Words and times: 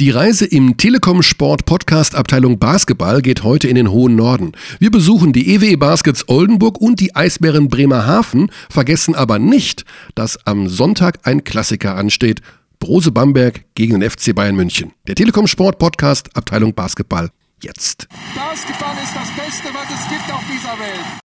Die 0.00 0.10
Reise 0.10 0.44
im 0.44 0.76
Telekom 0.76 1.22
Sport 1.22 1.66
Podcast 1.66 2.16
Abteilung 2.16 2.58
Basketball 2.58 3.22
geht 3.22 3.44
heute 3.44 3.68
in 3.68 3.76
den 3.76 3.92
hohen 3.92 4.16
Norden. 4.16 4.50
Wir 4.80 4.90
besuchen 4.90 5.32
die 5.32 5.54
EWE 5.54 5.78
Baskets 5.78 6.28
Oldenburg 6.28 6.80
und 6.80 6.98
die 6.98 7.14
Eisbären 7.14 7.68
Bremerhaven, 7.68 8.50
vergessen 8.68 9.14
aber 9.14 9.38
nicht, 9.38 9.84
dass 10.16 10.44
am 10.48 10.68
Sonntag 10.68 11.20
ein 11.22 11.44
Klassiker 11.44 11.94
ansteht. 11.94 12.40
Brose 12.80 13.12
Bamberg 13.12 13.66
gegen 13.76 14.00
den 14.00 14.10
FC 14.10 14.34
Bayern 14.34 14.56
München. 14.56 14.90
Der 15.06 15.14
Telekom 15.14 15.46
Sport 15.46 15.78
Podcast 15.78 16.36
Abteilung 16.36 16.74
Basketball 16.74 17.30
jetzt. 17.62 18.08
Basketball 18.34 18.96
ist 19.00 19.14
das 19.14 19.28
Beste, 19.36 19.68
was 19.72 19.86
es 19.94 20.08
gibt 20.08 20.32
auf 20.32 20.42
dieser 20.52 20.76
Welt. 20.76 21.23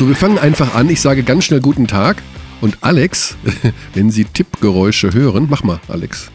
So, 0.00 0.08
wir 0.08 0.16
fangen 0.16 0.38
einfach 0.38 0.74
an. 0.74 0.88
Ich 0.88 1.02
sage 1.02 1.22
ganz 1.22 1.44
schnell 1.44 1.60
guten 1.60 1.86
Tag. 1.86 2.22
Und 2.62 2.78
Alex, 2.80 3.36
wenn 3.92 4.10
Sie 4.10 4.24
Tippgeräusche 4.24 5.12
hören, 5.12 5.48
mach 5.50 5.62
mal, 5.62 5.78
Alex. 5.88 6.30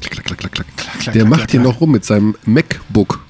Klack, 0.00 0.24
klack, 0.24 0.38
klack, 0.38 0.52
klack, 0.52 0.66
klack. 0.76 1.14
Der 1.14 1.24
macht 1.24 1.50
hier 1.50 1.58
noch 1.58 1.80
rum 1.80 1.90
mit 1.90 2.04
seinem 2.04 2.36
MacBook. 2.44 3.26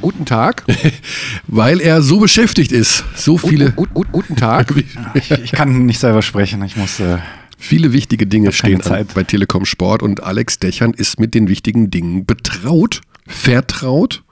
Guten 0.00 0.26
Tag. 0.26 0.62
Weil 1.48 1.80
er 1.80 2.02
so 2.02 2.20
beschäftigt 2.20 2.70
ist. 2.70 3.02
So 3.16 3.36
viele, 3.36 3.72
Gut, 3.72 3.92
gut, 3.92 4.12
guten 4.12 4.36
Tag. 4.36 4.72
Ich, 5.14 5.32
ich 5.32 5.50
kann 5.50 5.86
nicht 5.86 5.98
selber 5.98 6.22
sprechen. 6.22 6.62
Ich 6.62 6.76
muss. 6.76 7.00
Äh, 7.00 7.18
viele 7.58 7.92
wichtige 7.92 8.28
Dinge 8.28 8.52
stehen 8.52 8.80
an 8.82 9.08
bei 9.12 9.24
Telekom 9.24 9.64
Sport. 9.64 10.04
Und 10.04 10.22
Alex 10.22 10.60
Dächern 10.60 10.94
ist 10.94 11.18
mit 11.18 11.34
den 11.34 11.48
wichtigen 11.48 11.90
Dingen 11.90 12.26
betraut, 12.26 13.00
vertraut. 13.26 14.22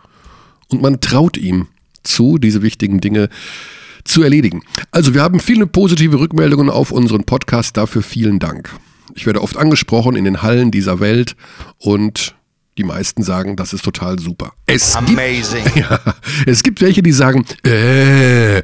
Und 0.68 0.82
man 0.82 1.00
traut 1.00 1.36
ihm 1.36 1.66
zu, 2.04 2.38
diese 2.38 2.62
wichtigen 2.62 3.00
Dinge 3.00 3.28
zu 4.04 4.22
erledigen. 4.22 4.62
Also 4.90 5.14
wir 5.14 5.22
haben 5.22 5.40
viele 5.40 5.66
positive 5.66 6.18
Rückmeldungen 6.18 6.70
auf 6.70 6.90
unseren 6.90 7.24
Podcast. 7.24 7.76
Dafür 7.76 8.02
vielen 8.02 8.38
Dank. 8.38 8.70
Ich 9.14 9.26
werde 9.26 9.42
oft 9.42 9.56
angesprochen 9.56 10.16
in 10.16 10.24
den 10.24 10.42
Hallen 10.42 10.70
dieser 10.70 11.00
Welt 11.00 11.36
und 11.78 12.34
die 12.78 12.84
meisten 12.84 13.22
sagen, 13.22 13.56
das 13.56 13.72
ist 13.72 13.84
total 13.84 14.18
super. 14.18 14.52
Es 14.66 14.96
gibt, 15.06 15.18
ja, 15.76 15.98
es 16.46 16.62
gibt 16.62 16.80
welche, 16.80 17.02
die 17.02 17.12
sagen, 17.12 17.44
äh, 17.66 18.58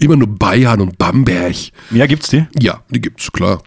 immer 0.00 0.16
nur 0.16 0.28
Bayern 0.28 0.80
und 0.80 0.98
Bamberg. 0.98 1.54
ja, 1.90 2.06
gibt's 2.06 2.28
die? 2.30 2.46
Ja, 2.58 2.80
die 2.90 3.00
gibt's, 3.00 3.30
klar. 3.32 3.62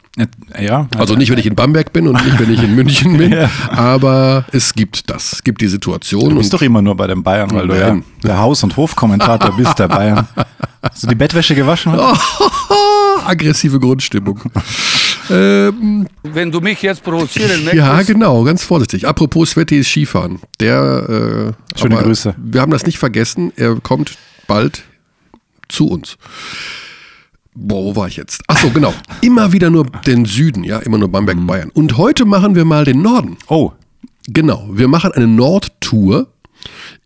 Ja. 0.59 0.88
Also 0.97 1.16
nicht, 1.16 1.29
wenn 1.29 1.38
ich 1.39 1.45
in 1.45 1.55
Bamberg 1.55 1.91
bin 1.91 2.07
und 2.07 2.23
nicht, 2.23 2.39
wenn 2.39 2.53
ich 2.53 2.63
in 2.63 2.73
München 2.75 3.17
bin, 3.17 3.31
Ja. 3.33 3.49
aber 3.69 4.45
es 4.51 4.73
gibt 4.73 5.09
das. 5.09 5.33
Es 5.33 5.43
gibt 5.43 5.59
die 5.59 5.67
Situation. 5.67 6.29
Du 6.29 6.35
bist 6.38 6.53
und 6.53 6.59
doch 6.59 6.66
immer 6.66 6.81
nur 6.81 6.95
bei 6.95 7.07
den 7.07 7.21
Bayern, 7.21 7.51
weil 7.51 7.67
du 7.67 7.77
ja 7.77 7.97
der 8.23 8.38
Haus- 8.39 8.63
und 8.63 8.77
Hofkommentator 8.77 9.55
bist 9.57 9.77
der 9.77 9.89
Bayern. 9.89 10.27
Hast 10.81 11.03
du 11.03 11.07
die 11.07 11.16
Bettwäsche 11.16 11.53
gewaschen? 11.55 11.93
Oh. 11.97 12.13
aggressive 13.25 13.79
Grundstimmung. 13.79 14.39
Ähm, 15.30 16.08
Wenn 16.23 16.52
du 16.52 16.62
mich 16.62 16.81
jetzt 16.81 17.04
provozieren 17.04 17.64
möchtest, 17.64 17.76
ja, 17.76 18.02
genau, 18.04 18.44
ganz 18.44 18.64
vorsichtig. 18.64 19.08
Apropos 19.08 19.52
Sveti 19.52 19.78
ist 19.80 19.90
Skifahren. 19.90 20.40
Der, 20.59 21.56
äh, 21.76 21.80
Schöne 21.80 21.95
aber 21.95 22.04
Grüße. 22.06 22.36
Wir 22.38 22.62
haben 22.62 22.72
das 22.72 22.86
nicht 22.86 22.98
vergessen. 22.98 23.52
Er 23.56 23.76
kommt 23.80 24.18
bald 24.48 24.84
zu 25.68 25.88
uns. 25.88 26.18
Boah, 27.53 27.84
wo 27.86 27.96
war 27.96 28.08
ich 28.08 28.18
jetzt? 28.18 28.42
Ach 28.48 28.58
so, 28.58 28.70
genau. 28.70 28.94
Immer 29.22 29.52
wieder 29.53 29.70
nur 29.70 29.86
den 30.06 30.26
Süden, 30.26 30.64
ja, 30.64 30.80
immer 30.80 30.98
nur 30.98 31.08
Bamberg, 31.09 31.38
Mhm. 31.38 31.48
Bayern. 31.48 31.70
Und 31.70 31.98
heute 31.98 32.26
machen 32.26 32.56
wir 32.56 32.66
mal 32.66 32.84
den 32.86 33.02
Norden. 33.02 33.38
Oh, 33.48 33.72
Genau, 34.28 34.68
wir 34.72 34.88
machen 34.88 35.12
eine 35.12 35.28
Nordtour, 35.28 36.28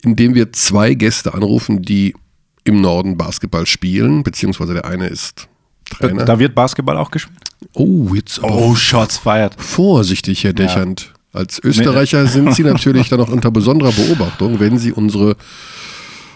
indem 0.04 0.36
wir 0.36 0.54
zwei 0.54 0.94
Gäste 0.94 1.34
anrufen, 1.34 1.82
die 1.82 2.16
im 2.64 2.80
Norden 2.82 3.18
Basketball 3.18 3.66
spielen, 3.66 4.24
beziehungsweise 4.24 4.74
der 4.74 4.86
eine 4.86 5.08
ist 5.08 5.48
Trainer. 5.90 6.26
da 6.26 6.40
wird 6.40 6.56
Basketball 6.56 6.98
auch 6.98 7.12
gespielt? 7.12 7.38
oh, 7.74 8.14
jetzt 8.14 8.42
Oh, 8.44 8.76
Shots 8.76 9.18
fired. 9.18 9.54
vorsichtig, 9.58 10.44
Herr 10.44 10.54
Dächernd. 10.54 11.14
Als 11.34 11.60
Österreicher 11.64 12.26
sind 12.28 12.54
Sie 12.56 12.64
natürlich 12.74 13.10
dann 13.10 13.20
auch 13.22 13.30
unter 13.30 13.52
besonderer 13.52 13.92
Beobachtung, 13.92 14.60
wenn 14.60 14.78
Sie 14.80 14.92
unsere 14.92 15.36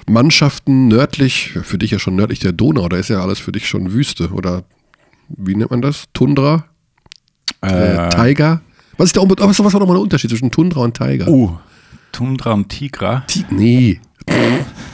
Mannschaften 0.07 0.87
nördlich, 0.87 1.53
für 1.63 1.77
dich 1.77 1.91
ja 1.91 1.99
schon 1.99 2.15
nördlich 2.15 2.39
der 2.39 2.51
Donau, 2.51 2.89
da 2.89 2.97
ist 2.97 3.09
ja 3.09 3.21
alles 3.21 3.39
für 3.39 3.51
dich 3.51 3.67
schon 3.67 3.93
Wüste 3.93 4.29
oder 4.31 4.63
wie 5.29 5.55
nennt 5.55 5.71
man 5.71 5.81
das? 5.81 6.03
Tundra? 6.13 6.65
Äh, 7.61 8.09
Tiger? 8.09 8.61
Was 8.97 9.07
ist 9.07 9.15
der 9.15 9.23
was, 9.23 9.57
war 9.59 9.71
nochmal 9.79 9.95
der 9.95 10.03
Unterschied 10.03 10.29
zwischen 10.29 10.51
Tundra 10.51 10.81
und 10.81 10.95
Tiger? 10.95 11.27
Uh, 11.27 11.57
Tundra 12.11 12.53
und 12.53 12.69
Tigra. 12.69 13.21
Ti- 13.27 13.45
nee. 13.49 13.99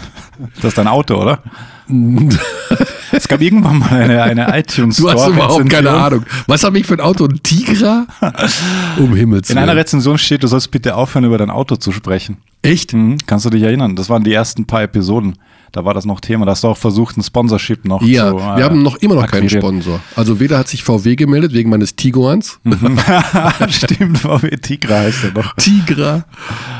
Das 0.56 0.66
ist 0.66 0.78
dein 0.78 0.88
Auto, 0.88 1.16
oder? 1.16 1.42
es 3.12 3.28
gab 3.28 3.42
irgendwann 3.42 3.80
mal 3.80 3.90
eine, 3.92 4.22
eine 4.22 4.60
iTunes 4.60 4.98
Du 4.98 5.10
hast 5.10 5.22
Store 5.22 5.34
überhaupt 5.34 5.70
keine. 5.70 5.90
Ahnung. 5.90 6.24
Was 6.48 6.64
habe 6.64 6.78
ich 6.80 6.86
für 6.86 6.94
ein 6.94 7.00
Auto? 7.02 7.26
Ein 7.26 7.42
Tigra? 7.42 8.06
Um 8.98 9.16
Himmels 9.16 9.50
In 9.50 9.56
Willen. 9.56 9.70
einer 9.70 9.80
Rezension 9.80 10.18
steht, 10.18 10.44
du 10.44 10.48
sollst 10.48 10.70
bitte 10.72 10.96
aufhören, 10.96 11.26
über 11.26 11.38
dein 11.38 11.50
Auto 11.50 11.76
zu 11.78 11.92
sprechen. 11.92 12.38
Echt? 12.62 12.94
Mhm, 12.94 13.18
kannst 13.26 13.46
du 13.46 13.50
dich 13.50 13.64
erinnern? 13.64 13.96
Das 13.96 14.10
waren 14.10 14.24
die 14.24 14.34
ersten 14.34 14.66
paar 14.66 14.84
Episoden. 14.84 15.36
Da 15.72 15.86
war 15.86 15.94
das 15.94 16.06
noch 16.06 16.20
Thema. 16.20 16.46
Da 16.46 16.52
hast 16.52 16.64
du 16.64 16.68
auch 16.68 16.78
versucht, 16.78 17.16
ein 17.18 17.24
Sponsorship 17.24 17.86
noch 17.86 18.02
Ja, 18.02 18.30
zu 18.30 18.38
wir 18.38 18.58
äh, 18.58 18.64
haben 18.64 18.82
noch 18.84 18.96
immer 18.98 19.16
noch 19.16 19.28
keinen 19.28 19.44
akquirieren. 19.46 19.82
Sponsor. 19.82 20.00
Also 20.16 20.40
weder 20.40 20.58
hat 20.58 20.68
sich 20.68 20.84
VW 20.84 21.16
gemeldet 21.16 21.54
wegen 21.54 21.70
meines 21.70 21.96
Tiguans, 21.96 22.60
Stimmt, 23.70 24.18
VW 24.20 24.50
Tigra 24.58 24.96
heißt 24.96 25.26
er 25.26 25.32
noch. 25.34 25.56
Tigra, 25.56 26.26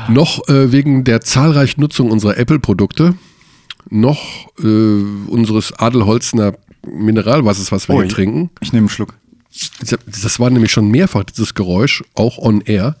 noch 0.08 0.46
äh, 0.48 0.72
wegen 0.72 1.04
der 1.04 1.20
zahlreichen 1.20 1.80
Nutzung 1.80 2.10
unserer 2.10 2.36
Apple-Produkte, 2.36 3.14
noch 3.88 4.48
äh, 4.62 5.02
unseres 5.28 5.72
Adelholzner 5.72 6.54
Mineralwassers, 6.86 7.72
was 7.72 7.88
wir 7.88 7.94
Oh, 7.96 8.00
hier 8.02 8.10
trinken. 8.10 8.50
Ich 8.60 8.72
nehme 8.72 8.84
einen 8.84 8.88
Schluck. 8.88 9.14
Das 10.22 10.38
war 10.38 10.48
nämlich 10.48 10.70
schon 10.70 10.88
mehrfach 10.90 11.24
dieses 11.24 11.54
Geräusch, 11.54 12.04
auch 12.14 12.38
on 12.38 12.60
air. 12.62 12.96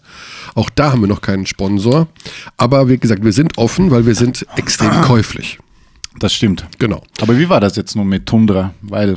Auch 0.54 0.68
da 0.68 0.92
haben 0.92 1.00
wir 1.00 1.08
noch 1.08 1.20
keinen 1.20 1.46
Sponsor. 1.46 2.08
Aber 2.56 2.88
wie 2.88 2.98
gesagt, 2.98 3.24
wir 3.24 3.32
sind 3.32 3.56
offen, 3.56 3.90
weil 3.90 4.04
wir 4.04 4.14
sind 4.14 4.44
extrem 4.56 4.90
käuflich. 5.02 5.58
Das 6.18 6.34
stimmt. 6.34 6.66
Genau. 6.78 7.02
Aber 7.20 7.38
wie 7.38 7.48
war 7.48 7.60
das 7.60 7.76
jetzt 7.76 7.94
nun 7.94 8.08
mit 8.08 8.26
Tundra? 8.26 8.74
Weil, 8.82 9.16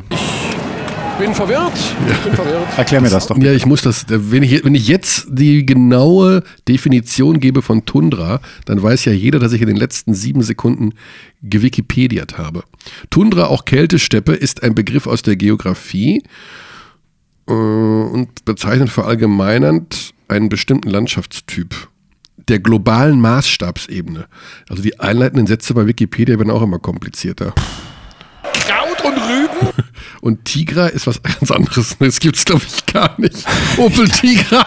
bin 1.17 1.33
verwirrt. 1.33 1.73
Bin 2.23 2.33
verwirrt. 2.33 2.77
erklär 2.77 3.01
mir 3.01 3.09
das 3.09 3.27
doch. 3.27 3.37
Ja, 3.37 3.51
ich 3.51 3.65
muss 3.65 3.81
das, 3.81 4.05
wenn 4.07 4.43
ich, 4.43 4.63
wenn 4.63 4.75
ich 4.75 4.87
jetzt 4.87 5.27
die 5.29 5.65
genaue 5.65 6.43
Definition 6.67 7.39
gebe 7.39 7.61
von 7.61 7.85
Tundra, 7.85 8.41
dann 8.65 8.81
weiß 8.81 9.05
ja 9.05 9.11
jeder, 9.11 9.39
dass 9.39 9.53
ich 9.53 9.61
in 9.61 9.67
den 9.67 9.77
letzten 9.77 10.13
sieben 10.13 10.41
Sekunden 10.41 10.93
gewikipediert 11.41 12.37
habe. 12.37 12.63
Tundra, 13.09 13.47
auch 13.47 13.65
Kältesteppe, 13.65 14.33
ist 14.33 14.63
ein 14.63 14.75
Begriff 14.75 15.07
aus 15.07 15.21
der 15.21 15.35
Geografie 15.35 16.23
äh, 17.47 17.51
und 17.53 18.45
bezeichnet 18.45 18.89
verallgemeinernd 18.89 20.13
einen 20.27 20.49
bestimmten 20.49 20.89
Landschaftstyp 20.89 21.89
der 22.47 22.59
globalen 22.59 23.21
Maßstabsebene. 23.21 24.25
Also 24.69 24.83
die 24.83 24.99
einleitenden 24.99 25.47
Sätze 25.47 25.73
bei 25.73 25.87
Wikipedia 25.87 26.37
werden 26.37 26.51
auch 26.51 26.61
immer 26.61 26.79
komplizierter. 26.79 27.53
Kraut 28.65 29.05
und 29.05 29.17
Rüben? 29.17 29.42
Und 30.21 30.45
Tigra 30.45 30.87
ist 30.87 31.07
was 31.07 31.21
ganz 31.21 31.51
anderes. 31.51 31.95
Das 31.99 32.19
gibt's 32.19 32.45
glaube 32.45 32.63
ich 32.67 32.85
gar 32.91 33.19
nicht. 33.19 33.45
Opel 33.77 34.07
Tigra. 34.09 34.65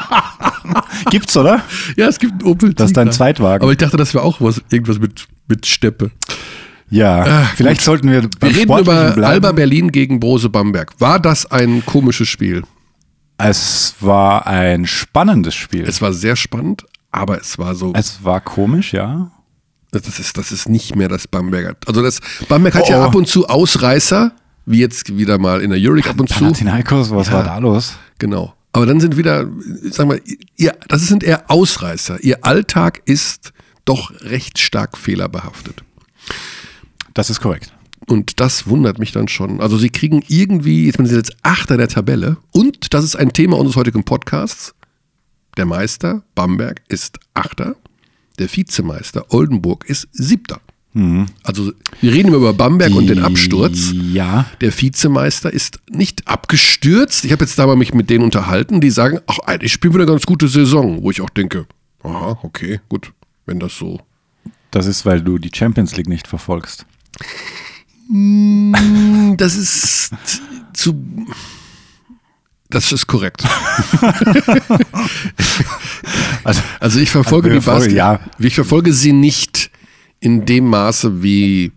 Gibt's, 1.11 1.37
oder? 1.37 1.63
Ja, 1.97 2.09
es 2.09 2.19
gibt 2.19 2.33
einen 2.43 2.51
Opel 2.51 2.75
Das 2.75 2.87
ist 2.87 2.95
Tigra. 2.95 3.05
dein 3.05 3.13
Zweitwagen. 3.13 3.63
Aber 3.63 3.73
ich 3.73 3.79
dachte, 3.79 3.97
das 3.97 4.15
wäre 4.15 4.25
auch 4.25 4.41
was, 4.41 4.61
irgendwas 4.71 4.99
mit, 4.99 5.27
mit 5.49 5.67
Steppe. 5.67 6.11
Ja. 6.89 7.47
Vielleicht 7.57 7.81
sollten 7.83 8.11
wir 8.11 8.23
Wir 8.41 8.49
reden 8.49 8.63
über 8.79 8.83
bleiben. 9.13 9.25
Alba 9.25 9.53
Berlin 9.53 9.91
gegen 9.93 10.21
Brose 10.21 10.49
Bamberg. 10.49 10.93
War 10.99 11.19
das 11.19 11.51
ein 11.51 11.85
komisches 11.85 12.29
Spiel? 12.29 12.63
Es 13.39 13.95
war 14.01 14.47
ein 14.47 14.87
spannendes 14.87 15.55
Spiel. 15.55 15.85
Es 15.87 16.01
war 16.01 16.13
sehr 16.13 16.37
spannend, 16.37 16.85
aber 17.11 17.39
es 17.41 17.59
war 17.59 17.75
so. 17.75 17.93
Es 17.95 18.25
war 18.25 18.41
komisch, 18.41 18.93
ja. 18.95 19.31
Das 19.91 20.19
ist, 20.19 20.37
das 20.39 20.53
ist 20.53 20.69
nicht 20.69 20.97
mehr 20.97 21.09
das 21.09 21.27
Bamberger. 21.29 21.75
Also 21.87 22.03
das 22.03 22.21
Bamberg 22.49 22.75
hat 22.75 22.85
Oh, 22.87 22.91
ja 22.91 23.01
oh. 23.01 23.05
ab 23.05 23.15
und 23.15 23.29
zu 23.29 23.47
Ausreißer, 23.49 24.33
wie 24.67 24.81
jetzt 24.81 25.17
wieder 25.17 25.39
mal 25.39 25.63
in 25.63 25.71
der 25.71 25.79
Euroleague 25.81 26.11
ab 26.11 26.21
und 26.21 26.29
zu. 26.29 26.35
Panathinaikos, 26.41 27.11
was 27.11 27.29
Ja. 27.29 27.35
war 27.35 27.45
da 27.45 27.59
los? 27.59 27.97
Genau. 28.19 28.55
Aber 28.73 28.85
dann 28.85 29.01
sind 29.01 29.17
wieder, 29.17 29.49
sagen 29.91 30.11
wir, 30.11 30.21
ihr, 30.57 30.75
das 30.89 31.07
sind 31.07 31.23
eher 31.25 31.51
Ausreißer. 31.51 32.23
Ihr 32.23 32.45
Alltag 32.45 33.01
ist 33.07 33.53
doch 33.87 34.11
recht 34.21 34.59
stark 34.59 34.99
fehlerbehaftet. 34.99 35.83
Das 37.15 37.31
ist 37.31 37.41
korrekt. 37.41 37.73
Und 38.07 38.41
das 38.41 38.67
wundert 38.69 38.99
mich 38.99 39.13
dann 39.13 39.29
schon. 39.29 39.61
Also 39.61 39.79
sie 39.79 39.89
kriegen 39.89 40.23
irgendwie, 40.29 40.87
jetzt 40.87 40.97
sind 40.97 41.07
sie 41.07 41.17
jetzt 41.17 41.37
Achter 41.43 41.77
der 41.77 41.89
Tabelle. 41.89 42.37
Und 42.53 42.93
das 42.93 43.05
ist 43.05 43.17
ein 43.17 43.33
Thema 43.33 43.57
unseres 43.57 43.77
heutigen 43.77 44.05
Podcasts. 44.05 44.75
Der 45.57 45.65
Meister, 45.65 46.23
Bamberg, 46.35 46.83
ist 46.89 47.19
Achter. 47.35 47.77
Der 48.39 48.55
Vizemeister, 48.55 49.25
Oldenburg, 49.33 49.89
ist 49.89 50.09
Siebter. 50.13 50.61
Also 51.43 51.73
wir 52.01 52.13
reden 52.13 52.29
immer 52.29 52.39
über 52.39 52.53
Bamberg 52.55 52.95
und 52.95 53.07
den 53.09 53.19
Absturz. 53.23 53.93
Ja. 53.93 54.47
Der 54.63 54.73
Vizemeister 54.73 55.53
ist 55.53 55.79
nicht 55.91 56.27
abgestürzt. 56.27 57.25
Ich 57.27 57.33
habe 57.33 57.45
jetzt 57.45 57.59
da 57.59 57.67
mal 57.67 57.77
mich 57.77 57.93
mit 57.93 58.09
denen 58.09 58.25
unterhalten, 58.25 58.81
die 58.81 58.91
sagen, 58.91 59.19
ach, 59.27 59.39
eigentlich 59.41 59.73
spielen 59.73 59.93
wir 59.93 60.01
eine 60.01 60.11
ganz 60.11 60.25
gute 60.25 60.49
Saison. 60.49 61.03
Wo 61.03 61.11
ich 61.11 61.21
auch 61.21 61.29
denke, 61.29 61.67
aha, 62.03 62.39
okay, 62.43 62.81
gut, 62.89 63.13
wenn 63.45 63.59
das 63.61 63.77
so 63.77 64.01
Das 64.71 64.87
ist, 64.87 65.05
weil 65.05 65.21
du 65.21 65.37
die 65.39 65.51
Champions 65.55 65.95
League 65.97 66.09
nicht 66.09 66.27
verfolgst. 66.29 66.87
Das 68.09 69.55
ist 69.57 70.11
zu. 70.73 71.27
Das 72.71 72.91
ist 72.93 73.07
korrekt. 73.07 73.45
Also, 76.45 76.61
Also 76.81 77.01
ich 77.01 77.11
verfolge 77.11 77.49
Also 77.51 77.61
die 77.61 77.67
wir 77.67 77.73
folgen- 77.73 77.81
Basket. 77.97 77.97
ja. 77.97 78.21
Ich 78.39 78.55
verfolge 78.55 78.93
sie 78.93 79.13
nicht 79.13 79.71
in 80.27 80.45
dem 80.45 80.65
Maße 80.65 81.23
wie 81.23 81.71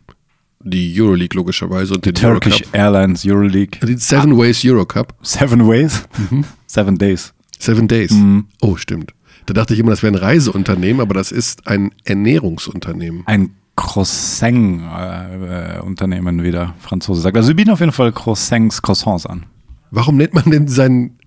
die 0.62 1.00
Euroleague 1.00 1.38
logischerweise 1.38 1.94
und 1.94 2.04
den 2.04 2.16
Turkish 2.16 2.64
Eurocup. 2.64 2.76
Airlines 2.76 3.24
Euroleague. 3.24 3.80
Die 3.88 3.96
Seven 3.96 4.36
Ways 4.36 4.66
Eurocup. 4.66 5.14
Seven 5.22 5.68
Ways? 5.68 6.02
Mhm. 6.32 6.46
Seven 6.66 6.98
Days. 6.98 7.32
Seven 7.60 7.88
Days. 7.88 8.10
Mhm. 8.10 8.48
Oh, 8.60 8.76
stimmt. 8.76 9.14
Da 9.46 9.54
dachte 9.54 9.76
ich 9.76 9.80
immer, 9.80 9.92
das 9.92 10.02
wäre 10.02 10.14
ein 10.14 10.20
Reiseunternehmen, 10.20 11.00
aber 11.00 11.14
das 11.14 11.32
ist 11.32 11.68
ein 11.68 11.92
Ernährungsunternehmen. 12.06 13.22
Ein 13.28 13.52
Croissant-Unternehmen, 13.76 16.42
wie 16.42 16.50
der 16.50 16.74
Franzose 16.80 17.22
sagt. 17.22 17.38
Also 17.38 17.50
sie 17.50 17.54
bieten 17.54 17.70
auf 17.70 17.82
jeden 17.82 17.92
Fall 17.92 18.12
Croissants, 18.12 18.82
Croissants 18.82 19.28
an. 19.28 19.46
Warum 19.92 20.18
nennt 20.18 20.34
man 20.34 20.50
denn 20.50 20.68
seinen 20.68 21.20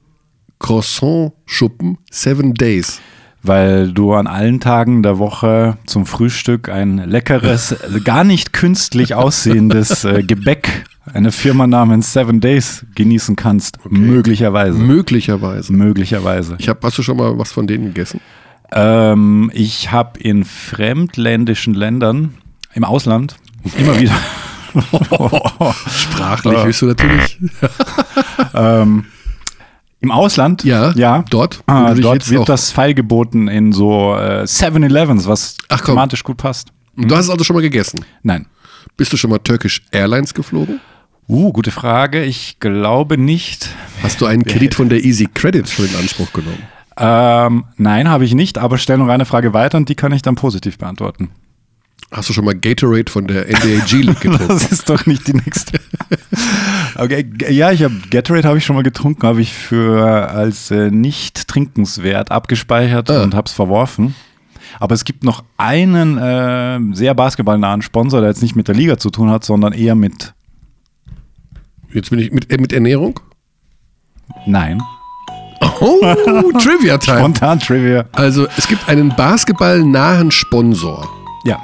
Croissant-Schuppen 0.59 1.99
Seven 2.11 2.55
Days? 2.55 3.01
Weil 3.43 3.93
du 3.93 4.15
an 4.15 4.27
allen 4.29 4.61
Tagen 4.61 5.03
der 5.03 5.19
Woche 5.19 5.77
zum 5.87 6.07
Frühstück 6.07 6.69
ein 6.69 6.99
leckeres, 6.99 7.75
gar 8.05 8.25
nicht 8.25 8.53
künstlich 8.53 9.15
aussehendes 9.15 10.05
äh, 10.05 10.23
Gebäck 10.23 10.85
einer 11.13 11.33
Firma 11.33 11.67
namens 11.67 12.13
Seven 12.13 12.41
Days 12.41 12.87
genießen 12.95 13.35
kannst. 13.37 13.79
Möglicherweise. 13.91 14.79
Möglicherweise. 14.79 15.73
Möglicherweise. 15.73 16.57
Ich 16.59 16.69
hab, 16.69 16.85
hast 16.85 16.99
du 16.99 17.03
schon 17.03 17.17
mal 17.17 17.37
was 17.39 17.53
von 17.53 17.67
denen 17.67 17.87
gegessen? 17.87 18.21
Ähm, 18.73 19.51
ich 19.53 19.91
habe 19.91 20.19
in 20.21 20.45
fremdländischen 20.45 21.75
Ländern, 21.75 22.35
im 22.75 22.85
Ausland, 22.85 23.37
immer 23.77 23.99
wieder. 24.01 24.15
Sprachlich 25.91 26.63
bist 26.65 26.83
du 26.83 26.87
natürlich. 26.87 27.39
ähm, 28.55 29.05
Im 30.03 30.11
Ausland, 30.11 30.65
Ja, 30.65 30.93
ja 30.93 31.25
dort, 31.31 31.63
Ah, 31.67 31.95
dort 31.95 32.29
wird 32.29 32.49
das 32.49 32.73
Pfeil 32.73 32.93
geboten 32.93 33.47
in 33.49 33.73
so 33.73 34.15
äh, 34.15 34.43
7-Elevens, 34.43 35.27
was 35.27 35.57
Ach, 35.69 35.81
thematisch 35.81 36.25
gut 36.25 36.37
passt. 36.37 36.69
Und 36.97 37.09
du 37.09 37.17
hast 37.17 37.27
es 37.27 37.31
also 37.31 37.45
schon 37.45 37.55
mal 37.55 37.63
gegessen. 37.63 38.05
Nein. 38.23 38.47
Bist 38.97 39.13
du 39.13 39.17
schon 39.17 39.31
mal 39.31 39.39
Turkish 39.39 39.83
Airlines 39.93 40.35
geflogen? 40.35 40.81
Uh, 41.29 41.53
gute 41.53 41.71
Frage. 41.71 42.25
Ich 42.25 42.59
glaube 42.59 43.17
nicht. 43.17 43.71
Hast 44.03 44.21
du 44.21 44.27
einen 44.27 44.45
Kredit 44.45 44.75
von 44.75 44.89
der 44.89 45.05
Easy 45.05 45.29
Credit 45.33 45.69
schon 45.69 45.87
in 45.87 45.95
Anspruch 45.97 46.33
genommen? 46.33 46.59
Ähm, 46.99 47.65
nein, 47.77 48.09
habe 48.11 48.25
ich 48.25 48.35
nicht, 48.35 48.59
aber 48.59 48.77
stell 48.79 48.99
noch 48.99 49.09
eine 49.09 49.25
Frage 49.25 49.55
weiter 49.55 49.79
und 49.79 49.89
die 49.89 49.95
kann 49.95 50.13
ich 50.13 50.21
dann 50.23 50.35
positiv 50.35 50.79
beantworten. 50.79 51.31
Hast 52.11 52.29
du 52.29 52.33
schon 52.35 52.45
mal 52.45 52.55
Gatorade 52.55 53.11
von 53.11 53.27
der 53.27 53.47
NBA 53.47 53.85
G-League 53.87 54.21
getrunken? 54.21 54.49
Das 54.49 54.71
ist 54.71 54.89
doch 54.89 55.07
nicht 55.07 55.27
die 55.29 55.35
nächste. 55.35 55.79
Okay, 56.95 57.27
ja, 57.49 57.73
ich 57.73 57.83
habe 57.83 57.95
Gatorade 58.11 58.47
habe 58.47 58.59
ich 58.59 58.67
schon 58.67 58.77
mal 58.77 58.83
getrunken, 58.83 59.27
habe 59.27 59.41
ich 59.41 59.55
für 59.55 60.29
als 60.29 60.71
äh, 60.71 60.91
nicht 60.91 61.49
trinkenswert 61.49 62.31
abgespeichert 62.31 63.11
Ah. 63.11 63.23
und 63.23 63.35
habe 63.35 63.47
es 63.47 63.53
verworfen. 63.53 64.15
Aber 64.79 64.95
es 64.95 65.05
gibt 65.05 65.25
noch 65.25 65.43
einen 65.57 66.19
äh, 66.19 66.79
sehr 66.95 67.15
basketballnahen 67.15 67.81
Sponsor, 67.81 68.21
der 68.21 68.29
jetzt 68.29 68.43
nicht 68.43 68.57
mit 68.57 68.69
der 68.69 68.75
Liga 68.75 68.99
zu 68.99 69.09
tun 69.09 69.31
hat, 69.31 69.43
sondern 69.43 69.73
eher 69.73 69.95
mit 69.95 70.35
Jetzt 71.95 72.11
bin 72.11 72.19
ich 72.19 72.31
mit, 72.31 72.53
äh, 72.53 72.59
mit 72.59 72.75
Ernährung. 72.75 73.19
Nein. 74.47 74.83
Oh, 75.81 75.99
Trivia 76.59 76.99
Time. 76.99 77.19
Spontan 77.21 77.59
Trivia. 77.59 78.05
Also 78.13 78.47
es 78.59 78.69
gibt 78.69 78.87
einen 78.89 79.15
basketballnahen 79.17 80.31
Sponsor, 80.31 81.09
Ja. 81.47 81.59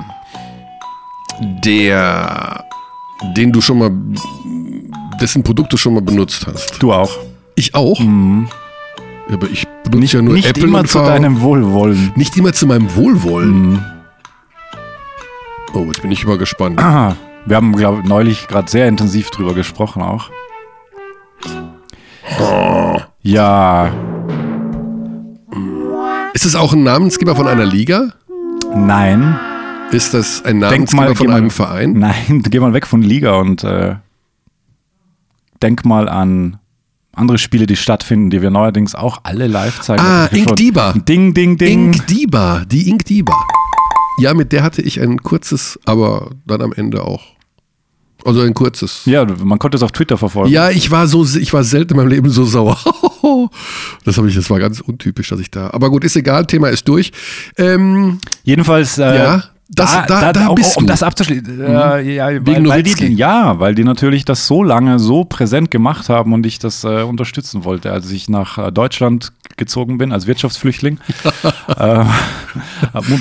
Der, 1.41 2.65
den 3.37 3.53
du 3.53 3.61
schon 3.61 3.79
mal, 3.79 3.91
dessen 5.21 5.43
Produkt 5.43 5.73
du 5.73 5.77
schon 5.77 5.95
mal 5.95 6.03
benutzt 6.03 6.47
hast. 6.47 6.81
Du 6.83 6.93
auch. 6.93 7.11
Ich 7.55 7.75
auch. 7.75 8.01
Aber 8.01 9.47
ich 9.53 9.67
benutze 9.85 9.91
Mhm. 9.95 10.01
Nicht, 10.01 10.13
ja 10.15 10.23
nur 10.23 10.35
nicht 10.35 10.49
Apple 10.49 10.65
immer 10.65 10.81
und 10.81 10.89
zu 10.89 10.99
deinem 10.99 11.41
Wohlwollen. 11.41 12.13
Nicht 12.17 12.37
immer 12.37 12.53
zu 12.53 12.67
meinem 12.67 12.95
Wohlwollen. 12.95 13.71
Mhm. 13.73 13.85
Oh, 15.75 15.85
jetzt 15.87 16.03
bin 16.03 16.11
ich 16.13 16.27
mal 16.27 16.39
gespannt. 16.39 16.81
Ah, 16.81 17.15
wir 17.47 17.57
haben, 17.57 17.75
glaube 17.75 18.01
ich, 18.03 18.09
neulich 18.09 18.49
gerade 18.49 18.71
sehr 18.71 18.89
intensiv 18.89 19.31
drüber 19.31 19.55
gesprochen 19.55 20.03
auch. 20.03 20.31
Ja, 23.23 23.91
Ist 26.35 26.45
es 26.47 26.55
auch 26.55 26.73
ein 26.73 26.83
Namensgeber 26.85 27.35
von 27.37 27.49
einer 27.49 27.67
Liga? 27.67 28.13
nein. 28.75 29.39
Ist 29.91 30.13
das 30.15 30.45
ein 30.45 30.61
Denk 30.61 30.93
Namensgeber 30.93 31.03
mal, 31.05 31.15
von 31.15 31.31
einem 31.31 31.51
Verein? 31.51 31.93
Nein, 31.95 32.43
geh 32.51 32.61
mal 32.61 32.73
weg 32.75 32.87
von 32.87 33.03
Liga 33.03 33.37
und 33.37 33.65
äh, 33.65 33.97
denk 35.63 35.85
mal 35.85 36.09
an 36.09 36.59
andere 37.15 37.39
Spiele, 37.39 37.67
die 37.67 37.75
stattfinden, 37.77 38.31
die 38.31 38.43
wir 38.43 38.51
neuerdings 38.51 38.95
auch 38.95 39.21
alle 39.25 39.47
live 39.47 39.81
zeigen. 39.81 40.03
Ah, 40.03 40.25
Das 40.25 40.33
ist 40.33 40.39
Ink 40.39 40.49
schon- 40.51 40.57
Diba. 40.57 40.93
Ding, 40.93 41.35
ding, 41.35 41.57
ding. 41.59 41.93
Ink 41.95 42.07
Diba, 42.07 42.65
die 42.67 42.89
Ink 42.89 43.05
Diba. 43.07 43.35
Ja, 44.21 44.35
mit 44.35 44.53
der 44.53 44.63
hatte 44.63 44.83
ich 44.83 45.01
ein 45.01 45.23
kurzes, 45.23 45.79
aber 45.85 46.31
dann 46.47 46.61
am 46.63 46.73
Ende 46.73 47.03
auch. 47.03 47.23
Also 48.25 48.41
ein 48.43 48.53
kurzes. 48.53 49.03
Ja, 49.07 49.25
man 49.25 49.59
konnte 49.59 49.77
es 49.77 49.83
auf 49.83 49.93
Twitter 49.93 50.19
verfolgen. 50.19 50.53
Ja, 50.53 50.71
ich 50.71 50.91
war 50.91 51.07
so, 51.07 51.25
ich 51.25 51.53
war 51.53 51.65
selten 51.65 51.93
in 51.95 51.97
meinem 51.99 52.09
Leben 52.09 52.29
so 52.31 52.45
sauer. 52.45 52.79
Das 54.05 54.17
habe 54.17 54.29
ich, 54.29 54.35
das 54.35 54.49
war 54.49 54.59
ganz 54.59 54.81
untypisch, 54.81 55.29
dass 55.29 55.39
ich 55.41 55.51
da. 55.51 55.71
Aber 55.71 55.91
gut, 55.91 56.03
ist 56.05 56.17
egal, 56.17 56.47
Thema 56.47 56.69
ist 56.69 56.89
durch. 56.89 57.13
Ähm, 57.59 58.21
Jedenfalls, 58.43 58.97
äh, 58.99 59.17
Ja, 59.17 59.45
das- 59.69 60.07
da- 60.07 60.33
da 60.33 60.47
um, 60.49 60.55
bist 60.55 60.77
um. 60.77 60.85
Mhm. 60.85 60.87
das 60.89 61.03
abzuschließen. 61.03 61.61
Äh, 61.61 62.01
ja, 62.15 62.27
weil, 62.27 62.47
Wegen 62.47 62.69
weil 62.69 62.83
die, 62.83 62.91
Nowitzki. 62.91 63.07
ja, 63.13 63.59
weil 63.61 63.75
die 63.75 63.85
natürlich 63.85 64.25
das 64.25 64.47
so 64.47 64.63
lange 64.63 64.99
so 64.99 65.25
präsent 65.25 65.71
gemacht 65.71 66.09
haben 66.09 66.33
und 66.33 66.47
ich 66.47 66.59
das 66.59 66.85
äh, 66.85 67.03
unterstützen 67.03 67.65
wollte, 67.65 67.93
als 67.93 68.11
ich 68.11 68.29
nach 68.29 68.59
äh, 68.59 68.73
Deutschland 68.73 69.33
gezogen 69.57 69.99
bin 69.99 70.13
als 70.13 70.27
Wirtschaftsflüchtling. 70.27 70.99
äh, 71.77 72.05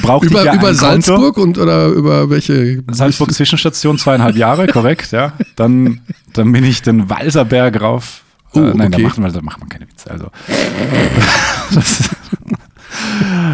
brauchte 0.02 0.28
über 0.28 0.40
ich 0.40 0.46
ja 0.46 0.54
über 0.54 0.68
Konto. 0.68 0.74
Salzburg 0.74 1.38
und 1.38 1.58
oder 1.58 1.88
über 1.88 2.30
welche? 2.30 2.84
Salzburg 2.92 3.34
Zwischenstation, 3.34 3.98
zweieinhalb 3.98 4.36
Jahre, 4.38 4.68
korrekt, 4.72 5.12
ja. 5.12 5.34
Dann, 5.56 6.00
dann 6.34 6.52
bin 6.52 6.64
ich 6.64 6.82
den 6.82 7.10
Walserberg 7.10 7.82
rauf. 7.82 8.22
Oh, 8.54 8.60
äh, 8.60 8.74
nein, 8.74 8.92
da 8.92 8.98
okay. 8.98 9.02
macht, 9.04 9.18
man, 9.18 9.34
da 9.34 9.42
macht 9.42 9.60
man 9.60 9.68
keine 9.68 9.88
Witze. 9.90 10.10
Also. 10.10 10.28
das, 11.74 12.10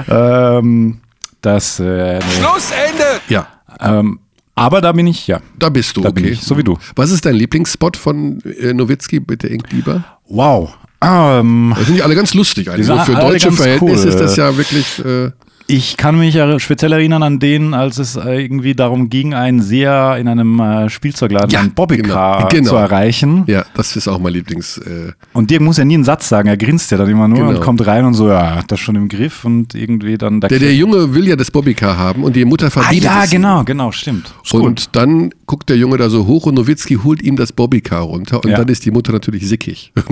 ähm, 0.10 1.00
das 1.44 1.80
äh, 1.80 2.18
nee. 2.18 2.22
Schlussende! 2.40 3.22
Ja, 3.30 3.48
ähm, 3.80 4.20
aber 4.56 4.82
da 4.82 4.92
bin 4.92 5.08
ich, 5.08 5.28
ja. 5.28 5.40
da 5.58 5.70
bist 5.70 5.98
du, 5.98 6.02
Da 6.02 6.10
okay. 6.10 6.22
bin 6.22 6.34
ich, 6.34 6.42
so 6.42 6.58
wie 6.58 6.64
du. 6.64 6.78
Was 6.96 7.12
ist 7.12 7.26
dein 7.26 7.36
Lieblingsspot 7.36 7.98
von 7.98 8.40
äh, 8.42 8.74
Nowitzki, 8.74 9.20
bitte 9.20 9.48
Ink 9.48 9.70
Diba? 9.70 10.04
Wow. 10.28 10.76
Ähm, 11.02 11.74
Das 11.76 11.86
finde 11.86 12.00
ich 12.00 12.04
alle 12.04 12.16
ganz 12.16 12.34
lustig 12.34 12.70
eigentlich. 12.70 12.88
So 12.88 12.96
sind 12.96 13.06
für 13.06 13.16
deutsche 13.16 13.52
Verhältnisse 13.52 14.04
cool, 14.08 14.10
ist 14.10 14.20
das 14.20 14.36
ja 14.36 14.56
wirklich. 14.56 15.00
Äh, 15.04 15.32
ich 15.68 15.98
kann 15.98 16.18
mich 16.20 16.36
ja 16.36 16.60
speziell 16.60 16.92
erinnern 16.92 17.24
an 17.24 17.40
den, 17.40 17.74
als 17.74 17.98
es 17.98 18.16
äh, 18.16 18.42
irgendwie 18.44 18.76
darum 18.76 19.10
ging, 19.10 19.34
einen 19.34 19.62
sehr 19.62 20.18
in 20.20 20.28
einem 20.28 20.60
äh, 20.60 20.90
Spielzeugladen 20.90 21.50
Ja, 21.52 21.62
einen 21.62 21.72
Bobbycar 21.74 22.38
genau, 22.38 22.48
genau. 22.50 22.70
zu 22.70 22.76
erreichen. 22.76 23.44
ja, 23.48 23.64
das 23.74 23.96
ist 23.96 24.08
auch 24.08 24.20
mein 24.20 24.34
Lieblings. 24.34 24.78
Äh, 24.78 25.14
Und 25.34 25.50
Dirk 25.52 25.62
muss 25.62 25.78
ja 25.78 25.86
nie 25.86 25.94
einen 25.96 26.04
Satz 26.04 26.28
sagen, 26.30 26.48
er 26.50 26.58
grinst 26.58 26.92
ja 26.92 26.98
dann 26.98 27.10
immer 27.10 27.28
nur 27.28 27.38
Genau. 27.40 27.50
und 27.52 27.62
kommt 27.62 27.86
rein 27.88 28.04
und 28.06 28.14
so, 28.14 28.28
ja, 28.30 28.56
hat 28.58 28.72
das 28.72 28.80
schon 28.80 28.96
im 28.96 29.08
Griff 29.10 29.46
und 29.46 29.74
irgendwie 29.74 30.18
dann 30.18 30.42
der, 30.42 30.50
der 30.60 30.76
Junge 30.76 31.14
will 31.16 31.28
ja 31.28 31.36
das 31.36 31.50
Bobbycar 31.50 31.98
haben 31.98 32.24
und 32.24 32.36
die 32.36 32.46
Mutter 32.46 32.68
Ah 32.68 32.70
verbietet 32.70 33.04
ja, 33.06 33.24
es. 33.24 33.32
ihm. 33.32 33.38
genau, 33.42 33.64
genau, 33.64 33.92
stimmt. 33.92 34.34
Ist 34.44 34.52
gut. 34.52 34.62
Und 34.64 34.96
dann 34.96 35.32
guckt 35.46 35.70
der 35.70 35.78
Junge 35.78 35.98
da 35.98 36.10
so 36.10 36.28
hoch 36.28 36.46
und 36.46 36.56
Nowitzki 36.56 36.96
holt 37.04 37.22
ihm 37.22 37.36
das 37.36 37.54
Bobbycar 37.54 38.02
runter 38.02 38.44
und 38.44 38.52
Ja. 38.52 38.58
dann 38.58 38.68
ist 38.68 38.86
die 38.86 38.92
Mutter 38.92 39.12
natürlich 39.14 39.48
sickig. 39.48 39.92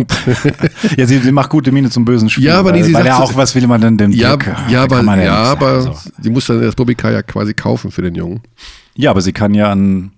Ja, 0.97 1.05
sie, 1.05 1.19
sie 1.19 1.31
macht 1.31 1.49
gute 1.49 1.71
Miene 1.71 1.89
zum 1.89 2.05
bösen 2.05 2.29
Spiel. 2.29 2.45
Ja, 2.45 2.59
aber 2.59 2.71
weil, 2.71 2.77
die- 2.79 2.83
sie 2.83 2.93
weil 2.93 3.03
sagt 3.03 3.17
ja 3.19 3.23
auch, 3.23 3.35
was 3.35 3.53
will 3.55 3.67
man 3.67 3.81
denn 3.81 3.97
dem 3.97 4.11
ja, 4.11 4.35
Dirk? 4.35 4.55
ja, 4.69 4.83
aber, 4.83 5.01
ja, 5.21 5.40
aber 5.43 5.81
sagen, 5.81 5.95
so. 6.03 6.11
die 6.23 6.29
muss 6.29 6.45
dann 6.47 6.61
das 6.61 6.75
Bobbycar 6.75 7.11
ja 7.11 7.21
quasi 7.23 7.53
kaufen 7.53 7.91
für 7.91 8.01
den 8.01 8.15
Jungen. 8.15 8.41
Ja, 8.95 9.11
aber 9.11 9.21
sie 9.21 9.31
kann 9.33 9.53
ja 9.53 9.71
an, 9.71 10.11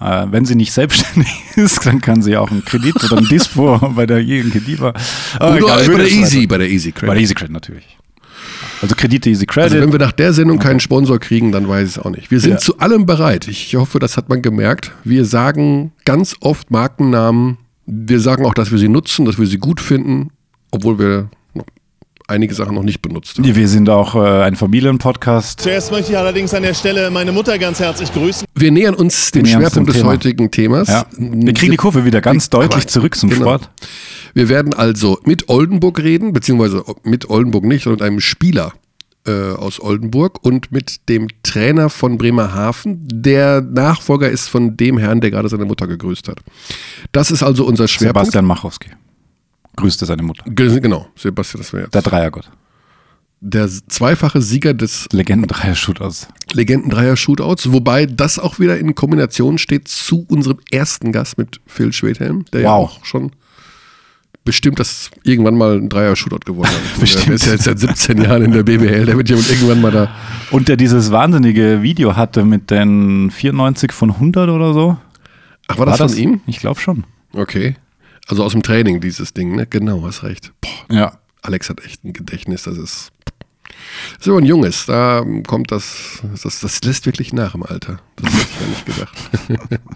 äh, 0.00 0.26
wenn 0.30 0.44
sie 0.44 0.54
nicht 0.54 0.72
selbstständig 0.72 1.30
ist, 1.56 1.86
dann 1.86 2.00
kann 2.00 2.22
sie 2.22 2.36
auch 2.36 2.50
einen 2.50 2.64
Kredit 2.64 3.02
oder 3.04 3.18
ein 3.18 3.28
Dispo 3.28 3.78
bei 3.96 4.06
der 4.06 4.22
Jürgen 4.22 4.50
Kediva. 4.50 4.92
Oder 5.40 5.60
bei 5.86 5.96
der 5.96 6.10
Easy, 6.10 6.46
bei 6.46 6.58
der 6.58 6.68
Easy 6.68 6.90
Bei 6.92 7.00
der 7.00 7.08
Credit. 7.08 7.22
Easy 7.22 7.34
Credit 7.34 7.52
natürlich. 7.52 7.96
Also 8.82 8.94
Kredite 8.94 9.30
Easy 9.30 9.46
Also 9.48 9.60
Credit. 9.70 9.80
wenn 9.82 9.92
wir 9.92 9.98
nach 9.98 10.12
der 10.12 10.32
Sendung 10.32 10.58
keinen 10.58 10.80
Sponsor 10.80 11.18
kriegen, 11.18 11.50
dann 11.52 11.66
weiß 11.68 11.88
ich 11.88 11.96
es 11.96 11.98
auch 12.02 12.10
nicht. 12.10 12.30
Wir 12.30 12.40
sind 12.40 12.52
Ja. 12.52 12.58
zu 12.58 12.78
allem 12.78 13.06
bereit. 13.06 13.48
Ich 13.48 13.74
hoffe, 13.74 13.98
das 13.98 14.16
hat 14.16 14.28
man 14.28 14.42
gemerkt. 14.42 14.92
Wir 15.04 15.24
sagen 15.24 15.92
ganz 16.04 16.36
oft 16.40 16.70
Markennamen. 16.70 17.56
Wir 17.86 18.20
sagen 18.20 18.44
auch, 18.44 18.52
dass 18.54 18.70
wir 18.72 18.78
sie 18.78 18.88
nutzen, 18.88 19.24
dass 19.24 19.38
wir 19.38 19.46
sie 19.46 19.58
gut 19.58 19.80
finden, 19.80 20.30
obwohl 20.72 20.98
wir 20.98 21.30
einige 22.28 22.54
Sachen 22.54 22.74
noch 22.74 22.82
nicht 22.82 23.02
benutzt 23.02 23.38
haben. 23.38 23.54
wir 23.56 23.68
sind 23.68 23.88
auch 23.88 24.14
äh, 24.14 24.42
ein 24.42 24.56
Familienpodcast. 24.56 25.60
Zuerst 25.60 25.90
möchte 25.92 26.12
ich 26.12 26.18
allerdings 26.18 26.52
an 26.54 26.62
der 26.62 26.74
Stelle 26.74 27.10
meine 27.10 27.32
Mutter 27.32 27.58
ganz 27.58 27.78
herzlich 27.80 28.12
grüßen. 28.12 28.46
Wir 28.54 28.70
nähern 28.72 28.94
uns 28.94 29.30
dem 29.30 29.46
Schwerpunkt 29.46 29.88
des 29.90 29.96
Thema. 29.98 30.10
heutigen 30.10 30.50
Themas. 30.50 30.88
Ja. 30.88 31.06
Wir 31.16 31.54
kriegen 31.54 31.70
die 31.72 31.76
Kurve 31.76 32.04
wieder 32.04 32.20
ganz 32.20 32.48
Aber- 32.52 32.64
deutlich 32.64 32.86
zurück 32.88 33.16
zum 33.16 33.30
genau. 33.30 33.42
Sport. 33.42 33.70
Wir 34.34 34.48
werden 34.48 34.74
also 34.74 35.18
mit 35.24 35.48
Oldenburg 35.48 35.98
reden, 36.00 36.32
beziehungsweise 36.32 36.84
mit 37.04 37.30
Oldenburg 37.30 37.64
nicht, 37.64 37.84
sondern 37.84 37.98
mit 38.00 38.06
einem 38.10 38.20
Spieler 38.20 38.72
äh, 39.26 39.32
aus 39.54 39.80
Oldenburg 39.80 40.44
und 40.44 40.70
mit 40.72 41.08
dem 41.08 41.28
Trainer 41.42 41.88
von 41.90 42.18
Bremerhaven, 42.18 43.06
der 43.10 43.60
Nachfolger 43.60 44.28
ist 44.30 44.48
von 44.48 44.76
dem 44.76 44.98
Herrn, 44.98 45.20
der 45.20 45.30
gerade 45.30 45.48
seine 45.48 45.64
Mutter 45.64 45.86
gegrüßt 45.86 46.28
hat. 46.28 46.38
Das 47.12 47.30
ist 47.30 47.42
also 47.42 47.64
unser 47.64 47.88
Schwerpunkt. 47.88 48.26
Sebastian 48.26 48.44
Machowski. 48.44 48.90
Grüßte 49.76 50.06
seine 50.06 50.22
Mutter. 50.22 50.44
Ge- 50.50 50.80
Genau, 50.80 51.08
Sebastian, 51.16 51.60
das 51.62 51.72
wäre 51.72 51.84
jetzt. 51.84 51.94
Der 51.94 52.02
Dreiergott. 52.02 52.50
der 53.40 53.68
zweifache 53.68 54.40
Sieger 54.40 54.72
des 54.74 55.06
Legenden-Dreier-Shootouts. 55.12 56.28
Legenden-Dreier-Shootouts, 56.52 57.70
wobei 57.72 58.06
das 58.06 58.38
auch 58.38 58.58
wieder 58.58 58.78
in 58.78 58.94
Kombination 58.94 59.58
steht 59.58 59.88
zu 59.88 60.24
unserem 60.28 60.58
ersten 60.70 61.12
Gast 61.12 61.36
mit 61.38 61.60
Phil 61.66 61.92
Schwedhelm, 61.92 62.44
der 62.52 62.62
ja 62.62 62.68
Wow. 62.70 62.90
auch 62.98 63.04
schon 63.04 63.32
bestimmt 64.44 64.78
das 64.78 65.10
irgendwann 65.24 65.56
mal 65.56 65.76
ein 65.76 65.88
Dreier-Shootout 65.88 66.44
gewonnen 66.46 66.70
hat. 66.70 66.80
Bestimmt. 67.00 67.26
Der 67.28 67.34
ist 67.34 67.46
ja 67.46 67.52
jetzt 67.52 67.64
seit 67.64 67.78
17 67.80 68.22
Jahren 68.22 68.42
in 68.44 68.52
der 68.52 68.62
BBL, 68.62 69.04
der 69.04 69.16
wird 69.16 69.28
ja 69.28 69.36
irgendwann 69.36 69.80
mal 69.80 69.90
da. 69.90 70.08
Und 70.52 70.68
der 70.68 70.76
dieses 70.76 71.10
wahnsinnige 71.10 71.82
Video 71.82 72.14
hatte 72.16 72.44
mit 72.44 72.70
den 72.70 73.30
94 73.32 73.90
von 73.92 74.10
100 74.12 74.48
oder 74.48 74.72
so. 74.72 74.96
Ach, 75.66 75.78
war 75.78 75.86
das 75.86 75.98
von 75.98 76.16
ihm? 76.16 76.40
Ich 76.46 76.58
glaube 76.60 76.78
schon. 76.80 77.02
Okay. 77.32 77.74
Also 78.26 78.44
aus 78.44 78.52
dem 78.52 78.62
Training 78.62 79.00
dieses 79.00 79.32
Ding, 79.34 79.54
ne? 79.56 79.66
Genau, 79.66 80.02
hast 80.04 80.22
recht. 80.22 80.52
Boah, 80.60 80.94
Ja. 80.94 81.18
Alex 81.42 81.68
hat 81.70 81.84
echt 81.84 82.04
ein 82.04 82.12
Gedächtnis, 82.12 82.64
das 82.64 82.76
ist. 82.76 83.12
Das 84.18 84.26
ist 84.26 84.28
aber 84.28 84.38
ein 84.38 84.46
Junges, 84.46 84.86
da 84.86 85.24
kommt 85.46 85.70
das, 85.70 86.20
das, 86.42 86.60
das 86.60 86.82
lässt 86.82 87.06
wirklich 87.06 87.32
nach 87.32 87.54
im 87.54 87.62
Alter. 87.62 88.00
Das 88.16 88.32
hätte 88.32 88.42
ich 88.42 88.58
gar 88.58 88.68
nicht 88.68 88.86
gedacht. 88.86 89.80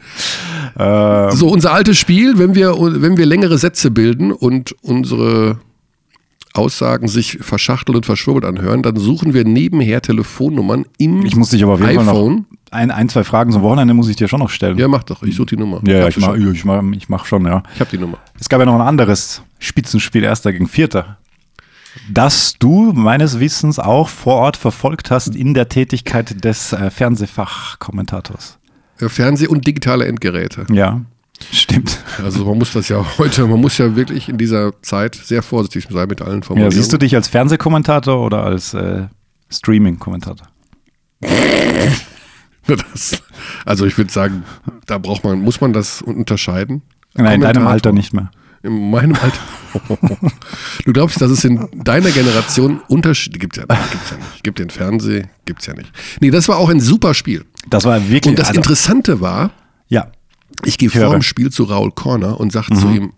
Ähm, 0.79 1.31
So, 1.37 1.49
unser 1.49 1.73
altes 1.73 1.99
Spiel, 1.99 2.39
wenn 2.39 2.55
wir, 2.55 2.75
wenn 2.79 3.17
wir 3.17 3.27
längere 3.27 3.59
Sätze 3.59 3.91
bilden 3.91 4.31
und 4.31 4.73
unsere 4.83 5.59
Aussagen 6.61 7.09
sich 7.09 7.39
verschachtelt 7.41 7.97
und 7.97 8.07
verschwurbelt 8.07 8.45
anhören, 8.45 8.83
dann 8.83 8.97
suchen 8.97 9.35
wir 9.35 9.45
nebenher 9.45 10.03
Telefonnummern 10.03 10.85
im 10.99 11.25
ich 11.25 11.35
muss 11.35 11.51
dich 11.51 11.63
aber 11.63 11.75
auf 11.75 11.81
jeden 11.81 11.95
Fall 11.95 12.09
iPhone. 12.09 12.35
noch 12.35 12.45
ein, 12.71 12.91
ein, 12.91 13.09
zwei 13.09 13.25
Fragen 13.25 13.51
zum 13.51 13.63
Wochenende 13.63 13.95
muss 13.95 14.09
ich 14.09 14.17
dir 14.17 14.29
schon 14.29 14.41
noch 14.41 14.51
stellen. 14.51 14.79
Ja, 14.79 14.87
mach 14.87 15.03
doch, 15.03 15.23
ich 15.23 15.35
suche 15.35 15.47
die 15.47 15.57
Nummer. 15.57 15.81
ja, 15.85 16.07
ich 16.07 16.15
sie 16.15 16.21
mach, 16.21 16.35
schon. 16.35 16.55
ich, 16.55 16.65
mach, 16.65 16.83
ich 16.93 17.09
mach 17.09 17.25
schon, 17.25 17.47
ja. 17.47 17.63
ich 17.75 17.81
habe 17.81 17.91
die 17.91 17.99
Nummer. 17.99 18.19
Es 18.39 18.49
gab 18.49 18.61
ja 18.61 18.67
noch 18.67 18.75
ein 18.75 18.81
anderes 18.81 19.43
Spitzenspiel, 19.59 20.23
Erster 20.23 20.53
gegen 20.53 20.69
Vierter, 20.69 21.19
das 22.09 22.55
du 22.59 22.93
meines 22.93 23.41
Wissens 23.41 23.79
auch 23.79 24.09
vor 24.09 24.37
Ort 24.37 24.57
verfolgt 24.57 25.11
hast 25.11 25.35
in 25.35 25.55
der 25.55 25.69
Tätigkeit 25.69 26.45
des 26.45 26.73
äh, 26.73 26.91
Fernsehfachkommentators. 26.91 28.59
Äh, 29.01 29.09
Fernseh- 29.09 29.49
und 29.49 29.67
digitale 29.67 30.07
Endgeräte. 30.07 30.67
Ja, 30.71 31.01
stimmt. 31.53 31.99
Also 32.23 32.45
man 32.45 32.59
muss 32.59 32.73
das 32.73 32.89
ja 32.89 33.05
heute, 33.19 33.47
man 33.47 33.61
muss 33.61 33.79
ja 33.79 33.97
wirklich 33.97 34.29
in 34.29 34.39
dieser 34.39 34.81
Zeit 34.83 35.15
sehr 35.15 35.43
vorsichtig 35.43 35.87
sein 35.91 36.09
mit 36.09 36.23
allen 36.23 36.41
Ja, 36.41 36.47
Formulierungen. 36.47 36.77
siehst 36.77 36.93
du 36.93 36.99
dich 36.99 37.15
als 37.15 37.29
Fernsehkommentator 37.29 38.25
oder 38.25 38.45
als 38.45 38.75
äh, 38.75 39.07
Streaming-Kommentator? 39.51 40.47
das, 42.67 43.23
also 43.65 43.87
ich 43.87 43.97
würde 43.99 44.11
sagen, 44.13 44.45
da 44.87 44.99
braucht 44.99 45.25
man, 45.25 45.41
muss 45.41 45.61
man 45.61 45.73
das 45.73 46.03
unterscheiden? 46.03 46.83
Nein, 47.15 47.37
in 47.37 47.41
deinem. 47.41 47.67
Alter 47.67 47.93
nicht 47.93 48.13
mehr. 48.13 48.31
In 48.63 48.91
meinem 48.91 49.15
Alter. 49.15 49.41
du 50.85 50.93
glaubst, 50.93 51.21
dass 51.21 51.31
es 51.31 51.45
in 51.45 51.67
deiner 51.73 52.11
Generation 52.11 52.81
Unterschiede 52.89 53.39
gibt 53.39 53.57
ja, 53.57 53.65
gibt's 53.65 54.11
ja 54.11 54.17
nicht. 54.17 54.43
Gibt 54.43 54.59
den 54.59 54.71
Fernseh, 54.71 55.25
gibt's 55.47 55.67
ja 55.67 55.75
nicht. 55.75 55.91
Nee, 56.21 56.31
das 56.31 56.49
war 56.49 56.59
auch 56.59 56.69
ein 56.69 56.81
super 56.81 57.15
Spiel. 57.15 57.45
Das 57.69 57.85
war 57.85 58.01
wirklich. 58.11 58.27
Und 58.33 58.39
das 58.39 58.49
also, 58.49 58.61
Interessante 58.61 59.21
war, 59.21 59.51
ja, 59.89 60.11
ich 60.65 60.79
gehe 60.79 60.91
vor 60.91 61.11
dem 61.11 61.23
Spiel 61.23 61.51
zu 61.51 61.65
Raul 61.65 61.91
Corner 61.93 62.39
und 62.41 62.53
sage 62.53 62.75
zu 62.75 62.89
ihm, 62.89 63.13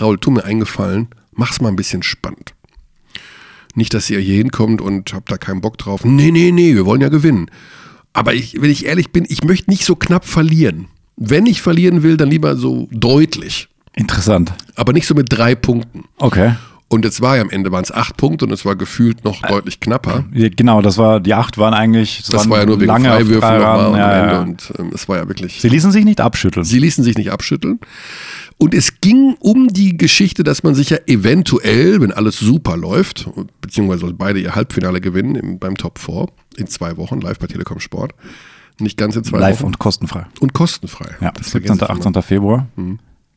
Raul, 0.00 0.18
tu 0.18 0.30
mir 0.30 0.44
eingefallen, 0.44 1.08
mach's 1.32 1.60
mal 1.60 1.68
ein 1.68 1.76
bisschen 1.76 2.02
spannend. 2.02 2.54
Nicht, 3.74 3.92
dass 3.94 4.08
ihr 4.10 4.20
hier 4.20 4.36
hinkommt 4.36 4.80
und 4.80 5.12
habt 5.12 5.30
da 5.32 5.36
keinen 5.36 5.60
Bock 5.60 5.78
drauf. 5.78 6.04
Nee, 6.04 6.30
nee, 6.30 6.52
nee, 6.52 6.74
wir 6.74 6.86
wollen 6.86 7.00
ja 7.00 7.08
gewinnen. 7.08 7.50
Aber 8.12 8.32
ich, 8.34 8.60
wenn 8.60 8.70
ich 8.70 8.86
ehrlich 8.86 9.10
bin, 9.10 9.24
ich 9.28 9.42
möchte 9.42 9.70
nicht 9.70 9.84
so 9.84 9.96
knapp 9.96 10.24
verlieren. 10.24 10.86
Wenn 11.16 11.46
ich 11.46 11.60
verlieren 11.60 12.02
will, 12.02 12.16
dann 12.16 12.30
lieber 12.30 12.56
so 12.56 12.88
deutlich. 12.92 13.68
interessant. 13.96 14.52
Aber 14.76 14.92
nicht 14.92 15.06
so 15.06 15.14
mit 15.14 15.26
drei 15.30 15.54
Punkten. 15.54 16.04
Okay. 16.18 16.54
Und 16.94 17.04
jetzt 17.04 17.20
war 17.20 17.34
ja 17.34 17.42
am 17.42 17.50
Ende 17.50 17.72
waren 17.72 17.82
es 17.82 17.90
acht 17.90 18.16
Punkte 18.16 18.44
und 18.44 18.52
es 18.52 18.64
war 18.64 18.76
gefühlt 18.76 19.24
noch 19.24 19.42
deutlich 19.42 19.80
knapper. 19.80 20.26
Genau, 20.32 20.80
das 20.80 20.96
war, 20.96 21.18
die 21.18 21.34
acht 21.34 21.58
waren 21.58 21.74
eigentlich. 21.74 22.22
Das 22.22 22.42
waren 22.42 22.50
war 22.50 22.58
ja 22.60 22.66
nur 22.66 22.80
wegen 22.80 22.92
Freiwürfen 22.92 23.40
nochmal 23.58 23.86
und 23.88 23.96
ja, 23.98 24.06
am 24.10 24.22
Ende. 24.22 24.34
ja. 24.34 24.40
Und 24.42 24.72
ähm, 24.78 24.90
es 24.94 25.08
war 25.08 25.16
ja 25.16 25.26
wirklich. 25.26 25.60
Sie 25.60 25.68
ließen 25.68 25.90
sich 25.90 26.04
nicht 26.04 26.20
abschütteln. 26.20 26.64
Sie 26.64 26.78
ließen 26.78 27.02
sich 27.02 27.18
nicht 27.18 27.32
abschütteln. 27.32 27.80
Und 28.58 28.74
es 28.74 29.00
ging 29.00 29.34
um 29.40 29.66
die 29.66 29.96
Geschichte, 29.96 30.44
dass 30.44 30.62
man 30.62 30.76
sich 30.76 30.90
ja 30.90 30.98
eventuell, 31.08 32.00
wenn 32.00 32.12
alles 32.12 32.38
super 32.38 32.76
läuft, 32.76 33.28
beziehungsweise 33.60 34.14
beide 34.14 34.38
ihr 34.38 34.54
Halbfinale 34.54 35.00
gewinnen 35.00 35.34
im, 35.34 35.58
beim 35.58 35.76
Top 35.76 35.98
4 35.98 36.28
in 36.58 36.68
zwei 36.68 36.96
Wochen, 36.96 37.20
live 37.20 37.40
bei 37.40 37.48
Telekom 37.48 37.80
Sport. 37.80 38.12
Nicht 38.78 38.96
ganz 38.96 39.16
in 39.16 39.24
zwei 39.24 39.38
Live 39.40 39.58
Wochen. 39.60 39.66
und 39.66 39.78
kostenfrei. 39.80 40.26
Und 40.38 40.52
kostenfrei. 40.52 41.16
Ja, 41.20 41.32
Das 41.32 41.50
17. 41.50 41.76
vergessen 41.76 42.06
18. 42.14 42.22
Februar. 42.22 42.68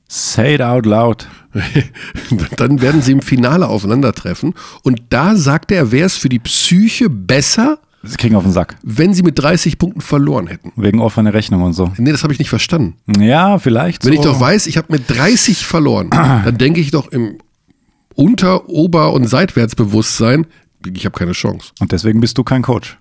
Say 0.08 0.56
it 0.56 0.62
out 0.62 0.86
loud. 0.86 1.28
Dann 2.58 2.82
werden 2.82 3.02
sie 3.02 3.12
im 3.12 3.22
Finale 3.22 3.68
aufeinandertreffen. 3.68 4.54
Und 4.84 5.02
da 5.10 5.36
sagte 5.36 5.76
er, 5.76 5.92
wäre 5.92 6.06
es 6.06 6.18
für 6.18 6.30
die 6.30 6.40
Psyche 6.40 7.10
besser, 7.10 7.80
Sie 8.04 8.16
kriegen 8.16 8.36
auf 8.36 8.44
den 8.44 8.54
Sack. 8.54 8.78
wenn 8.84 9.14
sie 9.14 9.24
mit 9.24 9.38
30 9.40 9.78
Punkten 9.80 10.02
verloren 10.02 10.48
hätten. 10.48 10.72
Wegen 10.76 11.00
offener 11.02 11.34
Rechnung 11.34 11.64
und 11.64 11.74
so. 11.74 11.92
Nee, 11.98 12.12
das 12.12 12.24
habe 12.24 12.32
ich 12.32 12.40
nicht 12.40 12.50
verstanden. 12.50 12.96
Ja, 13.20 13.58
vielleicht. 13.60 14.06
Wenn 14.06 14.14
so. 14.14 14.20
ich 14.20 14.26
doch 14.26 14.40
weiß, 14.40 14.68
ich 14.68 14.78
habe 14.78 14.88
mit 14.92 15.10
30 15.10 15.66
verloren, 15.66 16.10
dann 16.12 16.58
denke 16.58 16.80
ich 16.80 16.92
doch 16.92 17.12
im 17.12 17.40
Unter-, 18.14 18.70
Ober- 18.70 19.12
und 19.14 19.28
Seitwärtsbewusstsein, 19.28 20.46
ich 20.94 21.06
habe 21.06 21.18
keine 21.18 21.34
Chance. 21.34 21.72
Und 21.80 21.92
deswegen 21.92 22.22
bist 22.22 22.38
du 22.38 22.44
kein 22.44 22.62
Coach. 22.62 22.98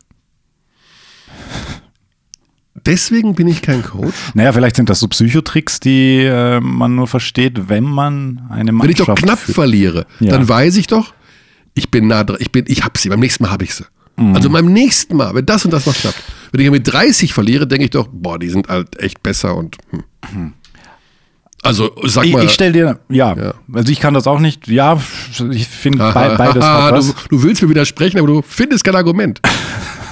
Deswegen 2.84 3.34
bin 3.34 3.48
ich 3.48 3.62
kein 3.62 3.82
Coach. 3.82 4.14
Naja, 4.34 4.52
vielleicht 4.52 4.76
sind 4.76 4.88
das 4.90 5.00
so 5.00 5.08
Psychotricks, 5.08 5.80
die 5.80 6.20
äh, 6.24 6.60
man 6.60 6.94
nur 6.94 7.06
versteht, 7.06 7.68
wenn 7.68 7.84
man 7.84 8.42
eine 8.50 8.70
Wenn 8.72 8.90
ich 8.90 8.98
Mannschaft 8.98 9.08
doch 9.08 9.14
knapp 9.16 9.38
führt. 9.38 9.54
verliere, 9.54 10.06
Ja. 10.20 10.32
dann 10.32 10.48
weiß 10.48 10.76
ich 10.76 10.86
doch, 10.86 11.14
ich 11.74 11.90
bin 11.90 12.06
nah 12.08 12.22
dran, 12.24 12.36
ich 12.40 12.52
bin, 12.52 12.64
ich 12.68 12.84
hab 12.84 12.96
sie, 12.98 13.08
beim 13.08 13.20
nächsten 13.20 13.42
Mal 13.44 13.50
habe 13.50 13.64
ich 13.64 13.74
sie. 13.74 13.84
Mhm. 14.16 14.34
Also 14.34 14.50
beim 14.50 14.66
nächsten 14.72 15.16
Mal, 15.16 15.34
wenn 15.34 15.46
das 15.46 15.64
und 15.64 15.70
das 15.72 15.86
noch 15.86 15.94
klappt. 15.94 16.22
Wenn 16.52 16.60
ich 16.64 16.70
mit 16.70 16.90
30 16.90 17.32
verliere, 17.34 17.66
denke 17.66 17.84
ich 17.84 17.90
doch, 17.90 18.08
boah, 18.10 18.38
die 18.38 18.48
sind 18.48 18.68
halt 18.68 18.98
echt 19.00 19.22
besser 19.22 19.56
und 19.56 19.76
hm. 20.32 20.52
Also 21.62 21.90
sag 22.04 22.24
Ich, 22.26 22.32
mal. 22.32 22.44
ich 22.44 22.52
stell 22.52 22.72
dir, 22.72 23.00
ja, 23.08 23.34
Ja. 23.36 23.54
also 23.72 23.90
ich 23.90 23.98
kann 23.98 24.14
das 24.14 24.26
auch 24.28 24.38
nicht, 24.38 24.68
ja, 24.68 25.00
ich 25.50 25.66
finde 25.66 25.98
be 26.14 26.34
beides 26.38 26.64
hat 26.64 26.94
du, 26.96 27.14
du 27.30 27.42
willst 27.42 27.60
mir 27.62 27.68
widersprechen, 27.68 28.18
aber 28.18 28.28
du 28.28 28.42
findest 28.46 28.84
kein 28.84 28.94
Argument. 28.94 29.40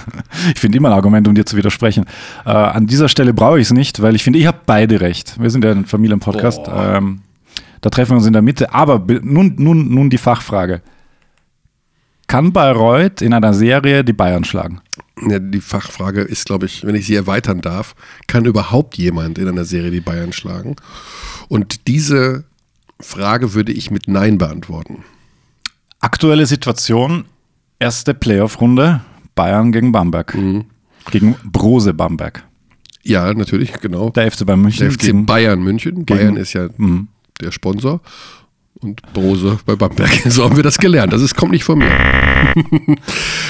Ich 0.55 0.61
finde 0.61 0.79
immer 0.79 0.89
ein 0.89 0.95
Argument, 0.95 1.27
um 1.29 1.35
dir 1.35 1.47
zu 1.47 1.57
widersprechen. 1.57 2.05
Äh, 2.45 2.51
an 2.51 2.87
dieser 2.87 3.09
Stelle 3.09 3.33
brauche 3.33 3.59
ich 3.59 3.67
es 3.69 3.73
nicht, 3.73 4.03
weil 4.03 4.15
ich 4.15 4.23
finde, 4.25 4.39
ich 4.39 4.47
habe 4.47 4.59
beide 4.67 5.01
recht. 5.01 5.41
Wir 5.41 5.51
sind 5.51 5.65
ja 5.65 5.71
ein 5.71 5.87
Familienpodcast. 5.87 6.63
Ähm, 6.73 7.23
da 7.81 7.91
treffen 7.91 8.13
wir 8.13 8.17
uns 8.17 8.27
in 8.27 8.33
der 8.33 8.43
Mitte. 8.43 8.73
Aber 8.73 8.99
be- 8.99 9.21
nun, 9.23 9.55
nun, 9.59 9.93
nun 9.95 10.11
die 10.11 10.19
Fachfrage. 10.19 10.83
Kann 12.27 12.53
Bayreuth 12.53 13.21
in 13.21 13.35
einer 13.35 13.53
Serie 13.53 14.03
die 14.03 14.15
Bayern 14.15 14.45
schlagen? 14.45 14.81
Ja, 15.29 15.39
die 15.39 15.61
Fachfrage 15.61 16.23
ist, 16.23 16.47
glaube 16.47 16.67
ich, 16.67 16.85
wenn 16.85 16.95
ich 16.95 17.07
sie 17.07 17.15
erweitern 17.15 17.61
darf, 17.61 17.95
kann 18.27 18.47
überhaupt 18.47 18.97
jemand 18.97 19.39
in 19.39 19.47
einer 19.47 19.65
Serie 19.65 19.91
die 19.91 20.01
Bayern 20.01 20.33
schlagen? 20.33 20.77
Und 21.49 21.87
diese 21.87 22.45
Frage 22.99 23.53
würde 23.55 23.73
ich 23.73 23.91
mit 23.91 24.09
Nein 24.09 24.39
beantworten. 24.39 25.05
Aktuelle 26.01 26.47
Situation, 26.47 27.27
erste 27.79 28.15
Playoff-Runde, 28.15 29.01
Bayern 29.35 29.73
gegen 29.73 29.93
Bamberg. 29.93 30.35
Mhm. 30.35 30.65
Gegen 31.11 31.37
Brose 31.45 31.93
Bamberg. 31.95 32.45
Ja, 33.03 33.33
natürlich, 33.35 33.73
genau. 33.81 34.11
Der 34.11 34.31
FC 34.31 34.47
Bayern 34.47 34.63
München. 34.63 34.89
Der 34.89 34.93
FC 34.93 35.27
Bayern 35.27 35.63
München. 35.63 36.05
Bayern 36.07 36.37
ist 36.37 36.53
ja 36.55 36.69
Mhm. 36.77 37.09
der 37.41 37.51
Sponsor. 37.53 38.01
Und 38.81 39.01
Brose 39.13 39.59
bei 39.67 39.77
Bamberg. 39.77 40.11
So 40.31 40.45
haben 40.45 40.57
wir 40.57 40.63
das 40.63 40.79
gelernt. 40.79 41.13
Das 41.13 41.23
ist, 41.23 41.35
kommt 41.37 41.53
nicht 41.53 41.65
von 41.65 41.79
mir. 41.79 41.91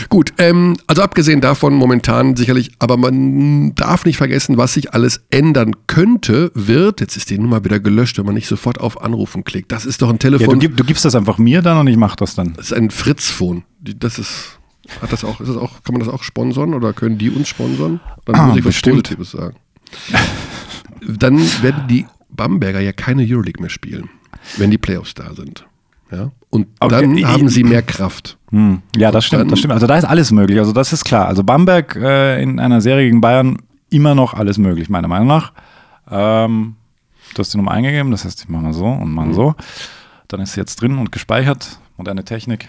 Gut, 0.08 0.32
ähm, 0.38 0.76
also 0.86 1.02
abgesehen 1.02 1.40
davon 1.40 1.74
momentan 1.74 2.36
sicherlich, 2.36 2.72
aber 2.78 2.96
man 2.96 3.74
darf 3.74 4.04
nicht 4.04 4.16
vergessen, 4.16 4.56
was 4.56 4.74
sich 4.74 4.92
alles 4.92 5.24
ändern 5.30 5.72
könnte, 5.86 6.50
wird, 6.54 7.00
jetzt 7.00 7.16
ist 7.16 7.30
die 7.30 7.38
Nummer 7.38 7.64
wieder 7.64 7.80
gelöscht, 7.80 8.18
wenn 8.18 8.26
man 8.26 8.34
nicht 8.34 8.46
sofort 8.46 8.80
auf 8.80 9.00
Anrufen 9.02 9.44
klickt. 9.44 9.72
Das 9.72 9.86
ist 9.86 10.02
doch 10.02 10.08
ein 10.08 10.18
Ja, 10.22 10.30
du, 10.30 10.38
Telefon, 10.38 10.58
gib, 10.60 10.76
du 10.76 10.84
gibst 10.84 11.04
das 11.04 11.14
einfach 11.14 11.38
mir 11.38 11.62
dann 11.62 11.78
und 11.78 11.86
ich 11.88 11.96
mache 11.96 12.16
das 12.16 12.34
dann. 12.34 12.52
das 12.54 12.66
ist 12.66 12.72
ein 12.74 12.90
Fritz-Phone. 12.90 13.64
Das 13.80 14.18
ist, 14.18 14.58
hat 15.00 15.12
das 15.12 15.24
auch, 15.24 15.40
ist 15.40 15.48
das 15.48 15.56
auch, 15.56 15.82
kann 15.82 15.94
man 15.94 16.00
das 16.00 16.08
auch 16.08 16.22
sponsern 16.22 16.74
oder 16.74 16.92
können 16.92 17.18
die 17.18 17.30
uns 17.30 17.48
sponsern? 17.48 18.00
Dann 18.24 18.34
Ah, 18.36 18.46
muss 18.48 18.56
ich 18.56 18.64
was 18.64 18.68
bestimmt. 18.74 19.04
Positives 19.04 19.30
sagen. 19.32 19.56
Dann 21.06 21.38
werden 21.62 21.84
die 21.88 22.06
Bamberger 22.30 22.80
ja 22.80 22.92
keine 22.92 23.22
Euroleague 23.22 23.60
mehr 23.60 23.70
spielen, 23.70 24.08
wenn 24.56 24.70
die 24.70 24.78
Playoffs 24.78 25.14
da 25.14 25.34
sind. 25.34 25.66
Ja? 26.10 26.30
Und 26.50 26.68
Okay, 26.80 27.00
dann 27.02 27.26
haben 27.26 27.48
sie 27.48 27.64
mehr 27.64 27.82
Kraft. 27.82 28.38
Hm, 28.50 28.80
Ja, 28.96 29.10
das 29.10 29.24
stimmt, 29.26 29.50
das 29.50 29.58
stimmt. 29.58 29.72
Also 29.74 29.86
da 29.86 29.96
ist 29.96 30.04
alles 30.04 30.30
möglich. 30.32 30.58
Also 30.58 30.72
das 30.72 30.92
ist 30.92 31.04
klar. 31.04 31.26
Also 31.26 31.44
Bamberg 31.44 31.96
äh, 31.96 32.42
in 32.42 32.58
einer 32.60 32.80
Serie 32.80 33.04
gegen 33.06 33.20
Bayern 33.20 33.58
immer 33.90 34.14
noch 34.14 34.34
alles 34.34 34.58
möglich, 34.58 34.88
meiner 34.88 35.08
Meinung 35.08 35.28
nach. 35.28 35.52
Ähm, 36.10 36.76
du 37.34 37.38
hast 37.38 37.52
die 37.52 37.56
Nummer 37.56 37.72
eingegeben, 37.72 38.10
das 38.10 38.24
heißt, 38.24 38.42
ich 38.42 38.48
mache 38.48 38.62
mal 38.62 38.72
so 38.72 38.86
und 38.86 39.08
Mhm. 39.08 39.14
mal 39.14 39.32
so. 39.34 39.54
Dann 40.28 40.40
ist 40.40 40.52
sie 40.54 40.60
jetzt 40.60 40.80
drin 40.80 40.98
und 40.98 41.12
gespeichert. 41.12 41.78
Moderne 41.96 42.24
Technik. 42.24 42.68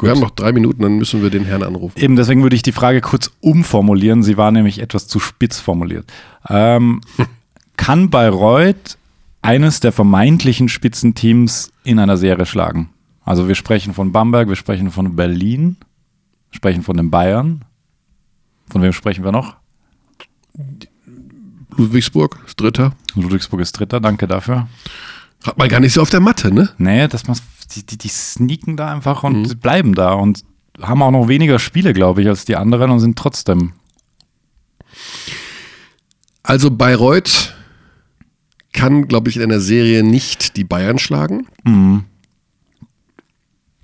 Wir 0.00 0.10
haben 0.10 0.20
noch 0.20 0.30
drei 0.30 0.52
Minuten, 0.52 0.82
dann 0.82 0.96
müssen 0.96 1.22
wir 1.22 1.30
den 1.30 1.44
Herrn 1.44 1.62
anrufen. 1.62 1.98
Eben, 1.98 2.16
deswegen 2.16 2.42
würde 2.42 2.56
ich 2.56 2.62
die 2.62 2.72
Frage 2.72 3.00
kurz 3.00 3.30
umformulieren. 3.40 4.22
Sie 4.22 4.36
war 4.36 4.50
nämlich 4.50 4.80
etwas 4.80 5.08
zu 5.08 5.18
spitz 5.20 5.58
formuliert. 5.58 6.12
Ähm, 6.48 7.00
kann 7.76 8.10
Bayreuth 8.10 8.98
eines 9.42 9.80
der 9.80 9.92
vermeintlichen 9.92 10.68
Spitzenteams 10.68 11.72
in 11.84 11.98
einer 11.98 12.16
Serie 12.16 12.46
schlagen? 12.46 12.90
Also 13.24 13.48
wir 13.48 13.54
sprechen 13.54 13.94
von 13.94 14.12
Bamberg, 14.12 14.48
wir 14.48 14.56
sprechen 14.56 14.90
von 14.90 15.16
Berlin, 15.16 15.76
sprechen 16.50 16.82
von 16.82 16.96
den 16.96 17.10
Bayern. 17.10 17.64
Von 18.70 18.82
wem 18.82 18.92
sprechen 18.92 19.24
wir 19.24 19.32
noch? 19.32 19.56
Ludwigsburg 21.76 22.38
ist 22.46 22.60
Dritter. 22.60 22.92
Ludwigsburg 23.14 23.60
ist 23.60 23.72
Dritter, 23.72 24.00
danke 24.00 24.26
dafür. 24.26 24.68
Hat 25.44 25.58
man 25.58 25.68
gar 25.68 25.80
nicht 25.80 25.92
so 25.92 26.02
auf 26.02 26.10
der 26.10 26.20
Matte, 26.20 26.52
ne? 26.52 26.70
Nee, 26.78 27.08
das 27.08 27.26
muss, 27.28 27.42
die, 27.76 27.86
die, 27.86 27.98
die 27.98 28.08
sneaken 28.08 28.76
da 28.76 28.92
einfach 28.92 29.22
und 29.22 29.60
bleiben 29.60 29.94
da 29.94 30.12
und 30.14 30.42
haben 30.80 31.02
auch 31.02 31.10
noch 31.10 31.28
weniger 31.28 31.58
Spiele, 31.58 31.92
glaube 31.92 32.22
ich, 32.22 32.28
als 32.28 32.44
die 32.44 32.56
anderen 32.56 32.90
und 32.90 33.00
sind 33.00 33.16
trotzdem. 33.18 33.72
Also 36.42 36.70
Bayreuth 36.70 37.54
kann, 38.72 39.08
glaube 39.08 39.30
ich, 39.30 39.36
in 39.36 39.42
einer 39.42 39.60
Serie 39.60 40.02
nicht 40.02 40.56
die 40.56 40.64
Bayern 40.64 40.98
schlagen. 40.98 41.46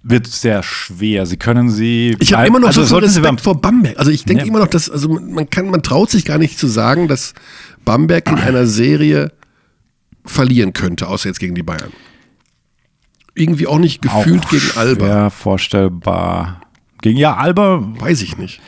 Wird 0.03 0.27
sehr 0.27 0.63
schwer. 0.63 1.27
Sie 1.27 1.37
können 1.37 1.71
sie. 1.71 2.17
Ich 2.19 2.33
habe 2.35 2.47
immer 2.47 2.61
noch 2.61 2.69
also 2.69 2.85
so 2.85 2.97
viel 2.97 3.05
Respekt 3.05 3.41
vor 3.41 3.61
Bamberg. 3.61 3.99
Also 3.99 4.11
ich 4.11 4.25
denke 4.25 4.43
Ja. 4.43 4.49
immer 4.49 4.59
noch, 4.59 4.67
dass 4.69 4.91
also 4.91 5.09
man 5.09 5.49
kann, 5.49 5.71
man 5.71 5.83
traut 5.83 6.11
sich 6.11 6.25
gar 6.25 6.39
nicht 6.39 6.59
zu 6.59 6.67
sagen, 6.67 7.09
dass 7.09 7.35
Bamberg 7.85 8.29
in 8.29 8.39
einer 8.39 8.67
Serie 8.67 9.33
verlieren 10.25 10.73
könnte, 10.73 11.09
außer 11.09 11.29
jetzt 11.29 11.41
gegen 11.41 11.55
die 11.55 11.63
Bayern. 11.63 11.93
Irgendwie 13.35 13.67
auch 13.67 13.79
nicht 13.79 14.03
gefühlt 14.03 14.45
auch 14.45 14.51
gegen 14.51 14.71
Alba. 14.77 15.05
schwer 15.07 15.31
vorstellbar. 15.31 16.61
Gegen 17.01 17.19
ja, 17.19 17.37
Alba 17.37 17.83
Weiß 17.99 18.23
ich 18.23 18.37
nicht. 18.37 18.61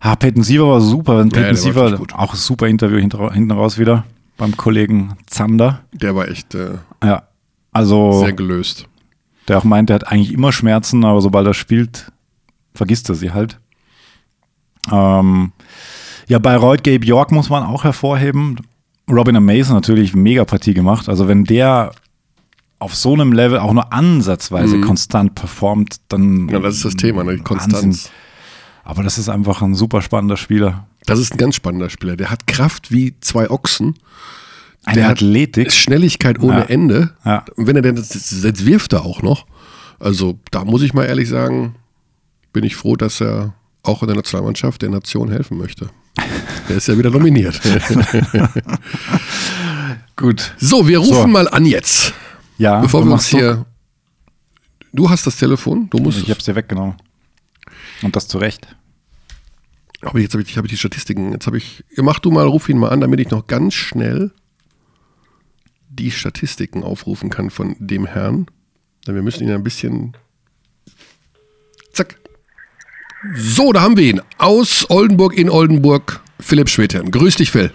Ah, 0.00 0.16
Peyton 0.16 0.42
Siever 0.42 0.68
war 0.68 0.80
super. 0.80 1.24
Der 1.24 1.40
Peyton 1.40 1.56
Siever, 1.56 2.00
auch 2.14 2.32
ein 2.32 2.36
super 2.38 2.66
Interview 2.66 2.98
hinten 2.98 3.50
raus 3.50 3.78
wieder 3.78 4.04
beim 4.36 4.56
Kollegen 4.56 5.14
Zander. 5.26 5.80
Der 5.92 6.14
war 6.16 6.28
echt 6.28 6.54
äh, 6.54 6.78
Ja, 7.02 7.22
also 7.70 8.20
sehr 8.20 8.32
gelöst. 8.32 8.86
der 9.48 9.58
auch 9.58 9.64
meint, 9.64 9.88
der 9.88 9.94
hat 9.94 10.08
eigentlich 10.08 10.32
immer 10.32 10.52
Schmerzen, 10.52 11.04
aber 11.04 11.20
sobald 11.20 11.46
er 11.46 11.54
spielt, 11.54 12.10
vergisst 12.74 13.08
er 13.08 13.14
sie 13.14 13.30
halt. 13.32 13.58
Ähm, 14.90 15.52
ja, 16.26 16.38
Bayreuth, 16.38 16.82
Gabe 16.82 17.06
York 17.06 17.30
muss 17.30 17.50
man 17.50 17.62
auch 17.62 17.84
hervorheben. 17.84 18.56
Robin 19.08 19.42
Mason 19.44 19.74
natürlich 19.76 20.14
mega 20.14 20.44
Partie 20.44 20.74
gemacht. 20.74 21.08
Also 21.08 21.28
wenn 21.28 21.44
der 21.44 21.92
auf 22.82 22.94
so 22.94 23.14
einem 23.14 23.32
Level 23.32 23.58
auch 23.58 23.72
nur 23.72 23.92
ansatzweise 23.92 24.80
konstant 24.80 25.34
performt, 25.34 25.96
dann 26.08 26.22
Mhm. 26.44 26.48
Ja, 26.50 26.58
das 26.58 26.76
ist 26.76 26.84
das 26.84 26.94
Thema, 26.96 27.24
ne? 27.24 27.38
Konstanz. 27.38 27.74
Wahnsinn. 27.84 28.10
Aber 28.84 29.02
das 29.02 29.16
ist 29.18 29.28
einfach 29.28 29.62
ein 29.62 29.74
super 29.74 30.02
spannender 30.02 30.36
Spieler. 30.36 30.86
Das 31.06 31.18
ist 31.18 31.32
ein 31.32 31.38
ganz 31.38 31.54
spannender 31.54 31.88
Spieler. 31.90 32.16
Der 32.16 32.30
hat 32.30 32.46
Kraft 32.46 32.90
wie 32.90 33.14
zwei 33.20 33.50
Ochsen. 33.50 33.94
Eine 34.84 34.96
Der 34.96 35.04
hat 35.06 35.12
Athletik. 35.18 35.72
Schnelligkeit 35.72 36.40
ohne 36.40 36.58
Ja. 36.60 36.64
Ende. 36.64 37.14
Ja. 37.24 37.44
Und 37.56 37.66
wenn 37.68 37.76
er 37.76 37.82
denn, 37.82 37.96
jetzt 37.96 38.14
jetzt 38.42 38.66
wirft 38.66 38.92
er 38.92 39.04
auch 39.04 39.22
noch. 39.22 39.46
Also 40.00 40.38
da 40.50 40.64
muss 40.64 40.82
ich 40.82 40.92
mal 40.94 41.04
ehrlich 41.04 41.28
sagen, 41.28 41.76
bin 42.52 42.64
ich 42.64 42.74
froh, 42.74 42.96
dass 42.96 43.20
er 43.20 43.54
auch 43.84 44.02
in 44.02 44.08
der 44.08 44.16
Nationalmannschaft 44.16 44.82
der 44.82 44.90
Nation 44.90 45.30
helfen 45.30 45.56
möchte. 45.58 45.90
Der 46.68 46.76
ist 46.76 46.88
ja 46.88 46.98
wieder 46.98 47.10
nominiert. 47.10 47.60
Gut. 50.16 50.54
so, 50.58 50.86
wir 50.88 50.98
rufen 50.98 51.14
So. 51.22 51.26
mal 51.26 51.48
an 51.48 51.64
jetzt. 51.66 52.14
Ja, 52.58 52.80
Bevor 52.80 53.00
du 53.02 53.08
wir 53.08 53.12
uns 53.14 53.28
Druck. 53.30 53.40
hier. 53.40 53.66
Du 54.92 55.08
hast 55.08 55.26
das 55.26 55.36
Telefon, 55.36 55.88
du 55.90 55.98
musst. 55.98 56.18
Ich 56.22 56.30
hab's 56.30 56.44
dir 56.44 56.54
weggenommen. 56.54 56.96
Und 58.02 58.14
das 58.14 58.28
zu 58.28 58.38
Recht. 58.38 58.74
Aber 60.02 60.18
jetzt 60.18 60.34
habe 60.34 60.42
ich, 60.42 60.58
hab 60.58 60.64
ich 60.64 60.70
die 60.70 60.76
Statistiken. 60.76 61.32
Jetzt 61.32 61.46
habe 61.46 61.56
ich. 61.56 61.84
Mach 61.96 62.18
du 62.18 62.30
mal, 62.30 62.46
ruf 62.46 62.68
ihn 62.68 62.78
mal 62.78 62.90
an, 62.90 63.00
damit 63.00 63.20
ich 63.20 63.30
noch 63.30 63.46
ganz 63.46 63.74
schnell 63.74 64.32
die 65.88 66.10
Statistiken 66.10 66.82
aufrufen 66.82 67.30
kann 67.30 67.50
von 67.50 67.76
dem 67.78 68.06
Herrn. 68.06 68.46
Denn 69.06 69.14
wir 69.14 69.22
müssen 69.22 69.44
ihn 69.44 69.52
ein 69.52 69.64
bisschen. 69.64 70.16
Zack. 71.92 72.18
So, 73.34 73.72
da 73.72 73.82
haben 73.82 73.96
wir 73.96 74.04
ihn. 74.04 74.20
Aus 74.38 74.90
Oldenburg 74.90 75.34
in 75.36 75.48
Oldenburg, 75.48 76.20
Philipp 76.40 76.68
Schwedhen. 76.68 77.10
Grüß 77.10 77.36
dich, 77.36 77.50
Phil. 77.50 77.72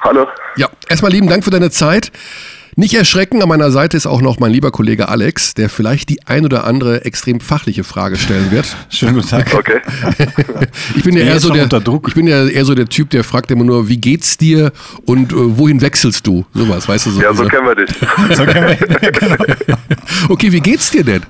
Hallo. 0.00 0.26
Ja, 0.56 0.68
erstmal 0.88 1.12
lieben 1.12 1.28
Dank 1.28 1.44
für 1.44 1.50
deine 1.50 1.70
Zeit. 1.70 2.10
Nicht 2.76 2.94
erschrecken, 2.94 3.40
an 3.40 3.48
meiner 3.48 3.70
Seite 3.70 3.96
ist 3.96 4.06
auch 4.06 4.20
noch 4.20 4.40
mein 4.40 4.50
lieber 4.50 4.72
Kollege 4.72 5.08
Alex, 5.08 5.54
der 5.54 5.68
vielleicht 5.68 6.08
die 6.08 6.26
ein 6.26 6.44
oder 6.44 6.64
andere 6.64 7.04
extrem 7.04 7.38
fachliche 7.40 7.84
Frage 7.84 8.16
stellen 8.16 8.50
wird. 8.50 8.66
Schönen 8.90 9.14
guten 9.14 9.28
Tag. 9.28 9.54
Okay. 9.54 9.80
Ich 10.96 11.04
bin 11.04 11.16
ja 11.16 11.24
eher 11.24 11.38
so 11.38 11.52
der, 11.52 11.64
unter 11.64 11.80
Druck. 11.80 12.08
ich 12.08 12.14
bin 12.14 12.26
ja 12.26 12.46
eher 12.48 12.64
so 12.64 12.74
der 12.74 12.86
Typ, 12.86 13.10
der 13.10 13.22
fragt 13.22 13.50
immer 13.52 13.62
nur, 13.62 13.88
wie 13.88 13.98
geht's 13.98 14.38
dir 14.38 14.72
und 15.06 15.32
äh, 15.32 15.36
wohin 15.58 15.80
wechselst 15.82 16.26
du? 16.26 16.44
Sowas, 16.52 16.88
weißt 16.88 17.06
du 17.06 17.10
so. 17.10 17.22
Ja, 17.22 17.32
so 17.32 17.44
kennen 17.44 17.66
wir 17.66 17.76
dich. 17.76 17.90
So 18.34 18.44
können 18.44 18.76
wir, 18.78 19.10
genau. 19.12 19.36
okay, 20.30 20.50
wie 20.50 20.60
geht's 20.60 20.90
dir 20.90 21.04
denn? 21.04 21.22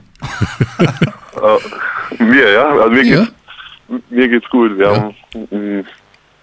Äh, 0.79 2.23
mir, 2.25 2.53
ja? 2.53 2.67
Also 2.69 2.91
mir, 2.91 3.05
Ja? 3.05 3.19
geht's, 3.89 4.03
mir 4.09 4.29
geht's 4.29 4.49
gut. 4.49 4.79
Wir 4.79 4.89
haben, 4.89 5.15
mh, 5.51 5.85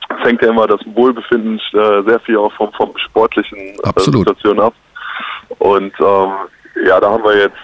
es 0.09 0.23
hängt 0.27 0.41
ja 0.43 0.49
immer 0.49 0.67
das 0.67 0.81
Wohlbefinden 0.93 1.59
äh, 1.73 2.03
sehr 2.05 2.19
viel 2.19 2.37
auch 2.37 2.53
vom, 2.53 2.71
vom 2.73 2.91
sportlichen 2.97 3.57
äh. 3.57 3.99
Situation 3.99 4.59
ab. 4.59 4.73
Und 5.59 5.93
ähm, 5.99 6.31
ja, 6.85 6.99
da 6.99 7.09
haben 7.11 7.23
wir 7.23 7.37
jetzt 7.37 7.57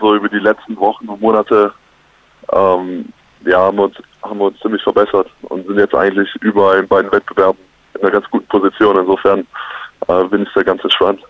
so 0.00 0.14
über 0.14 0.28
die 0.28 0.38
letzten 0.38 0.76
Wochen 0.76 1.08
und 1.08 1.20
Monate 1.20 1.72
ähm, 2.52 3.06
ja, 3.46 3.58
haben 3.58 3.76
wir 3.76 3.84
uns, 3.84 3.96
haben 4.22 4.40
uns 4.40 4.58
ziemlich 4.60 4.82
verbessert 4.82 5.28
und 5.42 5.66
sind 5.66 5.78
jetzt 5.78 5.94
eigentlich 5.94 6.28
überall 6.40 6.78
in 6.80 6.88
beiden 6.88 7.10
Wettbewerben 7.12 7.58
in 7.94 8.00
einer 8.02 8.10
ganz 8.10 8.26
guten 8.30 8.46
Position. 8.48 8.96
Insofern 8.98 9.46
äh, 10.08 10.24
bin 10.24 10.42
ich 10.42 10.48
da 10.54 10.62
ganz 10.62 10.82
entspannt. 10.82 11.20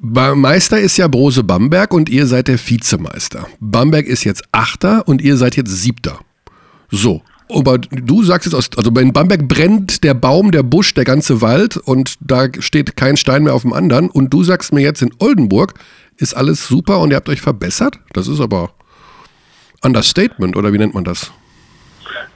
Ba- 0.00 0.34
Meister 0.34 0.78
ist 0.78 0.96
ja 0.96 1.08
Brose 1.08 1.42
Bamberg 1.42 1.92
und 1.92 2.08
ihr 2.08 2.26
seid 2.26 2.48
der 2.48 2.58
Vizemeister. 2.58 3.46
Bamberg 3.60 4.06
ist 4.06 4.24
jetzt 4.24 4.44
Achter 4.52 5.02
und 5.06 5.22
ihr 5.22 5.36
seid 5.36 5.56
jetzt 5.56 5.70
Siebter. 5.70 6.18
So. 6.90 7.22
Aber 7.48 7.78
du 7.78 8.22
sagst 8.24 8.46
jetzt, 8.46 8.54
aus, 8.54 8.70
also 8.76 8.90
in 9.00 9.12
Bamberg 9.12 9.46
brennt 9.46 10.02
der 10.02 10.14
Baum, 10.14 10.50
der 10.50 10.62
Busch, 10.64 10.94
der 10.94 11.04
ganze 11.04 11.40
Wald 11.42 11.76
und 11.76 12.16
da 12.20 12.46
steht 12.58 12.96
kein 12.96 13.16
Stein 13.16 13.44
mehr 13.44 13.54
auf 13.54 13.62
dem 13.62 13.72
anderen. 13.72 14.10
Und 14.10 14.32
du 14.34 14.42
sagst 14.42 14.72
mir 14.72 14.80
jetzt 14.80 15.02
in 15.02 15.12
Oldenburg 15.20 15.74
ist 16.18 16.34
alles 16.34 16.66
super 16.66 16.98
und 17.00 17.10
ihr 17.10 17.16
habt 17.16 17.28
euch 17.28 17.40
verbessert? 17.42 17.98
Das 18.14 18.26
ist 18.26 18.40
aber 18.40 18.70
Understatement 19.84 20.56
oder 20.56 20.72
wie 20.72 20.78
nennt 20.78 20.94
man 20.94 21.04
das? 21.04 21.30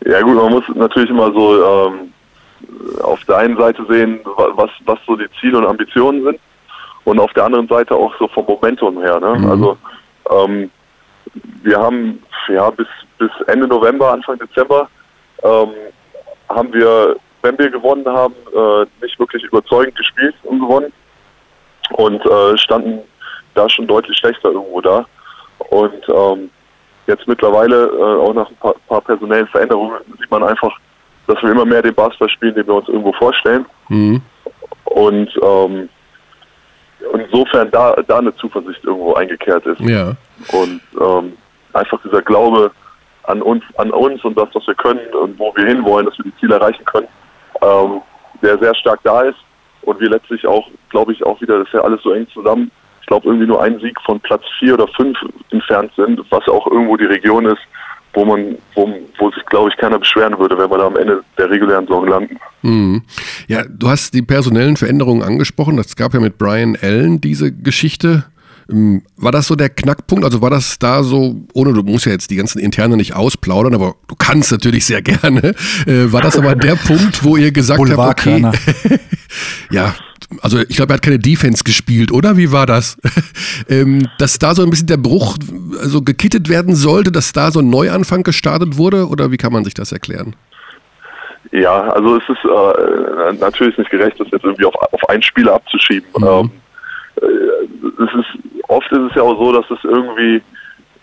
Ja 0.04 0.20
gut, 0.22 0.36
man 0.36 0.50
muss 0.52 0.64
natürlich 0.74 1.10
immer 1.10 1.32
so 1.32 1.64
ähm, 1.64 2.12
auf 3.02 3.24
der 3.24 3.38
einen 3.38 3.56
Seite 3.56 3.84
sehen, 3.88 4.20
wa- 4.24 4.52
was, 4.54 4.70
was 4.84 4.98
so 5.06 5.16
die 5.16 5.26
Ziele 5.40 5.58
und 5.58 5.66
Ambitionen 5.66 6.22
sind 6.24 6.38
und 7.04 7.18
auf 7.18 7.32
der 7.32 7.44
anderen 7.44 7.66
Seite 7.68 7.94
auch 7.94 8.12
so 8.18 8.28
vom 8.28 8.44
Momentum 8.46 9.00
her. 9.00 9.18
Ne? 9.18 9.48
Also 9.50 9.76
ähm, 10.30 10.70
wir 11.62 11.78
haben 11.78 12.18
ja 12.48 12.68
bis, 12.70 12.86
bis 13.18 13.30
Ende 13.46 13.66
November, 13.66 14.12
Anfang 14.12 14.38
Dezember 14.38 14.88
ähm, 15.42 15.70
haben 16.48 16.72
wir, 16.72 17.16
wenn 17.42 17.58
wir 17.58 17.70
gewonnen 17.70 18.06
haben, 18.06 18.34
äh, 18.54 18.86
nicht 19.02 19.18
wirklich 19.18 19.42
überzeugend 19.44 19.96
gespielt 19.96 20.34
und 20.42 20.60
gewonnen 20.60 20.92
und 21.92 22.24
äh, 22.26 22.58
standen 22.58 23.00
da 23.54 23.68
schon 23.68 23.86
deutlich 23.86 24.16
schlechter 24.18 24.50
irgendwo 24.50 24.80
da. 24.80 25.06
Und 25.70 26.08
ähm, 26.08 26.50
jetzt 27.06 27.26
mittlerweile, 27.26 27.86
äh, 27.86 28.20
auch 28.20 28.34
nach 28.34 28.48
ein 28.48 28.56
paar, 28.56 28.74
paar 28.88 29.00
personellen 29.00 29.46
Veränderungen, 29.48 29.98
sieht 30.18 30.30
man 30.30 30.42
einfach, 30.42 30.76
dass 31.26 31.42
wir 31.42 31.50
immer 31.50 31.64
mehr 31.64 31.82
den 31.82 31.94
Basketball 31.94 32.30
spielen, 32.30 32.54
den 32.54 32.66
wir 32.66 32.74
uns 32.74 32.88
irgendwo 32.88 33.12
vorstellen. 33.12 33.66
Mhm. 33.88 34.22
Und 34.84 35.30
ähm, 35.42 35.88
insofern 37.14 37.70
da, 37.70 37.94
da 38.06 38.18
eine 38.18 38.34
Zuversicht 38.36 38.84
irgendwo 38.84 39.14
eingekehrt 39.14 39.64
ist. 39.66 39.80
Ja. 39.80 40.12
Und 40.52 40.80
ähm, 41.00 41.36
einfach 41.72 42.00
dieser 42.04 42.22
Glaube 42.22 42.70
an 43.30 43.42
uns, 43.42 43.62
an 43.76 43.90
uns 43.90 44.24
und 44.24 44.36
das, 44.36 44.48
was 44.52 44.66
wir 44.66 44.74
können 44.74 45.00
und 45.20 45.38
wo 45.38 45.52
wir 45.56 45.66
hinwollen, 45.66 46.06
dass 46.06 46.18
wir 46.18 46.24
die 46.24 46.36
Ziele 46.38 46.56
erreichen 46.56 46.84
können, 46.84 47.08
ähm, 47.62 48.00
der 48.42 48.58
sehr 48.58 48.74
stark 48.74 49.00
da 49.04 49.22
ist. 49.22 49.38
Und 49.82 49.98
wir 50.00 50.10
letztlich 50.10 50.46
auch, 50.46 50.68
glaube 50.90 51.12
ich, 51.12 51.24
auch 51.24 51.40
wieder, 51.40 51.58
das 51.58 51.68
ist 51.68 51.74
ja 51.74 51.80
alles 51.80 52.02
so 52.02 52.12
eng 52.12 52.26
zusammen. 52.34 52.70
Ich 53.00 53.06
glaube, 53.06 53.28
irgendwie 53.28 53.46
nur 53.46 53.62
ein 53.62 53.80
Sieg 53.80 53.98
von 54.04 54.20
Platz 54.20 54.42
vier 54.58 54.74
oder 54.74 54.86
fünf 54.88 55.16
entfernt 55.50 55.90
sind, 55.96 56.20
was 56.30 56.46
auch 56.48 56.66
irgendwo 56.66 56.96
die 56.96 57.06
Region 57.06 57.46
ist, 57.46 57.62
wo 58.12 58.24
man, 58.24 58.56
wo, 58.74 58.92
wo 59.18 59.30
sich, 59.30 59.44
glaube 59.46 59.70
ich, 59.70 59.76
keiner 59.78 59.98
beschweren 59.98 60.38
würde, 60.38 60.58
wenn 60.58 60.70
wir 60.70 60.78
da 60.78 60.86
am 60.86 60.96
Ende 60.96 61.22
der 61.38 61.48
regulären 61.48 61.86
Saison 61.86 62.06
landen. 62.06 62.38
Mhm. 62.62 63.02
Ja, 63.48 63.64
du 63.68 63.88
hast 63.88 64.12
die 64.14 64.22
personellen 64.22 64.76
Veränderungen 64.76 65.22
angesprochen. 65.22 65.76
Das 65.76 65.96
gab 65.96 66.12
ja 66.12 66.20
mit 66.20 66.38
Brian 66.38 66.76
Allen 66.80 67.20
diese 67.20 67.52
Geschichte. 67.52 68.24
Ähm, 68.70 69.02
War 69.16 69.32
das 69.32 69.46
so 69.46 69.56
der 69.56 69.68
Knackpunkt? 69.68 70.24
Also 70.24 70.42
war 70.42 70.50
das 70.50 70.78
da 70.78 71.02
so, 71.02 71.36
ohne 71.52 71.72
du 71.72 71.82
musst 71.82 72.06
ja 72.06 72.12
jetzt 72.12 72.30
die 72.30 72.36
ganzen 72.36 72.58
Interne 72.58 72.96
nicht 72.96 73.14
ausplaudern, 73.14 73.74
aber 73.74 73.94
du 74.08 74.14
kannst 74.16 74.52
natürlich 74.52 74.86
sehr 74.86 75.02
gerne. 75.02 75.54
Äh, 75.86 76.12
war 76.12 76.20
das 76.22 76.38
aber 76.38 76.54
der 76.54 76.76
Punkt, 76.76 77.24
wo 77.24 77.36
ihr 77.36 77.52
gesagt 77.52 77.80
habt, 77.80 78.20
okay, 78.20 78.46
ja, 79.70 79.94
also 80.42 80.58
ich 80.60 80.76
glaube, 80.76 80.92
er 80.92 80.96
hat 80.96 81.02
keine 81.02 81.18
Defense 81.18 81.64
gespielt, 81.64 82.12
oder? 82.12 82.36
Wie 82.36 82.52
war 82.52 82.66
das? 82.66 82.98
ähm, 83.68 84.08
dass 84.18 84.38
da 84.38 84.54
so 84.54 84.62
ein 84.62 84.70
bisschen 84.70 84.86
der 84.86 84.96
Bruch 84.96 85.36
also 85.80 86.02
gekittet 86.02 86.48
werden 86.48 86.74
sollte, 86.74 87.10
dass 87.10 87.32
da 87.32 87.50
so 87.50 87.60
ein 87.60 87.70
Neuanfang 87.70 88.22
gestartet 88.22 88.76
wurde, 88.76 89.08
oder 89.08 89.30
wie 89.32 89.36
kann 89.36 89.52
man 89.52 89.64
sich 89.64 89.74
das 89.74 89.92
erklären? 89.92 90.36
Ja, 91.52 91.88
also 91.90 92.16
es 92.16 92.22
ist 92.28 92.44
äh, 92.44 93.32
natürlich 93.40 93.76
nicht 93.76 93.90
gerecht, 93.90 94.20
das 94.20 94.28
jetzt 94.30 94.44
irgendwie 94.44 94.64
auf, 94.64 94.74
auf 94.74 95.08
einen 95.08 95.22
Spieler 95.22 95.54
abzuschieben. 95.54 96.08
Mhm. 96.16 96.24
Ähm, 96.24 96.46
äh, 96.46 96.50
es 97.20 98.14
ist, 98.14 98.62
oft 98.68 98.90
ist 98.92 99.10
es 99.10 99.14
ja 99.14 99.22
auch 99.22 99.38
so, 99.38 99.52
dass 99.52 99.70
es 99.70 99.84
irgendwie 99.84 100.42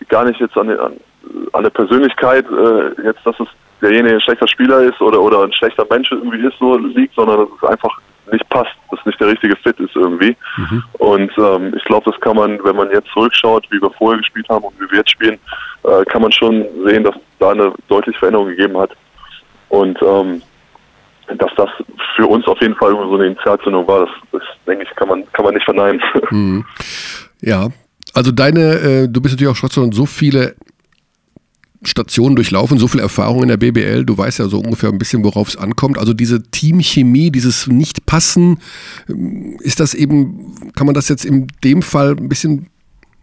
gar 0.08 0.24
nicht 0.24 0.40
jetzt 0.40 0.56
an, 0.56 0.70
an, 0.70 0.92
an 1.52 1.62
der 1.62 1.70
Persönlichkeit, 1.70 2.44
äh, 2.50 3.02
jetzt, 3.04 3.24
dass 3.24 3.38
es 3.40 3.48
derjenige 3.80 4.14
ein 4.14 4.20
schlechter 4.20 4.48
Spieler 4.48 4.80
ist 4.80 5.00
oder, 5.00 5.20
oder 5.20 5.44
ein 5.44 5.52
schlechter 5.52 5.86
Mensch 5.90 6.10
irgendwie 6.10 6.46
ist, 6.46 6.58
so 6.58 6.76
liegt, 6.76 7.14
sondern 7.14 7.40
dass 7.40 7.48
es 7.56 7.68
einfach 7.68 7.96
nicht 8.32 8.48
passt, 8.50 8.74
dass 8.90 9.04
nicht 9.06 9.20
der 9.20 9.28
richtige 9.28 9.56
Fit 9.56 9.78
ist 9.80 9.94
irgendwie. 9.96 10.36
Mhm. 10.56 10.84
Und 10.98 11.32
ähm, 11.38 11.74
ich 11.76 11.84
glaube, 11.84 12.10
das 12.10 12.20
kann 12.20 12.36
man, 12.36 12.62
wenn 12.62 12.76
man 12.76 12.90
jetzt 12.90 13.08
zurückschaut, 13.12 13.66
wie 13.70 13.80
wir 13.80 13.90
vorher 13.92 14.18
gespielt 14.18 14.48
haben 14.48 14.64
und 14.64 14.78
wie 14.80 14.90
wir 14.90 14.98
jetzt 14.98 15.10
spielen, 15.10 15.38
äh, 15.84 16.04
kann 16.06 16.22
man 16.22 16.32
schon 16.32 16.66
sehen, 16.84 17.04
dass 17.04 17.14
da 17.38 17.50
eine 17.50 17.72
deutliche 17.88 18.18
Veränderung 18.18 18.48
gegeben 18.48 18.76
hat. 18.76 18.90
Und 19.68 19.98
ähm, 20.02 20.42
dass 21.36 21.50
das 21.56 21.68
für 22.16 22.26
uns 22.26 22.46
auf 22.46 22.60
jeden 22.60 22.74
Fall 22.76 22.92
so 22.92 23.14
eine 23.14 23.26
Initialzündung 23.26 23.86
war, 23.86 24.00
das, 24.00 24.10
das 24.32 24.42
denke 24.66 24.84
ich, 24.84 24.96
kann 24.96 25.08
man, 25.08 25.24
kann 25.32 25.44
man 25.44 25.54
nicht 25.54 25.64
verneinen. 25.64 26.00
Mhm. 26.30 26.64
Ja, 27.40 27.68
also 28.14 28.32
deine, 28.32 28.74
äh, 28.80 29.08
du 29.08 29.20
bist 29.20 29.34
natürlich 29.34 29.50
auch 29.50 29.70
schon 29.70 29.92
so 29.92 30.06
viele 30.06 30.56
Stationen 31.84 32.34
durchlaufen, 32.34 32.78
so 32.78 32.88
viel 32.88 33.00
Erfahrung 33.00 33.42
in 33.42 33.48
der 33.48 33.56
BBL, 33.56 34.04
du 34.04 34.18
weißt 34.18 34.40
ja 34.40 34.48
so 34.48 34.58
ungefähr 34.58 34.90
ein 34.90 34.98
bisschen, 34.98 35.22
worauf 35.22 35.48
es 35.48 35.56
ankommt. 35.56 35.98
Also 35.98 36.12
diese 36.12 36.42
Teamchemie, 36.42 37.30
dieses 37.30 37.68
Nicht-Passen, 37.68 38.58
ähm, 39.08 39.56
ist 39.60 39.80
das 39.80 39.94
eben, 39.94 40.54
kann 40.74 40.86
man 40.86 40.94
das 40.94 41.08
jetzt 41.08 41.24
in 41.24 41.46
dem 41.62 41.82
Fall 41.82 42.16
ein 42.18 42.28
bisschen 42.28 42.66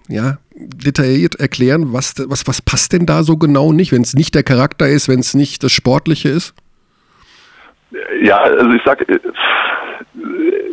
ja, 0.08 0.38
detailliert 0.56 1.36
erklären, 1.36 1.92
was, 1.92 2.14
was, 2.28 2.48
was 2.48 2.62
passt 2.62 2.94
denn 2.94 3.06
da 3.06 3.24
so 3.24 3.38
genau 3.38 3.74
nicht, 3.74 3.92
wenn 3.92 4.04
es 4.04 4.14
nicht 4.14 4.36
der 4.36 4.44
Charakter 4.44 4.88
ist, 4.88 5.08
wenn 5.08 5.20
es 5.20 5.34
nicht 5.34 5.64
das 5.64 5.72
Sportliche 5.72 6.30
ist? 6.30 6.54
Ja, 8.22 8.38
also 8.38 8.70
ich 8.72 8.82
sag, 8.84 9.08
äh, 9.08 9.20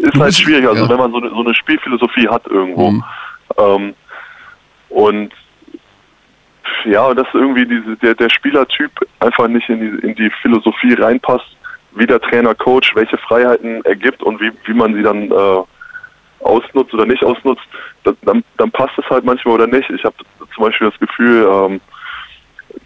ist 0.01 0.19
halt 0.19 0.35
schwierig, 0.35 0.67
also 0.67 0.85
ja. 0.85 0.91
wenn 0.91 0.97
man 0.97 1.13
so 1.13 1.19
eine, 1.19 1.31
so 1.31 1.41
eine 1.41 1.55
Spielphilosophie 1.55 2.29
hat 2.29 2.47
irgendwo. 2.47 2.91
Mhm. 2.91 3.05
Ähm, 3.59 3.95
und 4.89 5.33
ja, 6.85 7.15
dass 7.15 7.27
irgendwie 7.33 7.67
diese, 7.67 7.97
der, 7.97 8.15
der 8.15 8.31
Spielertyp 8.31 8.91
einfach 9.21 9.49
nicht 9.49 9.69
in 9.69 9.81
die, 9.81 10.07
in 10.07 10.15
die 10.15 10.31
Philosophie 10.43 10.95
reinpasst, 10.95 11.57
wie 11.93 12.07
der 12.07 12.21
Trainer, 12.21 12.55
Coach, 12.55 12.95
welche 12.95 13.19
Freiheiten 13.19 13.85
er 13.85 13.97
gibt 13.97 14.23
und 14.23 14.41
wie, 14.41 14.51
wie 14.65 14.75
man 14.75 14.95
sie 14.95 15.03
dann 15.03 15.31
äh, 15.31 15.63
ausnutzt 16.41 16.93
oder 16.95 17.07
nicht 17.07 17.25
ausnutzt, 17.25 17.63
dann, 18.23 18.43
dann 18.57 18.71
passt 18.71 18.99
es 18.99 19.09
halt 19.09 19.25
manchmal 19.25 19.55
oder 19.55 19.67
nicht. 19.67 19.89
Ich 19.91 20.05
habe 20.05 20.17
zum 20.55 20.65
Beispiel 20.65 20.91
das 20.91 20.99
Gefühl, 20.99 21.49
ähm, 21.53 21.81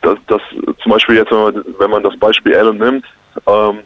dass, 0.03 0.19
dass 0.27 0.43
zum 0.83 0.93
Beispiel 0.93 1.17
jetzt, 1.17 1.31
wenn 1.31 1.39
man, 1.39 1.65
wenn 1.79 1.91
man 1.91 2.03
das 2.03 2.19
Beispiel 2.19 2.57
Allen 2.57 2.79
nimmt, 2.79 3.07
ähm, 3.47 3.81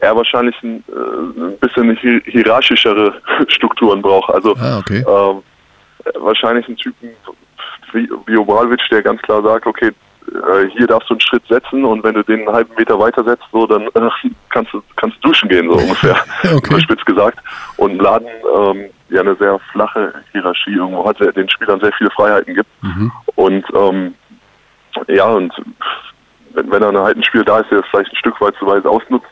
er 0.00 0.16
wahrscheinlich 0.16 0.56
ein, 0.62 0.84
äh, 0.88 1.42
ein 1.42 1.58
bisschen 1.58 1.96
hierarchischere 2.24 3.14
Strukturen 3.48 4.02
braucht. 4.02 4.32
Also 4.32 4.56
ah, 4.56 4.78
okay. 4.78 5.04
ähm, 5.06 5.42
wahrscheinlich 6.20 6.66
ein 6.68 6.76
Typen 6.76 7.10
wie, 7.92 8.08
wie 8.26 8.36
Obralwitsch, 8.36 8.88
der 8.90 9.02
ganz 9.02 9.20
klar 9.22 9.42
sagt, 9.42 9.66
okay, 9.66 9.90
äh, 10.28 10.68
hier 10.76 10.86
darfst 10.86 11.10
du 11.10 11.14
einen 11.14 11.20
Schritt 11.20 11.42
setzen 11.48 11.84
und 11.84 12.04
wenn 12.04 12.14
du 12.14 12.22
den 12.22 12.40
einen 12.40 12.52
halben 12.52 12.74
Meter 12.76 12.98
weiter 12.98 13.24
setzt, 13.24 13.44
so, 13.52 13.66
dann 13.66 13.86
äh, 13.88 14.10
kannst 14.50 14.72
du 14.72 14.82
kannst 14.96 15.16
du 15.16 15.28
duschen 15.28 15.48
gehen, 15.48 15.70
so 15.70 15.76
ungefähr, 15.78 16.16
okay. 16.54 16.80
spitz 16.80 17.04
gesagt. 17.04 17.38
Und 17.76 18.00
Laden 18.00 18.28
ähm, 18.56 18.90
ja 19.08 19.20
eine 19.20 19.34
sehr 19.36 19.58
flache 19.72 20.12
Hierarchie 20.32 20.74
irgendwo 20.74 21.06
hat, 21.06 21.18
der 21.20 21.32
den 21.32 21.48
Spielern 21.50 21.80
sehr 21.80 21.92
viele 21.92 22.10
Freiheiten 22.10 22.54
gibt. 22.54 22.70
Mhm. 22.82 23.12
Und 23.34 23.64
ähm, 23.74 24.14
ja, 25.08 25.26
und 25.26 25.52
wenn, 26.54 26.70
wenn 26.70 26.82
er 26.82 27.02
halt 27.02 27.16
ein 27.16 27.24
Spiel 27.24 27.44
da 27.44 27.58
ist, 27.58 27.70
der 27.70 27.80
es 27.80 27.86
vielleicht 27.90 28.12
ein 28.12 28.16
Stück 28.16 28.40
weit 28.40 28.54
zu 28.56 28.66
weit 28.66 28.86
ausnutzt, 28.86 29.26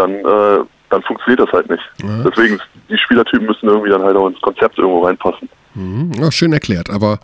dann 0.00 0.12
äh, 0.24 0.64
dann 0.90 1.02
funktioniert 1.02 1.40
das 1.40 1.52
halt 1.52 1.70
nicht. 1.70 1.82
Ja. 2.02 2.24
Deswegen, 2.28 2.60
die 2.88 2.98
Spielertypen 2.98 3.46
müssen 3.46 3.68
irgendwie 3.68 3.90
dann 3.90 4.02
halt 4.02 4.16
auch 4.16 4.28
ins 4.28 4.40
Konzept 4.40 4.76
irgendwo 4.76 5.04
reinpassen. 5.04 5.48
Mhm. 5.74 6.12
Ja, 6.20 6.30
schön 6.32 6.52
erklärt. 6.52 6.90
Aber 6.90 7.20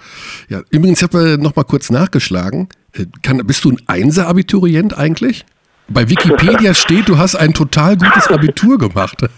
ja, 0.48 0.60
übrigens, 0.70 1.02
ich 1.02 1.08
habe 1.08 1.36
noch 1.38 1.56
mal 1.56 1.64
kurz 1.64 1.90
nachgeschlagen. 1.90 2.68
Äh, 2.92 3.06
kann, 3.22 3.38
bist 3.44 3.64
du 3.64 3.72
ein 3.72 3.78
Einser-Abiturient 3.86 4.96
eigentlich? 4.96 5.44
Bei 5.88 6.08
Wikipedia 6.08 6.74
steht, 6.82 7.08
du 7.08 7.18
hast 7.18 7.34
ein 7.34 7.54
total 7.54 7.96
gutes 7.96 8.28
Abitur 8.28 8.78
gemacht. 8.78 9.22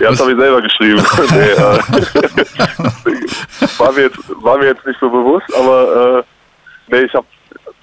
Ja, 0.00 0.08
das 0.08 0.18
habe 0.18 0.32
ich 0.32 0.38
selber 0.38 0.62
geschrieben. 0.62 0.96
nee, 1.30 1.50
äh, 1.50 1.78
war, 3.78 3.92
mir 3.92 4.04
jetzt, 4.04 4.18
war 4.42 4.56
mir 4.56 4.64
jetzt 4.64 4.86
nicht 4.86 4.98
so 4.98 5.10
bewusst, 5.10 5.44
aber 5.54 6.24
äh, 6.88 6.94
nee, 6.94 7.02
ich 7.02 7.12
habe 7.12 7.26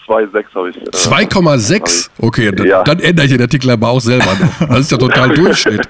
2,6 0.08 0.46
habe 0.56 0.70
ich. 0.70 0.78
Äh, 0.78 0.90
2,6? 0.90 2.10
Okay, 2.20 2.52
dann, 2.52 2.68
ja. 2.68 2.84
dann, 2.84 3.00
ändere 3.00 3.26
ich 3.26 3.32
den 3.32 3.42
Artikel 3.42 3.70
aber 3.72 3.90
auch 3.90 4.00
selber 4.00 4.26
noch. 4.40 4.68
Das 4.68 4.80
ist 4.82 4.92
ja 4.92 4.98
total 4.98 5.30
Durchschnitt. 5.36 5.88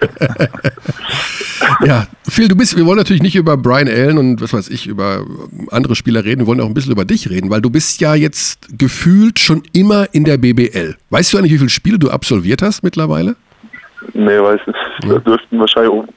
ja, 1.85 2.07
Phil, 2.27 2.47
du 2.47 2.55
bist, 2.55 2.77
wir 2.77 2.85
wollen 2.85 2.97
natürlich 2.97 3.21
nicht 3.21 3.35
über 3.35 3.57
Brian 3.57 3.87
Allen 3.87 4.17
und 4.17 4.41
was 4.41 4.53
weiß 4.53 4.69
ich, 4.69 4.87
über 4.87 5.25
andere 5.71 5.95
Spieler 5.95 6.23
reden, 6.23 6.41
wir 6.41 6.47
wollen 6.47 6.61
auch 6.61 6.67
ein 6.67 6.73
bisschen 6.73 6.91
über 6.91 7.05
dich 7.05 7.29
reden, 7.29 7.49
weil 7.49 7.61
du 7.61 7.69
bist 7.69 8.01
ja 8.01 8.15
jetzt 8.15 8.67
gefühlt 8.77 9.39
schon 9.39 9.63
immer 9.73 10.07
in 10.13 10.23
der 10.23 10.37
BBL. 10.37 10.95
Weißt 11.09 11.33
du 11.33 11.37
eigentlich, 11.37 11.53
wie 11.53 11.57
viele 11.57 11.69
Spiele 11.69 11.99
du 11.99 12.09
absolviert 12.09 12.61
hast 12.61 12.83
mittlerweile? 12.83 13.35
Nee, 14.13 14.39
weiß 14.39 14.59
nicht. 14.67 14.79
Da 15.01 15.19
dürften 15.19 15.59
wahrscheinlich 15.59 15.91
um 15.91 16.07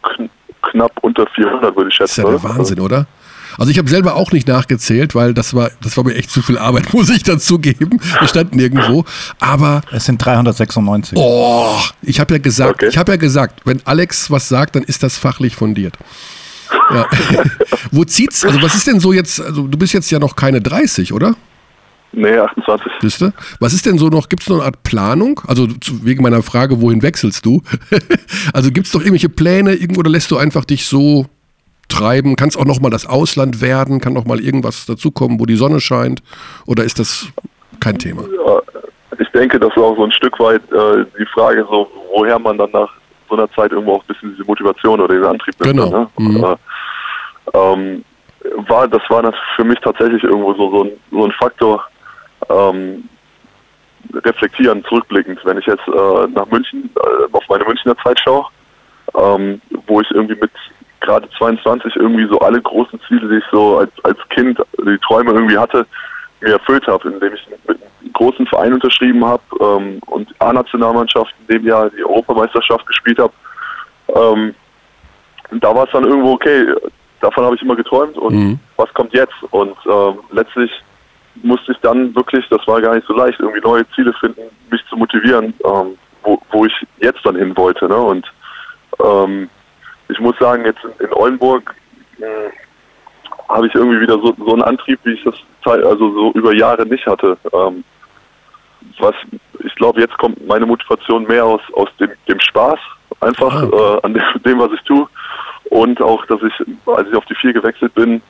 knapp 0.62 0.92
unter 1.02 1.26
400, 1.34 1.76
würde 1.76 1.88
ich 1.88 1.94
schätzen. 1.94 2.22
Das 2.22 2.34
ist 2.34 2.42
ja 2.42 2.48
der 2.48 2.56
Wahnsinn, 2.56 2.80
oder? 2.80 3.06
Also 3.58 3.72
ich 3.72 3.78
habe 3.78 3.90
selber 3.90 4.14
auch 4.14 4.30
nicht 4.30 4.46
nachgezählt, 4.46 5.14
weil 5.16 5.34
das 5.34 5.52
war, 5.52 5.70
das 5.82 5.96
war 5.96 6.04
mir 6.04 6.14
echt 6.14 6.30
zu 6.30 6.42
viel 6.42 6.56
Arbeit, 6.56 6.92
muss 6.94 7.10
ich 7.10 7.24
dazu 7.24 7.58
geben. 7.58 8.00
Das 8.20 8.30
stand 8.30 8.54
nirgendwo. 8.54 9.04
Aber. 9.40 9.82
Es 9.90 10.04
sind 10.04 10.24
396. 10.24 11.18
Oh, 11.18 11.76
ich 12.02 12.20
habe 12.20 12.34
ja 12.34 12.38
gesagt, 12.38 12.74
okay. 12.74 12.88
ich 12.88 12.96
habe 12.96 13.12
ja 13.12 13.16
gesagt, 13.16 13.62
wenn 13.64 13.82
Alex 13.84 14.30
was 14.30 14.48
sagt, 14.48 14.76
dann 14.76 14.84
ist 14.84 15.02
das 15.02 15.18
fachlich 15.18 15.56
fundiert. 15.56 15.98
Ja. 16.90 17.06
Wo 17.90 18.04
zieht's? 18.04 18.44
Also 18.44 18.62
was 18.62 18.74
ist 18.74 18.86
denn 18.86 19.00
so 19.00 19.12
jetzt, 19.12 19.40
also 19.40 19.66
du 19.66 19.78
bist 19.78 19.92
jetzt 19.92 20.10
ja 20.10 20.18
noch 20.18 20.36
keine 20.36 20.60
30, 20.60 21.12
oder? 21.12 21.34
Nee, 22.12 22.38
28. 22.38 22.92
Siehst 23.02 23.20
du? 23.20 23.32
Was 23.60 23.74
ist 23.74 23.84
denn 23.84 23.98
so 23.98 24.08
noch, 24.08 24.28
gibt 24.28 24.42
es 24.42 24.48
noch 24.48 24.56
eine 24.56 24.66
Art 24.66 24.82
Planung? 24.82 25.40
Also 25.46 25.68
wegen 26.02 26.22
meiner 26.22 26.42
Frage, 26.42 26.80
wohin 26.80 27.02
wechselst 27.02 27.44
du? 27.44 27.62
also 28.52 28.70
gibt 28.70 28.86
es 28.86 28.92
doch 28.92 29.00
irgendwelche 29.00 29.28
Pläne 29.28 29.74
irgendwo 29.74 30.00
oder 30.00 30.10
lässt 30.10 30.30
du 30.30 30.38
einfach 30.38 30.64
dich 30.64 30.86
so 30.86 31.26
treiben? 31.88 32.36
Kann 32.36 32.48
es 32.48 32.56
auch 32.56 32.64
nochmal 32.64 32.90
das 32.90 33.06
Ausland 33.06 33.60
werden? 33.60 34.00
Kann 34.00 34.12
nochmal 34.12 34.40
irgendwas 34.40 34.86
dazukommen, 34.86 35.40
wo 35.40 35.46
die 35.46 35.56
Sonne 35.56 35.80
scheint? 35.80 36.22
Oder 36.66 36.84
ist 36.84 36.98
das 36.98 37.28
kein 37.80 37.98
Thema? 37.98 38.22
Ja, 38.22 38.60
ich 39.18 39.28
denke, 39.28 39.58
das 39.58 39.70
ist 39.70 39.78
auch 39.78 39.96
so 39.96 40.04
ein 40.04 40.12
Stück 40.12 40.38
weit 40.38 40.62
äh, 40.72 41.04
die 41.18 41.26
Frage, 41.26 41.66
so, 41.70 41.90
woher 42.14 42.38
man 42.38 42.58
dann 42.58 42.70
nach 42.72 42.90
so 43.28 43.36
einer 43.36 43.50
Zeit 43.52 43.72
irgendwo 43.72 43.94
auch 43.94 44.02
ein 44.02 44.06
bisschen 44.06 44.32
diese 44.32 44.44
Motivation 44.44 45.00
oder 45.00 45.14
diesen 45.14 45.26
Antrieb 45.26 45.54
nimmt. 45.60 45.76
Genau. 45.76 45.90
Ne? 45.90 46.08
Mhm. 46.18 46.44
Äh, 46.44 46.56
ähm, 47.54 48.04
war, 48.68 48.88
das 48.88 49.02
war 49.08 49.32
für 49.56 49.64
mich 49.64 49.78
tatsächlich 49.80 50.22
irgendwo 50.22 50.54
so, 50.54 50.70
so, 50.70 50.84
ein, 50.84 50.90
so 51.10 51.24
ein 51.24 51.32
Faktor, 51.32 51.84
ähm, 52.48 53.08
reflektieren, 54.24 54.84
zurückblickend, 54.84 55.40
wenn 55.44 55.58
ich 55.58 55.66
jetzt 55.66 55.86
äh, 55.88 56.26
nach 56.28 56.46
München, 56.46 56.90
äh, 56.96 57.32
auf 57.32 57.44
meine 57.48 57.64
Münchner 57.64 57.96
Zeit 58.02 58.18
schaue, 58.20 58.46
ähm, 59.14 59.60
wo 59.86 60.00
ich 60.00 60.10
irgendwie 60.10 60.36
mit 60.40 60.50
gerade 61.00 61.28
22 61.38 61.96
irgendwie 61.96 62.26
so 62.26 62.38
alle 62.40 62.60
großen 62.60 63.00
Ziele, 63.06 63.28
die 63.28 63.38
ich 63.38 63.44
so 63.50 63.78
als, 63.78 63.92
als 64.04 64.18
Kind, 64.30 64.58
die 64.78 64.98
Träume 64.98 65.32
irgendwie 65.32 65.58
hatte, 65.58 65.86
mir 66.40 66.52
erfüllt 66.52 66.86
habe, 66.86 67.08
indem 67.08 67.34
ich 67.34 67.46
mit 67.66 67.80
einem 67.80 68.12
großen 68.12 68.46
Verein 68.46 68.74
unterschrieben 68.74 69.24
habe 69.24 69.42
ähm, 69.60 70.00
und 70.06 70.34
A-Nationalmannschaft 70.38 71.34
in 71.40 71.56
dem 71.56 71.66
Jahr 71.66 71.90
die 71.90 72.04
Europameisterschaft 72.04 72.86
gespielt 72.86 73.18
habe. 73.18 73.32
Ähm, 74.14 74.54
da 75.60 75.74
war 75.74 75.84
es 75.84 75.90
dann 75.92 76.04
irgendwo 76.04 76.32
okay, 76.32 76.66
davon 77.20 77.44
habe 77.44 77.56
ich 77.56 77.62
immer 77.62 77.76
geträumt 77.76 78.16
und 78.16 78.34
mhm. 78.34 78.60
was 78.76 78.92
kommt 78.94 79.12
jetzt? 79.14 79.34
Und 79.50 79.76
ähm, 79.86 80.18
letztlich 80.30 80.70
musste 81.42 81.72
ich 81.72 81.78
dann 81.78 82.14
wirklich, 82.14 82.44
das 82.50 82.66
war 82.66 82.80
gar 82.80 82.94
nicht 82.94 83.06
so 83.06 83.14
leicht, 83.14 83.38
irgendwie 83.40 83.60
neue 83.60 83.88
Ziele 83.90 84.12
finden, 84.14 84.42
mich 84.70 84.84
zu 84.88 84.96
motivieren, 84.96 85.54
ähm, 85.64 85.96
wo, 86.22 86.40
wo 86.50 86.64
ich 86.66 86.72
jetzt 86.98 87.24
dann 87.24 87.36
hin 87.36 87.56
wollte. 87.56 87.88
Ne? 87.88 87.96
Und 87.96 88.26
ähm, 89.02 89.48
ich 90.08 90.20
muss 90.20 90.36
sagen, 90.38 90.64
jetzt 90.64 90.80
in, 90.98 91.12
Oldenburg 91.12 91.74
äh, 92.18 92.50
habe 93.48 93.66
ich 93.66 93.74
irgendwie 93.74 94.00
wieder 94.00 94.14
so, 94.14 94.34
so 94.38 94.52
einen 94.52 94.62
Antrieb, 94.62 95.00
wie 95.04 95.12
ich 95.12 95.24
das 95.24 95.34
also 95.64 96.12
so 96.12 96.32
über 96.32 96.54
Jahre 96.54 96.86
nicht 96.86 97.06
hatte. 97.06 97.36
Ähm, 97.52 97.84
was 98.98 99.14
ich 99.64 99.74
glaube, 99.74 100.00
jetzt 100.00 100.16
kommt 100.18 100.46
meine 100.46 100.66
Motivation 100.66 101.24
mehr 101.24 101.44
aus, 101.44 101.60
aus 101.74 101.88
dem, 102.00 102.10
dem 102.28 102.40
Spaß, 102.40 102.78
einfach 103.20 103.54
ah. 103.54 103.98
äh, 104.02 104.06
an 104.06 104.14
dem, 104.44 104.58
was 104.58 104.72
ich 104.72 104.82
tue. 104.82 105.06
Und 105.70 106.00
auch, 106.00 106.24
dass 106.26 106.40
ich, 106.42 106.66
als 106.86 107.08
ich 107.08 107.14
auf 107.14 107.24
die 107.26 107.34
vier 107.34 107.52
gewechselt 107.52 107.94
bin, 107.94 108.22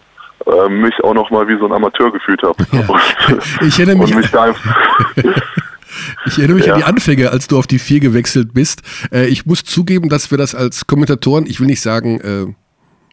äh, 0.46 0.68
mich 0.68 0.94
auch 1.04 1.14
noch 1.14 1.30
mal 1.30 1.46
wie 1.46 1.58
so 1.58 1.66
ein 1.66 1.72
Amateur 1.72 2.10
gefühlt 2.10 2.42
habe. 2.42 2.56
Ja. 2.72 3.36
ich 3.60 3.78
erinnere 3.78 3.98
mich. 3.98 4.14
Und 4.14 4.20
mich 4.20 4.30
da 4.30 4.46
Ich 6.26 6.38
erinnere 6.38 6.56
mich 6.56 6.66
ja. 6.66 6.74
an 6.74 6.80
die 6.80 6.84
Anfänge, 6.84 7.30
als 7.30 7.48
du 7.48 7.58
auf 7.58 7.66
die 7.66 7.78
vier 7.78 8.00
gewechselt 8.00 8.54
bist. 8.54 8.82
Äh, 9.12 9.26
ich 9.26 9.46
muss 9.46 9.64
zugeben, 9.64 10.08
dass 10.08 10.30
wir 10.30 10.38
das 10.38 10.54
als 10.54 10.86
Kommentatoren, 10.86 11.46
ich 11.46 11.60
will 11.60 11.66
nicht 11.66 11.80
sagen, 11.80 12.20
äh, 12.20 12.46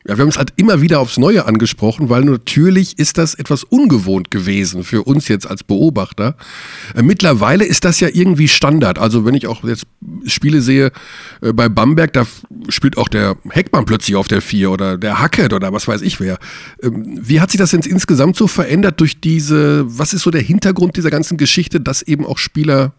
ja, 0.07 0.17
wir 0.17 0.21
haben 0.21 0.29
es 0.29 0.37
halt 0.37 0.53
immer 0.55 0.81
wieder 0.81 0.99
aufs 0.99 1.17
Neue 1.17 1.45
angesprochen, 1.45 2.09
weil 2.09 2.23
natürlich 2.23 2.99
ist 2.99 3.17
das 3.17 3.33
etwas 3.33 3.63
ungewohnt 3.63 4.29
gewesen 4.29 4.83
für 4.83 5.01
uns 5.01 5.27
jetzt 5.27 5.47
als 5.47 5.63
Beobachter. 5.63 6.35
Äh, 6.93 7.01
mittlerweile 7.01 7.65
ist 7.65 7.85
das 7.85 7.99
ja 7.99 8.09
irgendwie 8.13 8.47
Standard. 8.47 8.99
Also 8.99 9.25
wenn 9.25 9.33
ich 9.33 9.47
auch 9.47 9.63
jetzt 9.63 9.87
Spiele 10.27 10.61
sehe 10.61 10.91
äh, 11.41 11.53
bei 11.53 11.69
Bamberg, 11.69 12.13
da 12.13 12.27
spielt 12.69 12.99
auch 12.99 13.07
der 13.07 13.35
Heckmann 13.49 13.85
plötzlich 13.85 14.15
auf 14.15 14.27
der 14.27 14.41
Vier 14.41 14.69
oder 14.69 14.95
der 14.99 15.19
Hackett 15.19 15.53
oder 15.53 15.73
was 15.73 15.87
weiß 15.87 16.03
ich 16.03 16.19
wer. 16.19 16.37
Ähm, 16.83 17.17
wie 17.19 17.41
hat 17.41 17.49
sich 17.49 17.57
das 17.57 17.71
jetzt 17.71 17.87
insgesamt 17.87 18.35
so 18.35 18.45
verändert 18.45 18.99
durch 18.99 19.19
diese, 19.19 19.85
was 19.87 20.13
ist 20.13 20.21
so 20.21 20.29
der 20.29 20.41
Hintergrund 20.41 20.97
dieser 20.97 21.09
ganzen 21.09 21.37
Geschichte, 21.37 21.81
dass 21.81 22.03
eben 22.03 22.27
auch 22.27 22.37
Spieler, 22.37 22.93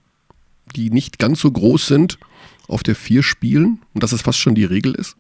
die 0.75 0.91
nicht 0.91 1.21
ganz 1.21 1.39
so 1.39 1.53
groß 1.53 1.87
sind, 1.87 2.19
auf 2.67 2.83
der 2.83 2.97
Vier 2.97 3.23
spielen 3.23 3.79
und 3.95 4.03
dass 4.03 4.11
es 4.11 4.23
fast 4.23 4.41
schon 4.41 4.57
die 4.57 4.65
Regel 4.65 4.93
ist? 4.97 5.17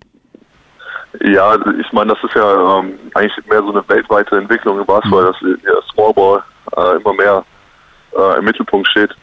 Ja, 1.20 1.56
ich 1.78 1.92
meine, 1.92 2.14
das 2.14 2.24
ist 2.24 2.34
ja 2.34 2.78
ähm, 2.78 2.98
eigentlich 3.14 3.46
mehr 3.46 3.60
so 3.60 3.70
eine 3.70 3.88
weltweite 3.88 4.36
Entwicklung 4.36 4.78
im 4.78 4.86
Basketball, 4.86 5.24
dass 5.26 5.36
der 5.40 5.82
Smallball 5.92 6.42
äh, 6.76 6.96
immer 6.96 7.12
mehr 7.14 7.44
äh, 8.16 8.38
im 8.38 8.44
Mittelpunkt 8.44 8.88
steht. 8.88 9.14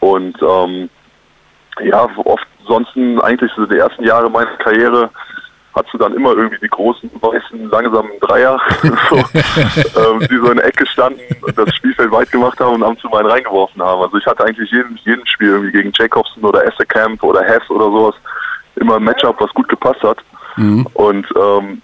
Und 0.00 0.36
ähm, 0.42 0.90
ja, 1.80 2.08
oft 2.24 2.46
sonst 2.66 2.90
eigentlich 3.22 3.50
so 3.56 3.66
die 3.66 3.78
ersten 3.78 4.04
Jahre 4.04 4.30
meiner 4.30 4.56
Karriere 4.56 5.10
hast 5.74 5.92
du 5.92 5.98
dann 5.98 6.14
immer 6.14 6.32
irgendwie 6.32 6.58
die 6.58 6.68
großen, 6.68 7.10
weißen, 7.14 7.70
langsamen 7.70 8.12
Dreier, 8.20 8.60
so, 9.08 9.16
ähm, 9.16 10.20
die 10.30 10.36
so 10.36 10.50
in 10.50 10.58
der 10.58 10.66
Ecke 10.66 10.86
standen 10.86 11.20
und 11.40 11.56
das 11.56 11.74
Spielfeld 11.74 12.10
weit 12.10 12.30
gemacht 12.30 12.60
haben 12.60 12.74
und 12.74 12.82
ab 12.82 12.90
und 12.90 13.00
zu 13.00 13.08
mal 13.08 13.26
reingeworfen 13.26 13.82
haben. 13.82 14.02
Also 14.02 14.18
ich 14.18 14.26
hatte 14.26 14.44
eigentlich 14.44 14.70
jeden, 14.70 14.98
jeden 15.04 15.26
Spiel 15.26 15.48
irgendwie 15.48 15.72
gegen 15.72 15.92
Jacobson 15.94 16.44
oder 16.44 16.64
Essekamp 16.66 17.22
oder 17.22 17.42
Hess 17.42 17.68
oder 17.70 17.86
sowas 17.86 18.14
immer 18.76 18.96
ein 18.96 19.04
Matchup, 19.04 19.40
was 19.40 19.50
gut 19.54 19.68
gepasst 19.68 20.02
hat. 20.02 20.18
Mhm. 20.56 20.86
Und 20.94 21.26
ähm, 21.36 21.82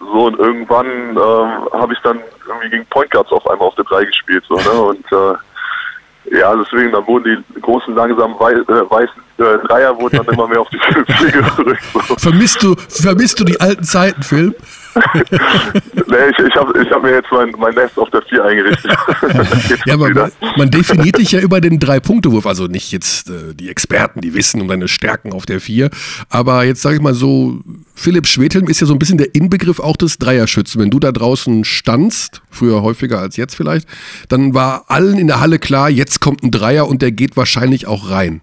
so 0.00 0.26
und 0.26 0.38
irgendwann 0.38 0.86
äh, 1.16 1.76
habe 1.76 1.92
ich 1.92 1.98
dann 2.02 2.20
irgendwie 2.46 2.70
gegen 2.70 2.86
Point 2.86 3.10
Guards 3.10 3.30
auf 3.30 3.46
einmal 3.48 3.68
auf 3.68 3.74
der 3.74 3.84
3 3.84 4.04
gespielt. 4.04 4.44
So, 4.48 4.56
ne? 4.56 4.70
Und 4.88 5.04
äh, 5.12 6.38
ja, 6.38 6.54
deswegen, 6.56 6.92
dann 6.92 7.06
wurden 7.06 7.42
die 7.54 7.60
großen, 7.60 7.94
langsamen, 7.94 8.36
wei 8.38 8.52
äh, 8.52 8.90
weißen 8.90 9.22
äh, 9.38 9.66
Dreier 9.66 9.98
wurden 9.98 10.16
dann 10.16 10.34
immer 10.34 10.48
mehr 10.48 10.60
auf 10.60 10.68
die 10.68 10.78
Flügel 11.12 11.42
gerückt. 11.56 11.82
So. 12.06 12.16
Vermisst, 12.16 12.62
du, 12.62 12.74
vermisst 12.76 13.40
du 13.40 13.44
die 13.44 13.60
alten 13.60 13.84
Zeiten, 13.84 14.22
Phil? 14.22 14.54
Nee, 14.94 16.16
ich, 16.30 16.38
ich 16.38 16.56
habe 16.56 16.82
ich 16.82 16.90
hab 16.90 17.02
mir 17.02 17.12
jetzt 17.12 17.30
mein, 17.30 17.50
mein 17.58 17.74
Nest 17.74 17.98
auf 17.98 18.10
der 18.10 18.22
4 18.22 18.44
eingerichtet. 18.44 18.92
ja, 19.86 19.94
aber 19.94 20.10
man, 20.10 20.32
man, 20.56 20.70
definiert 20.70 21.18
dich 21.18 21.32
ja 21.32 21.40
über 21.40 21.60
den 21.60 21.78
Drei-Punkte-Wurf. 21.78 22.46
Also 22.46 22.66
nicht 22.66 22.92
jetzt 22.92 23.30
äh, 23.30 23.54
die 23.54 23.68
Experten, 23.68 24.20
die 24.20 24.34
wissen 24.34 24.60
um 24.60 24.68
deine 24.68 24.88
Stärken 24.88 25.32
auf 25.32 25.46
der 25.46 25.60
4. 25.60 25.90
Aber 26.30 26.64
jetzt 26.64 26.82
sage 26.82 26.96
ich 26.96 27.02
mal 27.02 27.14
so, 27.14 27.60
Philipp 27.94 28.26
Schwetelm 28.26 28.68
ist 28.68 28.80
ja 28.80 28.86
so 28.86 28.94
ein 28.94 28.98
bisschen 28.98 29.18
der 29.18 29.34
Inbegriff 29.34 29.80
auch 29.80 29.96
des 29.96 30.18
Dreierschützen. 30.18 30.80
Wenn 30.80 30.90
du 30.90 30.98
da 30.98 31.12
draußen 31.12 31.64
standst, 31.64 32.42
früher 32.50 32.82
häufiger 32.82 33.18
als 33.18 33.36
jetzt 33.36 33.54
vielleicht, 33.54 33.88
dann 34.28 34.54
war 34.54 34.84
allen 34.88 35.18
in 35.18 35.26
der 35.26 35.40
Halle 35.40 35.58
klar, 35.58 35.90
jetzt 35.90 36.20
kommt 36.20 36.42
ein 36.42 36.50
Dreier 36.50 36.88
und 36.88 37.02
der 37.02 37.12
geht 37.12 37.36
wahrscheinlich 37.36 37.86
auch 37.86 38.10
rein. 38.10 38.40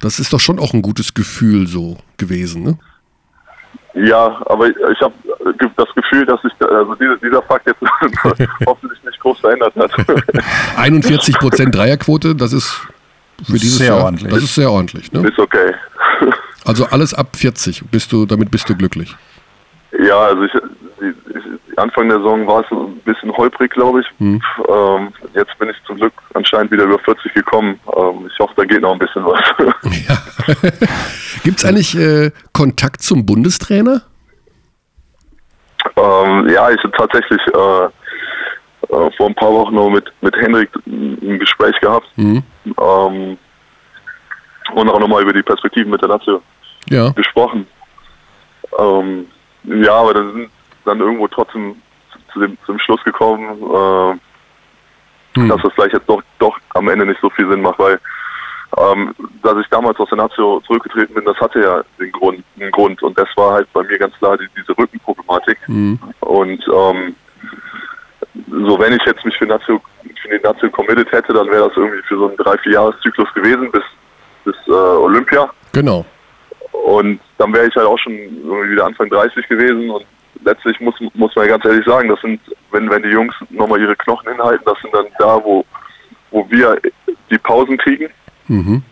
Das 0.00 0.18
ist 0.18 0.32
doch 0.32 0.40
schon 0.40 0.58
auch 0.58 0.72
ein 0.72 0.82
gutes 0.82 1.14
Gefühl 1.14 1.66
so 1.66 1.98
gewesen, 2.16 2.62
ne? 2.62 2.78
Ja, 3.94 4.40
aber 4.46 4.68
ich 4.68 5.00
habe 5.00 5.12
das 5.76 5.88
Gefühl, 5.94 6.26
dass 6.26 6.40
sich 6.42 6.52
also 6.60 6.94
dieser, 6.94 7.16
dieser 7.16 7.42
Fakt 7.42 7.66
jetzt 7.66 7.80
hoffentlich 8.66 9.02
nicht 9.04 9.20
groß 9.20 9.38
verändert 9.40 9.74
hat. 9.76 9.90
41 10.76 11.38
Prozent 11.38 11.74
Dreierquote, 11.74 12.34
das 12.34 12.52
ist 12.52 12.86
für 13.44 13.52
dieses 13.52 13.78
sehr 13.78 13.88
Jahr, 13.88 14.04
ordentlich. 14.04 14.32
Das 14.32 14.42
ist 14.42 14.54
sehr 14.54 14.70
ordentlich. 14.70 15.12
Ne? 15.12 15.28
Ist 15.28 15.38
okay. 15.38 15.74
Also 16.66 16.84
alles 16.84 17.14
ab 17.14 17.36
40 17.36 17.84
bist 17.90 18.12
du, 18.12 18.26
damit 18.26 18.50
bist 18.50 18.68
du 18.68 18.76
glücklich. 18.76 19.16
Ja, 19.98 20.18
also 20.26 20.42
ich, 20.44 20.52
ich, 21.00 21.78
Anfang 21.78 22.08
der 22.10 22.18
Saison 22.18 22.46
war 22.46 22.60
es 22.60 22.70
ein 22.70 22.96
bisschen 22.98 23.34
holprig, 23.34 23.72
glaube 23.72 24.02
ich. 24.02 24.06
Hm. 24.18 24.42
Ähm, 24.68 25.08
jetzt 25.34 25.58
bin 25.58 25.70
ich 25.70 25.76
zum 25.86 25.96
Glück 25.96 26.12
anscheinend 26.34 26.70
wieder 26.70 26.84
über 26.84 26.98
40 26.98 27.32
gekommen. 27.32 27.80
Ähm, 27.96 28.28
ich 28.30 28.38
hoffe, 28.38 28.52
da 28.56 28.64
geht 28.64 28.82
noch 28.82 28.92
ein 28.92 28.98
bisschen 28.98 29.24
was. 29.24 29.40
Ja. 30.06 30.18
Gibt 31.44 31.58
es 31.58 31.64
eigentlich 31.64 31.96
äh, 31.96 32.30
Kontakt 32.52 33.02
zum 33.02 33.24
Bundestrainer? 33.24 34.02
Ähm, 35.96 36.48
ja, 36.48 36.70
ich 36.70 36.82
habe 36.82 36.96
tatsächlich 36.96 37.40
äh, 37.48 37.84
äh, 37.84 39.10
vor 39.16 39.26
ein 39.26 39.34
paar 39.34 39.52
Wochen 39.52 39.74
noch 39.74 39.90
mit, 39.90 40.12
mit 40.20 40.34
Henrik 40.36 40.70
ein 40.86 41.38
Gespräch 41.38 41.78
gehabt. 41.80 42.06
Mhm. 42.16 42.42
Ähm, 42.64 43.38
und 44.74 44.88
auch 44.88 45.00
nochmal 45.00 45.22
über 45.22 45.32
die 45.32 45.42
Perspektiven 45.42 45.90
mit 45.90 46.00
der 46.00 46.08
Nation 46.08 46.40
ja. 46.88 47.10
gesprochen. 47.10 47.66
Ähm, 48.78 49.26
ja, 49.64 49.94
aber 49.94 50.14
dann 50.14 50.32
sind 50.32 50.50
dann 50.84 51.00
irgendwo 51.00 51.28
trotzdem 51.28 51.76
zu 52.32 52.40
dem, 52.40 52.56
zum 52.64 52.78
Schluss 52.78 53.02
gekommen, 53.04 53.44
äh, 53.44 55.38
hm. 55.38 55.48
dass 55.48 55.62
das 55.62 55.72
vielleicht 55.74 55.94
jetzt 55.94 56.08
doch, 56.08 56.22
doch 56.38 56.56
am 56.70 56.88
Ende 56.88 57.06
nicht 57.06 57.20
so 57.20 57.30
viel 57.30 57.48
Sinn 57.50 57.62
macht, 57.62 57.78
weil 57.78 58.00
ähm, 58.78 59.14
dass 59.42 59.56
ich 59.58 59.68
damals 59.68 59.98
aus 59.98 60.08
der 60.08 60.18
Nazio 60.18 60.60
zurückgetreten 60.66 61.14
bin, 61.14 61.24
das 61.24 61.36
hatte 61.38 61.60
ja 61.60 61.82
den 61.98 62.12
Grund, 62.12 62.44
einen 62.58 62.70
Grund. 62.70 63.02
Und 63.02 63.18
das 63.18 63.28
war 63.36 63.54
halt 63.54 63.72
bei 63.72 63.82
mir 63.82 63.98
ganz 63.98 64.14
klar 64.18 64.38
die, 64.38 64.46
diese 64.56 64.76
Rückenproblematik. 64.76 65.58
Mhm. 65.66 65.98
Und 66.20 66.64
ähm, 66.68 67.16
so 68.50 68.78
wenn 68.78 68.92
ich 68.92 69.04
jetzt 69.04 69.24
mich 69.24 69.36
für, 69.36 69.46
Nazio, 69.46 69.80
für 70.22 70.38
die 70.38 70.42
Nazio 70.42 70.70
committed 70.70 71.10
hätte, 71.10 71.32
dann 71.32 71.48
wäre 71.48 71.68
das 71.68 71.76
irgendwie 71.76 72.02
für 72.02 72.16
so 72.16 72.28
einen 72.28 72.36
drei, 72.36 72.56
vier 72.58 72.72
Jahreszyklus 72.72 73.32
gewesen 73.34 73.70
bis, 73.72 73.82
bis 74.44 74.54
äh, 74.68 74.70
Olympia. 74.70 75.50
Genau. 75.72 76.04
Und 76.72 77.20
dann 77.38 77.52
wäre 77.52 77.66
ich 77.66 77.74
halt 77.74 77.86
auch 77.86 77.98
schon 77.98 78.12
irgendwie 78.12 78.72
wieder 78.72 78.86
Anfang 78.86 79.08
30 79.10 79.48
gewesen 79.48 79.90
und 79.90 80.04
letztlich 80.44 80.80
muss, 80.80 80.94
muss 81.14 81.34
man 81.34 81.48
ganz 81.48 81.64
ehrlich 81.64 81.84
sagen, 81.84 82.08
das 82.08 82.20
sind, 82.20 82.40
wenn, 82.70 82.88
wenn 82.90 83.02
die 83.02 83.10
Jungs 83.10 83.34
nochmal 83.50 83.80
ihre 83.80 83.96
Knochen 83.96 84.30
hinhalten, 84.30 84.64
das 84.64 84.80
sind 84.80 84.94
dann 84.94 85.06
da, 85.18 85.42
wo, 85.42 85.64
wo 86.30 86.48
wir 86.50 86.78
die 87.30 87.38
Pausen 87.38 87.76
kriegen 87.76 88.08
Mhm. 88.50 88.82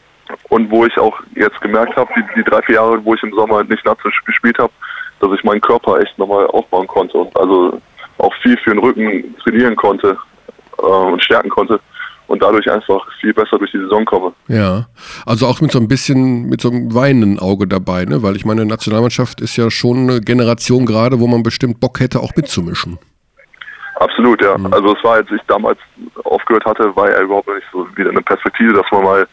Und 0.51 0.71
wo 0.71 0.85
ich 0.85 0.97
auch 0.99 1.19
jetzt 1.35 1.61
gemerkt 1.61 1.97
habe, 1.97 2.11
die, 2.17 2.23
die, 2.37 2.45
drei, 2.45 2.63
vier 2.63 2.77
Jahre, 2.77 3.05
wo 3.05 3.15
ich 3.15 3.23
im 3.23 3.33
Sommer 3.33 3.65
nicht 3.65 3.85
Nazi 3.85 4.09
gespielt 4.25 4.59
habe, 4.59 4.73
dass 5.21 5.33
ich 5.33 5.43
meinen 5.43 5.61
Körper 5.61 5.99
echt 6.01 6.17
nochmal 6.19 6.47
aufbauen 6.49 6.87
konnte 6.87 7.19
und 7.19 7.37
also 7.37 7.81
auch 8.19 8.35
viel 8.43 8.57
für 8.59 8.71
den 8.71 8.79
Rücken 8.79 9.35
trainieren 9.43 9.75
konnte 9.75 10.17
äh, 10.79 10.83
und 10.83 11.23
stärken 11.23 11.49
konnte 11.49 11.81
und 12.29 12.43
dadurch 12.43 12.71
einfach 12.71 13.05
viel 13.21 13.33
besser 13.33 13.59
durch 13.59 13.73
die 13.73 13.79
Saison 13.79 14.05
komme. 14.05 14.33
Ja, 14.49 14.87
also 15.27 15.47
auch 15.47 15.61
mit 15.61 15.73
so 15.73 15.79
ein 15.81 15.89
bisschen, 15.89 16.49
mit 16.49 16.61
so 16.61 16.71
einem 16.71 16.95
weinenden 16.95 17.39
Auge 17.39 17.67
dabei, 17.67 18.05
ne? 18.05 18.23
weil 18.23 18.37
ich 18.37 18.45
meine, 18.45 18.67
Nationalmannschaft 18.67 19.41
ist 19.41 19.57
ja 19.57 19.71
schon 19.71 20.11
eine 20.11 20.21
Generation 20.21 20.87
gerade, 20.87 21.21
wo 21.21 21.27
man 21.27 21.43
bestimmt 21.43 21.81
Bock 21.81 22.01
hätte, 22.01 22.21
auch 22.21 22.37
mitzumischen. 22.37 22.99
Absolut, 23.97 24.43
ja. 24.43 24.57
Mhm. 24.57 24.73
Also 24.73 24.95
es 24.95 25.03
war, 25.03 25.15
als 25.15 25.31
ich 25.31 25.41
damals 25.49 25.79
aufgehört 26.25 26.65
hatte, 26.67 26.95
war 26.95 27.11
ja 27.11 27.21
überhaupt 27.21 27.49
nicht 27.49 27.67
so 27.73 27.87
wieder 27.97 28.11
eine 28.11 28.23
Perspektive, 28.23 28.73
dass 28.75 28.87
man 28.93 29.03
mal 29.03 29.29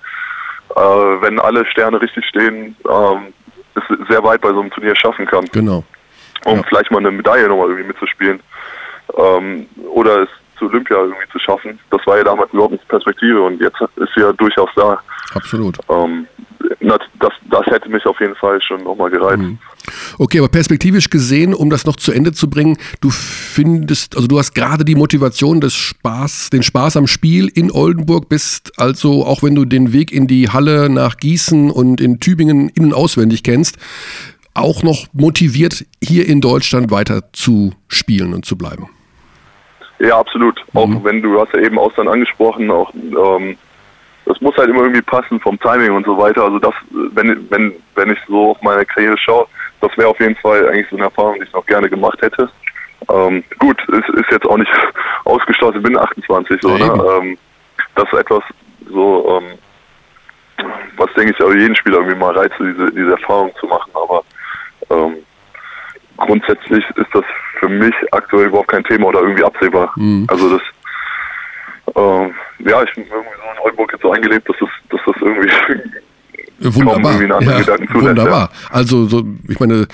äh, 0.76 0.80
wenn 0.80 1.40
alle 1.40 1.66
Sterne 1.66 2.02
richtig 2.02 2.26
stehen, 2.26 2.76
ähm, 2.90 3.34
es 3.76 4.08
sehr 4.10 4.24
weit 4.24 4.42
bei 4.42 4.50
so 4.50 4.62
einem 4.62 4.72
Turnier 4.72 4.96
schaffen 4.96 5.26
kann. 5.26 5.46
Genau. 5.52 5.84
Um 6.46 6.58
ja. 6.58 6.64
vielleicht 6.68 6.92
mal 6.92 7.00
eine 7.00 7.12
Medaille 7.12 7.48
nochmal 7.48 7.70
irgendwie 7.70 7.88
mitzuspielen. 7.88 8.42
Ähm, 9.18 9.68
oder 9.94 10.24
es 10.24 10.30
zu 10.58 10.66
Olympia 10.66 10.98
irgendwie 10.98 11.32
zu 11.32 11.40
schaffen. 11.40 11.80
Das 11.92 12.02
war 12.06 12.18
ja 12.18 12.24
damals 12.24 12.52
überhaupt 12.54 12.74
nicht 12.74 12.84
die 12.84 12.90
Perspektive 12.90 13.42
und 13.42 13.62
jetzt 13.62 13.80
ist 13.82 14.10
sie 14.16 14.22
ja 14.22 14.32
durchaus 14.34 14.70
da. 14.76 15.00
Absolut. 15.34 15.78
Ähm, 15.90 16.28
das, 16.80 17.32
das 17.50 17.66
hätte 17.68 17.90
mich 17.90 18.06
auf 18.06 18.20
jeden 18.20 18.36
Fall 18.36 18.62
schon 18.62 18.84
nochmal 18.84 19.10
gereizt. 19.10 19.42
Mhm. 19.42 19.58
Okay, 20.18 20.40
aber 20.40 20.50
perspektivisch 20.50 21.10
gesehen, 21.10 21.54
um 21.54 21.70
das 21.70 21.86
noch 21.86 21.96
zu 21.96 22.12
Ende 22.12 22.32
zu 22.32 22.50
bringen, 22.50 22.78
du 23.02 23.10
findest, 23.12 24.16
also 24.16 24.28
du 24.28 24.40
hast 24.40 24.54
gerade 24.54 24.84
die 24.84 24.96
Motivation 24.96 25.62
des 25.62 25.76
Spaß, 25.76 26.50
den 26.50 26.64
Spaß 26.64 26.98
am 26.98 27.08
Spiel 27.08 27.48
in 27.48 27.72
Oldenburg, 27.72 28.30
bist 28.30 28.74
also, 28.78 29.26
auch 29.26 29.44
wenn 29.44 29.56
du 29.56 29.66
den 29.66 29.94
Weg 29.94 30.12
in 30.12 30.28
die 30.28 30.50
Halle 30.50 30.90
nach 30.90 31.18
Gießen 31.18 31.70
und 31.70 32.02
in 32.02 32.20
Tübingen 32.20 32.70
innen 32.70 32.94
auswendig 32.94 33.44
kennst, 33.44 33.78
auch 34.54 34.84
noch 34.84 35.08
motiviert, 35.14 35.86
hier 36.02 36.28
in 36.28 36.42
Deutschland 36.42 36.90
weiter 36.90 37.32
zu 37.34 37.74
spielen 37.88 38.34
und 38.34 38.46
zu 38.46 38.58
bleiben. 38.58 38.90
Ja, 40.00 40.20
absolut. 40.20 40.64
Mhm. 40.74 40.80
Auch 40.80 41.04
wenn 41.04 41.22
du 41.22 41.40
hast 41.40 41.54
ja 41.54 41.60
eben 41.60 41.80
Ausland 41.80 42.10
angesprochen, 42.10 42.70
auch 42.70 42.94
ähm, 42.94 43.58
das 44.26 44.42
muss 44.42 44.58
halt 44.58 44.70
immer 44.70 44.82
irgendwie 44.82 45.02
passen 45.02 45.40
vom 45.40 45.60
Timing 45.60 45.92
und 45.92 46.06
so 46.06 46.18
weiter. 46.18 46.44
Also 46.44 46.60
das, 46.60 46.74
wenn, 46.90 47.50
wenn, 47.50 47.74
wenn 47.94 48.10
ich 48.12 48.20
so 48.28 48.52
auf 48.52 48.62
meine 48.62 48.86
Karriere 48.86 49.18
schaue, 49.18 49.48
das 49.82 49.96
wäre 49.98 50.10
auf 50.10 50.20
jeden 50.20 50.36
Fall 50.36 50.68
eigentlich 50.68 50.88
so 50.90 50.96
eine 50.96 51.06
Erfahrung, 51.06 51.36
die 51.36 51.44
ich 51.44 51.54
noch 51.54 51.66
gerne 51.66 51.90
gemacht 51.90 52.20
hätte. 52.22 52.50
Ähm, 53.10 53.44
gut, 53.60 53.78
es 53.90 54.16
ist 54.16 54.32
jetzt 54.32 54.48
auch 54.48 54.58
nicht 54.58 54.72
ausgeschlossen, 55.26 55.78
ich 55.78 55.84
bin 55.84 55.98
28, 55.98 56.62
so, 56.62 56.76
ne? 56.76 56.86
ähm, 57.22 57.38
das 57.94 58.06
ist 58.12 58.20
etwas 58.20 58.44
so, 58.90 59.40
ähm, 59.42 60.68
was 60.98 61.14
denke 61.14 61.34
ich 61.34 61.44
auch 61.44 61.54
jeden 61.54 61.76
Spieler 61.76 61.98
irgendwie 61.98 62.18
mal 62.18 62.36
reizt, 62.36 62.56
diese, 62.60 62.92
diese 62.92 63.12
Erfahrung 63.12 63.52
zu 63.60 63.68
machen, 63.68 63.92
aber 63.94 64.24
ähm, 64.90 65.18
grundsätzlich 66.18 66.84
ist 66.96 67.14
das 67.14 67.24
für 67.60 67.70
mich 67.70 67.94
aktuell 68.12 68.48
überhaupt 68.48 68.70
kein 68.70 68.84
Thema 68.84 69.08
oder 69.08 69.22
irgendwie 69.22 69.44
absehbar. 69.44 69.94
Mhm. 69.96 70.28
Also 70.30 70.58
das, 70.58 70.62
äh, 71.96 72.70
ja, 72.70 72.84
ich 72.84 72.94
bin 72.94 73.06
irgendwie 73.06 73.36
so 73.38 73.52
in 73.54 73.60
Oldenburg 73.60 73.92
jetzt 73.92 74.02
so 74.02 74.12
eingelebt, 74.12 74.48
dass 74.50 74.58
das, 74.60 74.70
dass 74.90 75.02
das 75.06 75.16
irgendwie 75.22 75.50
Wunderbar. 76.74 77.22
Ja, 77.42 77.66
wunderbar. 77.94 78.50
Also 78.70 79.08
so, 79.08 79.26
ich 79.48 79.60
meine, 79.60 79.88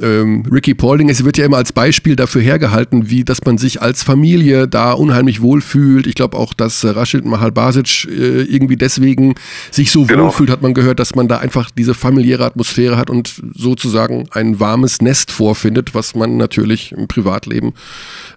ähm, 0.00 0.44
Ricky 0.50 0.74
Paulding, 0.74 1.08
es 1.08 1.24
wird 1.24 1.36
ja 1.36 1.44
immer 1.44 1.58
als 1.58 1.72
Beispiel 1.72 2.16
dafür 2.16 2.42
hergehalten, 2.42 3.10
wie 3.10 3.24
dass 3.24 3.44
man 3.44 3.58
sich 3.58 3.82
als 3.82 4.02
Familie 4.02 4.68
da 4.68 4.92
unheimlich 4.92 5.42
wohlfühlt. 5.42 6.06
Ich 6.06 6.14
glaube 6.14 6.36
auch, 6.36 6.54
dass 6.54 6.84
äh, 6.84 6.88
Rashid 6.88 7.24
Mahal 7.24 7.52
Basic 7.52 8.06
äh, 8.06 8.42
irgendwie 8.42 8.76
deswegen 8.76 9.34
sich 9.70 9.90
so 9.90 10.04
genau. 10.04 10.24
wohlfühlt, 10.24 10.50
hat 10.50 10.62
man 10.62 10.74
gehört, 10.74 11.00
dass 11.00 11.14
man 11.14 11.28
da 11.28 11.38
einfach 11.38 11.70
diese 11.70 11.94
familiäre 11.94 12.44
Atmosphäre 12.44 12.96
hat 12.96 13.10
und 13.10 13.42
sozusagen 13.54 14.28
ein 14.30 14.60
warmes 14.60 15.00
Nest 15.02 15.30
vorfindet, 15.30 15.94
was 15.94 16.14
man 16.14 16.36
natürlich 16.36 16.92
im 16.92 17.08
Privatleben 17.08 17.74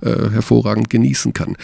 äh, 0.02 0.30
hervorragend 0.32 0.90
genießen 0.90 1.34
kann. 1.34 1.56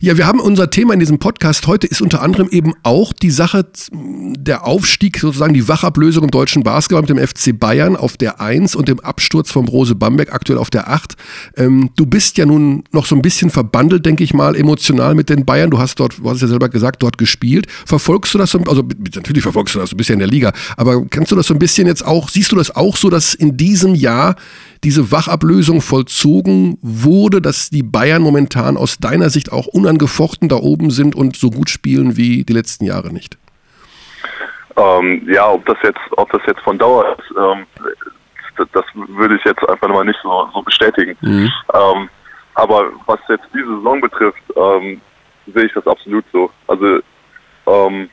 Ja, 0.00 0.16
wir 0.16 0.28
haben 0.28 0.38
unser 0.38 0.70
Thema 0.70 0.94
in 0.94 1.00
diesem 1.00 1.18
Podcast 1.18 1.66
heute 1.66 1.88
ist 1.88 2.00
unter 2.00 2.22
anderem 2.22 2.48
eben 2.52 2.72
auch 2.84 3.12
die 3.12 3.32
Sache 3.32 3.66
der 3.90 4.64
Aufstieg, 4.64 5.18
sozusagen 5.18 5.54
die 5.54 5.66
Wachablösung 5.66 6.22
im 6.22 6.30
deutschen 6.30 6.62
Basketball 6.62 7.02
mit 7.02 7.10
dem 7.10 7.18
FC 7.18 7.58
Bayern 7.58 7.96
auf 7.96 8.16
der 8.16 8.40
1 8.40 8.76
und 8.76 8.86
dem 8.86 9.00
Absturz 9.00 9.50
vom 9.50 9.66
Brose 9.66 9.96
Bamberg 9.96 10.32
aktuell 10.32 10.60
auf 10.60 10.70
der 10.70 10.88
8. 10.88 11.16
Ähm, 11.56 11.90
du 11.96 12.06
bist 12.06 12.38
ja 12.38 12.46
nun 12.46 12.84
noch 12.92 13.06
so 13.06 13.16
ein 13.16 13.22
bisschen 13.22 13.50
verbandelt, 13.50 14.06
denke 14.06 14.22
ich 14.22 14.32
mal, 14.32 14.54
emotional 14.54 15.16
mit 15.16 15.30
den 15.30 15.44
Bayern. 15.44 15.68
Du 15.68 15.80
hast 15.80 15.98
dort, 15.98 16.18
du 16.18 16.30
hast 16.30 16.42
ja 16.42 16.46
selber 16.46 16.68
gesagt, 16.68 17.02
dort 17.02 17.18
gespielt. 17.18 17.66
Verfolgst 17.84 18.32
du 18.32 18.38
das 18.38 18.52
so, 18.52 18.60
also 18.68 18.84
natürlich 19.16 19.42
verfolgst 19.42 19.74
du 19.74 19.80
das, 19.80 19.90
du 19.90 19.96
bist 19.96 20.10
ja 20.10 20.12
in 20.12 20.20
der 20.20 20.28
Liga, 20.28 20.52
aber 20.76 21.06
kannst 21.06 21.32
du 21.32 21.36
das 21.36 21.48
so 21.48 21.54
ein 21.54 21.58
bisschen 21.58 21.88
jetzt 21.88 22.06
auch, 22.06 22.28
siehst 22.28 22.52
du 22.52 22.56
das 22.56 22.70
auch 22.76 22.96
so, 22.96 23.10
dass 23.10 23.34
in 23.34 23.56
diesem 23.56 23.96
Jahr 23.96 24.36
diese 24.84 25.10
Wachablösung 25.10 25.80
vollzogen 25.80 26.78
wurde, 26.82 27.40
dass 27.40 27.70
die 27.70 27.82
Bayern 27.82 28.22
momentan 28.22 28.76
aus 28.76 28.98
deiner 28.98 29.30
Sicht 29.30 29.52
auch 29.52 29.66
unangefochten 29.66 30.48
da 30.48 30.56
oben 30.56 30.90
sind 30.90 31.14
und 31.14 31.36
so 31.36 31.50
gut 31.50 31.70
spielen 31.70 32.16
wie 32.16 32.44
die 32.44 32.52
letzten 32.52 32.84
Jahre 32.84 33.12
nicht? 33.12 33.38
Ähm, 34.76 35.28
ja, 35.28 35.50
ob 35.50 35.66
das 35.66 35.78
jetzt, 35.82 36.00
ob 36.16 36.30
das 36.30 36.42
jetzt 36.46 36.60
von 36.60 36.78
Dauer 36.78 37.16
ist, 37.18 37.36
ähm, 37.36 37.66
das, 38.56 38.68
das, 38.72 38.84
würde 38.94 39.36
ich 39.36 39.44
jetzt 39.44 39.68
einfach 39.68 39.88
mal 39.88 40.04
nicht 40.04 40.18
so, 40.22 40.48
so 40.52 40.62
bestätigen. 40.62 41.16
Mhm. 41.20 41.50
Ähm, 41.74 42.08
aber 42.54 42.90
was 43.06 43.18
jetzt 43.28 43.46
diese 43.54 43.76
Saison 43.76 44.00
betrifft, 44.00 44.42
ähm, 44.56 45.00
sehe 45.54 45.66
ich 45.66 45.72
das 45.74 45.86
absolut 45.86 46.24
so. 46.32 46.50
Also 46.66 47.00
ähm, 47.66 48.08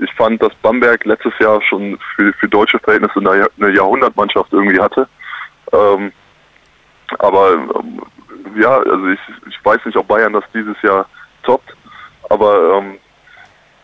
ich 0.00 0.12
fand, 0.14 0.42
dass 0.42 0.54
Bamberg 0.62 1.04
letztes 1.04 1.32
Jahr 1.38 1.60
schon 1.62 1.98
für, 2.14 2.32
für 2.34 2.48
deutsche 2.48 2.78
Verhältnisse 2.78 3.18
eine, 3.18 3.46
eine 3.58 3.74
Jahrhundertmannschaft 3.74 4.52
irgendwie 4.52 4.80
hatte. 4.80 5.08
Ähm, 5.72 6.12
aber 7.18 7.52
ähm, 7.52 8.02
ja, 8.60 8.78
also 8.78 9.06
ich, 9.08 9.20
ich 9.48 9.64
weiß 9.64 9.84
nicht, 9.84 9.96
ob 9.96 10.08
Bayern 10.08 10.32
das 10.32 10.44
dieses 10.54 10.80
Jahr 10.82 11.06
toppt, 11.42 11.74
aber 12.30 12.78
ähm, 12.78 12.98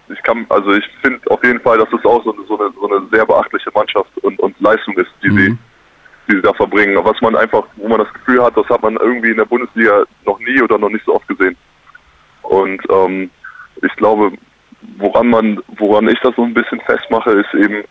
ich 0.09 0.23
kann, 0.23 0.47
also 0.49 0.73
ich 0.73 0.85
finde 1.03 1.21
auf 1.31 1.43
jeden 1.45 1.61
Fall, 1.61 1.79
dass 1.79 1.89
es 1.93 2.05
auch 2.05 2.23
so 2.25 2.33
eine, 2.35 2.45
so 2.47 2.59
eine, 2.59 2.73
so 2.73 2.91
eine 2.91 3.07
sehr 3.13 3.27
beachtliche 3.27 3.71
Mannschaft 3.75 4.17
und, 4.19 4.39
und 4.41 4.59
Leistung 4.61 4.97
ist, 4.97 5.11
die 5.23 5.31
mhm. 5.31 5.37
sie 5.37 5.59
die 6.29 6.37
sie 6.37 6.43
da 6.43 6.53
verbringen. 6.53 6.97
Was 7.03 7.21
man 7.21 7.35
einfach, 7.37 7.65
wo 7.77 7.89
man 7.89 7.99
das 7.99 8.13
Gefühl 8.13 8.43
hat, 8.43 8.57
das 8.57 8.69
hat 8.69 8.83
man 8.83 8.97
irgendwie 8.97 9.31
in 9.31 9.39
der 9.39 9.45
Bundesliga 9.47 10.05
noch 10.25 10.39
nie 10.41 10.61
oder 10.61 10.79
noch 10.79 10.91
nicht 10.91 11.05
so 11.05 11.15
oft 11.15 11.27
gesehen. 11.27 11.57
Und 12.43 12.83
ähm, 12.91 13.31
ich 13.83 13.97
glaube, 13.97 14.33
woran 14.99 15.29
man, 15.29 15.61
woran 15.79 16.09
ich 16.09 16.19
das 16.21 16.35
so 16.37 16.43
ein 16.43 16.55
bisschen 16.55 16.81
festmache, 16.83 17.31
ist 17.31 17.55
eben, 17.55 17.85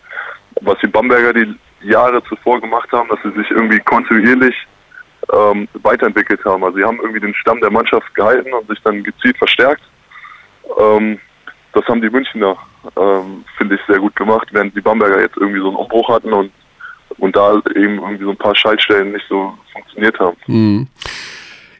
was 0.60 0.78
die 0.82 0.88
Bamberger 0.88 1.32
die 1.32 1.54
Jahre 1.82 2.22
zuvor 2.24 2.60
gemacht 2.60 2.90
haben, 2.92 3.08
dass 3.08 3.20
sie 3.22 3.38
sich 3.38 3.50
irgendwie 3.50 3.78
kontinuierlich 3.80 4.54
ähm, 5.32 5.68
weiterentwickelt 5.82 6.44
haben. 6.44 6.64
Also 6.64 6.78
sie 6.78 6.84
haben 6.84 6.98
irgendwie 7.00 7.20
den 7.20 7.34
Stamm 7.34 7.60
der 7.60 7.70
Mannschaft 7.70 8.14
gehalten 8.14 8.52
und 8.52 8.68
sich 8.68 8.80
dann 8.82 9.02
gezielt 9.02 9.36
verstärkt. 9.36 9.82
Ähm, 10.78 11.18
das 11.72 11.84
haben 11.86 12.00
die 12.00 12.10
Münchner, 12.10 12.56
ähm, 12.96 13.44
finde 13.56 13.76
ich, 13.76 13.80
sehr 13.86 13.98
gut 13.98 14.16
gemacht, 14.16 14.48
während 14.52 14.74
die 14.74 14.80
Bamberger 14.80 15.20
jetzt 15.20 15.36
irgendwie 15.36 15.60
so 15.60 15.68
einen 15.68 15.76
Umbruch 15.76 16.08
hatten 16.08 16.32
und, 16.32 16.50
und 17.18 17.36
da 17.36 17.54
eben 17.74 17.98
irgendwie 17.98 18.24
so 18.24 18.30
ein 18.30 18.36
paar 18.36 18.56
Schaltstellen 18.56 19.12
nicht 19.12 19.26
so 19.28 19.54
funktioniert 19.72 20.18
haben. 20.18 20.36
Mhm. 20.46 20.88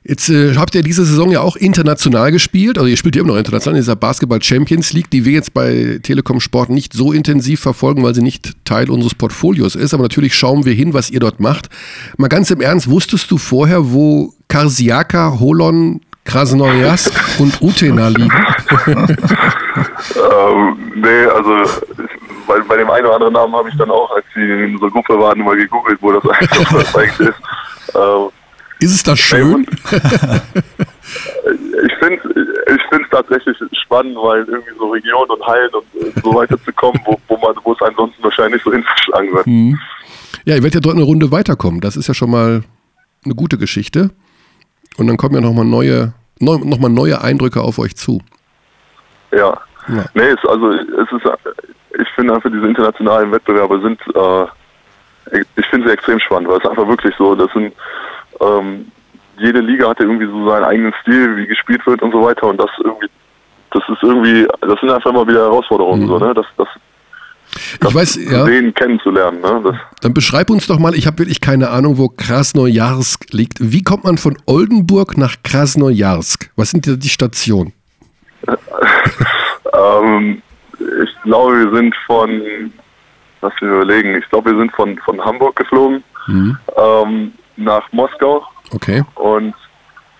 Jetzt 0.08 0.30
äh, 0.30 0.56
habt 0.56 0.74
ihr 0.74 0.82
diese 0.82 1.04
Saison 1.04 1.30
ja 1.30 1.42
auch 1.42 1.54
international 1.54 2.32
gespielt, 2.32 2.78
also 2.78 2.88
ihr 2.88 2.96
spielt 2.96 3.14
ja 3.14 3.20
immer 3.20 3.32
noch 3.32 3.38
international 3.38 3.76
in 3.76 3.82
dieser 3.82 3.94
Basketball 3.94 4.42
Champions 4.42 4.94
League, 4.94 5.10
die 5.10 5.26
wir 5.26 5.32
jetzt 5.32 5.52
bei 5.52 6.00
Telekom 6.02 6.40
Sport 6.40 6.70
nicht 6.70 6.94
so 6.94 7.12
intensiv 7.12 7.60
verfolgen, 7.60 8.02
weil 8.02 8.14
sie 8.14 8.22
nicht 8.22 8.64
Teil 8.64 8.88
unseres 8.88 9.14
Portfolios 9.14 9.74
ist. 9.74 9.92
Aber 9.92 10.04
natürlich 10.04 10.34
schauen 10.34 10.64
wir 10.64 10.72
hin, 10.72 10.94
was 10.94 11.10
ihr 11.10 11.20
dort 11.20 11.40
macht. 11.40 11.68
Mal 12.16 12.28
ganz 12.28 12.50
im 12.50 12.62
Ernst, 12.62 12.88
wusstest 12.88 13.30
du 13.30 13.36
vorher, 13.36 13.92
wo 13.92 14.32
Karsiaka, 14.48 15.40
Holon, 15.40 16.00
Krasnojarsk 16.24 17.38
und 17.38 17.60
Utena 17.60 18.08
liegen? 18.08 18.30
ähm, 18.86 19.16
nee, 20.94 21.26
also 21.34 21.82
bei, 22.46 22.60
bei 22.66 22.78
dem 22.78 22.88
einen 22.88 23.04
oder 23.04 23.16
anderen 23.16 23.34
Namen 23.34 23.54
habe 23.54 23.68
ich 23.68 23.76
dann 23.76 23.90
auch, 23.90 24.10
als 24.16 24.24
sie 24.34 24.40
in 24.40 24.72
unserer 24.72 24.90
Gruppe 24.90 25.18
waren, 25.18 25.38
mal 25.40 25.54
gegoogelt, 25.54 25.98
wo 26.00 26.12
das 26.12 26.24
eigentlich 26.94 27.28
ist. 27.28 27.36
Ähm, 27.94 28.30
ist 28.80 28.94
es 28.94 29.02
das 29.02 29.18
schön? 29.18 29.66
ich 31.84 31.94
finde 32.00 32.20
ich 32.66 32.82
es 32.90 33.10
tatsächlich 33.10 33.56
spannend, 33.82 34.16
weil 34.16 34.44
irgendwie 34.44 34.72
so 34.78 34.90
Regionen 34.90 35.30
und 35.30 35.46
Hallen 35.46 35.70
und 35.72 35.84
so 36.22 36.34
weiter 36.34 36.62
zu 36.62 36.72
kommen, 36.72 37.00
wo, 37.04 37.18
wo 37.28 37.36
man, 37.38 37.54
wo 37.64 37.72
es 37.72 37.82
ansonsten 37.82 38.22
wahrscheinlich 38.22 38.62
so 38.62 38.72
hinzuschlagen 38.78 39.32
wird. 39.32 39.46
Hm. 39.46 39.78
Ja, 40.44 40.54
ihr 40.54 40.62
werdet 40.62 40.74
ja 40.74 40.80
dort 40.80 40.96
eine 40.96 41.04
Runde 41.04 41.30
weiterkommen. 41.30 41.80
Das 41.80 41.96
ist 41.96 42.08
ja 42.08 42.14
schon 42.14 42.30
mal 42.30 42.62
eine 43.24 43.34
gute 43.34 43.58
Geschichte. 43.58 44.10
Und 44.96 45.06
dann 45.06 45.16
kommen 45.16 45.34
ja 45.34 45.40
nochmal 45.40 45.64
neue, 45.64 46.12
neu, 46.38 46.58
noch 46.58 46.78
neue 46.78 47.20
Eindrücke 47.20 47.60
auf 47.60 47.78
euch 47.78 47.96
zu. 47.96 48.20
Ja. 49.32 49.58
ja. 49.88 50.04
Nee, 50.14 50.22
es, 50.22 50.48
also 50.48 50.70
es 50.72 51.12
ist, 51.12 51.24
ich 52.00 52.08
finde 52.14 52.34
einfach 52.34 52.50
diese 52.50 52.66
internationalen 52.66 53.30
Wettbewerbe 53.32 53.80
sind, 53.80 54.00
äh, 54.14 55.40
ich 55.56 55.66
finde 55.66 55.88
sie 55.88 55.92
extrem 55.92 56.18
spannend, 56.20 56.48
weil 56.48 56.58
es 56.58 56.66
einfach 56.66 56.88
wirklich 56.88 57.14
so, 57.16 57.34
das 57.34 57.52
sind 57.52 57.72
ähm, 58.40 58.90
jede 59.38 59.60
Liga 59.60 59.88
hatte 59.88 60.04
irgendwie 60.04 60.26
so 60.26 60.48
seinen 60.48 60.64
eigenen 60.64 60.94
Stil, 61.02 61.36
wie 61.36 61.46
gespielt 61.46 61.86
wird 61.86 62.02
und 62.02 62.12
so 62.12 62.22
weiter. 62.22 62.46
Und 62.48 62.58
das 62.58 62.70
irgendwie, 62.82 63.08
das 63.72 63.82
ist 63.88 64.02
irgendwie, 64.02 64.46
das 64.60 64.80
sind 64.80 64.90
einfach 64.90 65.10
immer 65.10 65.26
wieder 65.26 65.42
Herausforderungen, 65.42 66.02
mhm. 66.02 66.08
so, 66.08 66.18
ne? 66.18 66.34
Das, 66.34 66.46
das, 66.56 66.68
das 67.80 67.90
ich 67.90 67.94
weiß, 67.94 68.30
ja. 68.30 68.44
Sehen, 68.44 68.74
kennenzulernen. 68.74 69.40
Ne? 69.40 69.80
Dann 70.02 70.14
beschreib 70.14 70.50
uns 70.50 70.66
doch 70.66 70.78
mal, 70.78 70.94
ich 70.94 71.06
habe 71.06 71.18
wirklich 71.18 71.40
keine 71.40 71.70
Ahnung, 71.70 71.98
wo 71.98 72.08
Krasnojarsk 72.08 73.32
liegt. 73.32 73.58
Wie 73.60 73.82
kommt 73.82 74.04
man 74.04 74.18
von 74.18 74.36
Oldenburg 74.46 75.16
nach 75.16 75.36
Krasnojarsk? 75.42 76.50
Was 76.56 76.70
sind 76.70 76.86
die 76.86 77.08
Stationen? 77.08 77.72
ähm, 78.46 80.42
ich 81.02 81.22
glaube, 81.22 81.58
wir 81.58 81.76
sind 81.76 81.94
von, 82.06 82.72
lass 83.40 83.52
mich 83.60 83.70
überlegen, 83.70 84.14
ich 84.16 84.28
glaube, 84.30 84.52
wir 84.52 84.58
sind 84.58 84.72
von, 84.72 84.98
von 84.98 85.20
Hamburg 85.24 85.56
geflogen. 85.56 86.02
Mhm. 86.26 86.56
Ähm, 86.76 87.32
nach 87.58 87.90
Moskau. 87.92 88.44
Okay. 88.72 89.02
Und 89.14 89.54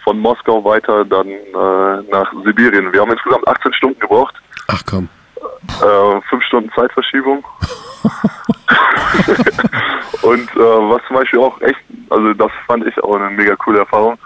von 0.04 0.18
Moskau 0.18 0.64
weiter 0.64 1.04
dann 1.04 1.28
äh, 1.28 2.02
nach 2.10 2.32
Sibirien. 2.44 2.92
Wir 2.92 3.00
haben 3.00 3.10
insgesamt 3.10 3.46
18 3.46 3.72
Stunden 3.74 4.00
gebraucht. 4.00 4.34
Ach 4.68 4.82
komm. 4.88 5.08
Äh, 5.36 6.20
fünf 6.28 6.42
Stunden 6.44 6.70
Zeitverschiebung. 6.74 7.44
und 10.22 10.50
äh, 10.56 10.58
was 10.58 11.02
zum 11.06 11.16
Beispiel 11.16 11.40
auch 11.40 11.60
echt, 11.60 11.78
also 12.10 12.32
das 12.34 12.50
fand 12.66 12.86
ich 12.86 12.98
auch 13.02 13.16
eine 13.16 13.30
mega 13.30 13.54
coole 13.56 13.80
Erfahrung, 13.80 14.18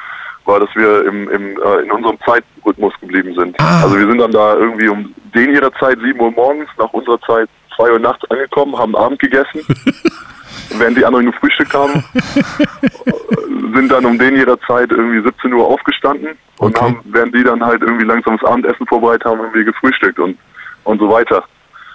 war, 0.44 0.60
dass 0.60 0.68
wir 0.74 1.04
im, 1.06 1.28
im, 1.30 1.60
äh, 1.60 1.82
in 1.82 1.90
unserem 1.90 2.18
Zeitrhythmus 2.24 2.92
geblieben 3.00 3.34
sind. 3.36 3.60
Ah. 3.60 3.82
Also 3.82 3.98
wir 3.98 4.06
sind 4.06 4.18
dann 4.18 4.32
da 4.32 4.54
irgendwie 4.54 4.88
um 4.88 5.14
den 5.34 5.54
ihrer 5.54 5.72
Zeit 5.74 5.98
7 6.00 6.20
Uhr 6.20 6.30
morgens, 6.30 6.68
nach 6.78 6.92
unserer 6.92 7.20
Zeit 7.22 7.48
2 7.76 7.92
Uhr 7.92 7.98
nachts 7.98 8.24
angekommen, 8.30 8.78
haben 8.78 8.94
Abend 8.96 9.18
gegessen 9.18 9.60
während 10.78 10.96
die 10.96 11.04
anderen 11.04 11.26
gefrühstückt 11.26 11.74
haben, 11.74 12.04
sind 13.74 13.90
dann 13.90 14.04
um 14.04 14.18
den 14.18 14.36
ihrer 14.36 14.58
Zeit 14.60 14.90
irgendwie 14.90 15.22
17 15.22 15.52
Uhr 15.52 15.66
aufgestanden 15.66 16.30
und 16.58 16.76
okay. 16.76 16.84
haben, 16.84 17.00
während 17.04 17.34
die 17.34 17.42
dann 17.42 17.64
halt 17.64 17.82
irgendwie 17.82 18.04
langsam 18.04 18.38
das 18.40 18.48
Abendessen 18.48 18.86
vorbereitet 18.86 19.24
haben, 19.24 19.40
irgendwie 19.40 19.64
gefrühstückt 19.64 20.18
und, 20.18 20.38
und 20.84 20.98
so 20.98 21.08
weiter. 21.08 21.44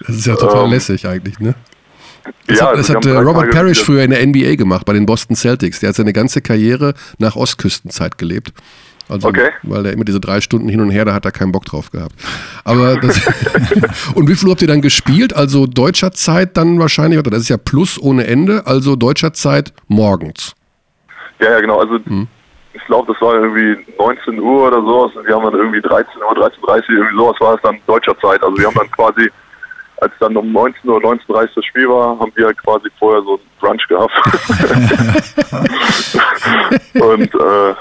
Das 0.05 0.15
ist 0.15 0.27
ja 0.27 0.35
total 0.35 0.65
ähm, 0.65 0.71
lässig 0.71 1.07
eigentlich, 1.07 1.39
ne? 1.39 1.55
Das 2.47 2.59
ja, 2.59 2.67
hat, 2.67 2.77
das 2.77 2.89
hat 2.89 3.05
äh, 3.05 3.11
Robert 3.11 3.51
Parrish 3.51 3.81
früher 3.81 4.03
in 4.03 4.11
der 4.11 4.25
NBA 4.25 4.55
gemacht, 4.55 4.85
bei 4.85 4.93
den 4.93 5.05
Boston 5.05 5.35
Celtics. 5.35 5.79
Der 5.79 5.89
hat 5.89 5.95
seine 5.95 6.13
ganze 6.13 6.41
Karriere 6.41 6.93
nach 7.19 7.35
Ostküstenzeit 7.35 8.17
gelebt. 8.17 8.51
Also, 9.09 9.29
okay. 9.29 9.49
weil 9.63 9.83
der 9.83 9.93
immer 9.93 10.03
diese 10.03 10.19
drei 10.19 10.41
Stunden 10.41 10.67
hin 10.67 10.81
und 10.81 10.89
her, 10.89 11.05
da 11.05 11.13
hat 11.13 11.25
er 11.25 11.31
keinen 11.31 11.51
Bock 11.51 11.65
drauf 11.65 11.91
gehabt. 11.91 12.13
Aber 12.63 12.97
das 13.01 13.21
und 14.15 14.27
wie 14.27 14.35
viel 14.35 14.49
habt 14.49 14.61
ihr 14.61 14.67
dann 14.67 14.81
gespielt? 14.81 15.35
Also 15.35 15.65
deutscher 15.65 16.11
Zeit 16.11 16.57
dann 16.57 16.79
wahrscheinlich, 16.79 17.19
oder 17.19 17.31
das 17.31 17.41
ist 17.41 17.49
ja 17.49 17.57
Plus 17.57 18.01
ohne 18.01 18.27
Ende, 18.27 18.63
also 18.65 18.95
deutscher 18.95 19.33
Zeit 19.33 19.73
morgens. 19.87 20.55
Ja, 21.39 21.51
ja, 21.51 21.61
genau. 21.61 21.79
Also 21.79 21.99
hm. 22.03 22.27
ich 22.73 22.83
glaube, 22.85 23.13
das 23.13 23.21
war 23.21 23.35
irgendwie 23.35 23.77
19 23.97 24.39
Uhr 24.39 24.67
oder 24.67 24.81
sowas. 24.81 25.11
Wir 25.25 25.35
haben 25.35 25.43
dann 25.43 25.55
irgendwie 25.55 25.81
13 25.81 26.21
Uhr, 26.21 26.31
13.30 26.31 26.67
Uhr, 26.67 26.83
irgendwie 26.89 27.17
sowas 27.17 27.35
war 27.39 27.55
es 27.55 27.61
dann 27.61 27.79
deutscher 27.87 28.17
Zeit. 28.19 28.43
Also 28.43 28.57
wir 28.57 28.67
haben 28.67 28.75
dann 28.75 28.91
quasi, 28.91 29.29
als 30.01 30.11
dann 30.19 30.35
um 30.35 30.51
19 30.51 30.89
Uhr, 30.89 30.99
19.30 30.99 31.29
Uhr 31.29 31.49
das 31.55 31.65
Spiel 31.65 31.87
war, 31.87 32.19
haben 32.19 32.31
wir 32.35 32.47
halt 32.47 32.57
quasi 32.63 32.89
vorher 32.99 33.21
so 33.21 33.35
ein 33.35 33.41
Brunch 33.59 33.87
gehabt. 33.87 34.13
und 37.01 37.35
äh, 37.35 37.75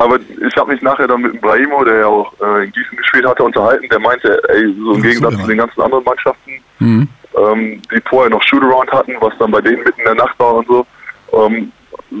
aber 0.00 0.18
ich 0.18 0.56
habe 0.56 0.72
mich 0.72 0.82
nachher 0.82 1.06
dann 1.06 1.22
mit 1.22 1.40
Brahimo, 1.40 1.84
der 1.84 1.98
ja 2.00 2.06
auch 2.06 2.32
äh, 2.40 2.64
in 2.64 2.72
Gießen 2.72 2.96
gespielt 2.96 3.26
hatte, 3.26 3.42
unterhalten. 3.44 3.86
Der 3.90 4.00
meinte, 4.00 4.40
ey, 4.48 4.74
so 4.82 4.94
im 4.94 5.02
Gegensatz 5.02 5.36
zu 5.40 5.46
den 5.46 5.58
ganzen 5.58 5.80
anderen 5.82 6.04
Mannschaften, 6.04 6.50
Mhm. 6.80 7.08
ähm, 7.36 7.82
die 7.92 8.00
vorher 8.08 8.30
noch 8.30 8.42
Shootaround 8.42 8.90
hatten, 8.90 9.12
was 9.20 9.34
dann 9.38 9.50
bei 9.50 9.60
denen 9.60 9.82
mitten 9.84 10.00
in 10.00 10.04
der 10.06 10.14
Nacht 10.14 10.38
war 10.38 10.54
und 10.54 10.66
so, 10.66 10.86
ähm, 11.34 11.70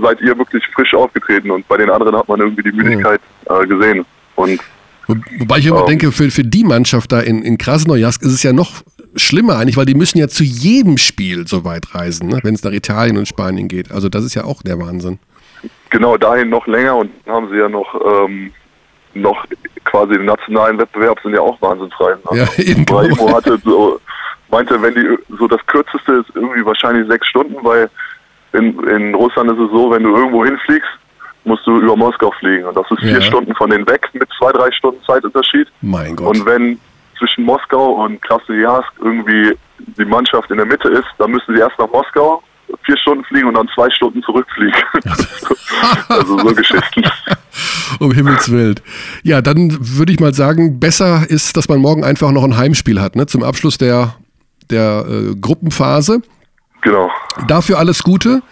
seid 0.02 0.20
ihr 0.20 0.36
wirklich 0.38 0.62
frisch 0.74 0.94
aufgetreten 0.94 1.50
und 1.50 1.66
bei 1.68 1.76
den 1.78 1.90
anderen 1.90 2.14
hat 2.16 2.28
man 2.28 2.40
irgendwie 2.40 2.62
die 2.62 2.72
Müdigkeit 2.72 3.20
äh, 3.48 3.66
gesehen. 3.66 4.04
Und 4.36 4.60
Wo- 5.06 5.16
Wobei 5.38 5.58
ich 5.58 5.66
immer 5.66 5.82
Oh. 5.82 5.86
denke, 5.86 6.12
für, 6.12 6.30
für 6.30 6.44
die 6.44 6.62
Mannschaft 6.64 7.10
da 7.10 7.20
in, 7.20 7.42
in 7.42 7.58
Krasnojarsk 7.58 8.22
ist 8.22 8.32
es 8.32 8.42
ja 8.42 8.52
noch 8.52 8.82
schlimmer 9.16 9.56
eigentlich, 9.56 9.76
weil 9.76 9.86
die 9.86 9.94
müssen 9.94 10.18
ja 10.18 10.28
zu 10.28 10.44
jedem 10.44 10.98
Spiel 10.98 11.48
so 11.48 11.64
weit 11.64 11.94
reisen, 11.94 12.28
ne? 12.28 12.38
wenn 12.44 12.54
es 12.54 12.62
nach 12.62 12.70
Italien 12.72 13.16
und 13.16 13.26
Spanien 13.26 13.66
geht. 13.66 13.90
Also 13.90 14.08
das 14.08 14.24
ist 14.24 14.34
ja 14.34 14.44
auch 14.44 14.62
der 14.62 14.78
Wahnsinn. 14.78 15.18
Genau 15.90 16.16
dahin 16.16 16.50
noch 16.50 16.66
länger 16.66 16.96
und 16.96 17.10
haben 17.26 17.48
sie 17.50 17.56
ja 17.56 17.68
noch 17.68 17.94
ähm, 17.94 18.52
noch 19.14 19.44
quasi 19.84 20.14
den 20.14 20.26
nationalen 20.26 20.78
Wettbewerb 20.78 21.18
sind 21.22 21.34
ja 21.34 21.40
auch 21.40 21.60
wahnsinnsfrei. 21.60 22.14
Ja, 22.32 22.46
eben 22.58 22.84
genau. 22.84 23.00
Brahimo 23.00 23.34
hatte 23.34 23.58
so, 23.64 24.00
meinte, 24.50 24.80
wenn 24.80 24.94
die 24.94 25.18
so 25.36 25.48
das 25.48 25.64
kürzeste 25.66 26.12
ist 26.14 26.30
irgendwie 26.34 26.64
wahrscheinlich 26.64 27.08
sechs 27.08 27.26
Stunden, 27.28 27.56
weil 27.62 27.90
in, 28.52 28.78
in 28.88 29.14
Russland 29.14 29.50
ist 29.50 29.58
es 29.58 29.70
so, 29.70 29.90
wenn 29.90 30.02
du 30.02 30.14
irgendwo 30.14 30.44
hinfliegst, 30.44 30.88
musst 31.44 31.66
du 31.66 31.80
über 31.80 31.96
Moskau 31.96 32.30
fliegen 32.38 32.64
und 32.64 32.76
das 32.76 32.90
ist 32.90 33.00
vier 33.00 33.12
Ja. 33.12 33.22
Stunden 33.22 33.54
von 33.54 33.70
denen 33.70 33.86
weg 33.88 34.08
mit 34.12 34.28
zwei, 34.38 34.52
drei 34.52 34.70
Stunden 34.72 35.02
Zeitunterschied. 35.04 35.68
Mein 35.80 36.16
Gott. 36.16 36.28
Und 36.36 36.46
wenn 36.46 36.78
zwischen 37.18 37.44
Moskau 37.44 38.04
und 38.04 38.20
Krasnojarsk 38.22 38.92
irgendwie 39.00 39.56
die 39.78 40.04
Mannschaft 40.04 40.50
in 40.50 40.58
der 40.58 40.66
Mitte 40.66 40.88
ist, 40.88 41.08
dann 41.18 41.30
müssen 41.30 41.54
sie 41.54 41.60
erst 41.60 41.78
nach 41.78 41.90
Moskau 41.90 42.42
vier 42.84 42.96
Stunden 42.98 43.24
fliegen 43.24 43.48
und 43.48 43.54
dann 43.54 43.68
zwei 43.74 43.90
Stunden 43.90 44.22
zurückfliegen. 44.22 44.74
also 46.08 46.38
so 46.38 46.54
Geschichten. 46.54 47.02
Um 47.98 48.12
Himmels 48.12 48.50
Willen. 48.50 48.80
Ja, 49.22 49.42
dann 49.42 49.76
würde 49.80 50.12
ich 50.12 50.20
mal 50.20 50.34
sagen, 50.34 50.80
besser 50.80 51.28
ist, 51.28 51.56
dass 51.56 51.68
man 51.68 51.80
morgen 51.80 52.04
einfach 52.04 52.30
noch 52.32 52.44
ein 52.44 52.56
Heimspiel 52.56 53.00
hat, 53.00 53.16
ne? 53.16 53.26
zum 53.26 53.42
Abschluss 53.42 53.78
der, 53.78 54.14
der 54.70 55.04
äh, 55.08 55.34
Gruppenphase. 55.34 56.22
Genau. 56.82 57.10
Dafür 57.46 57.78
alles 57.78 58.02
Gute. 58.02 58.42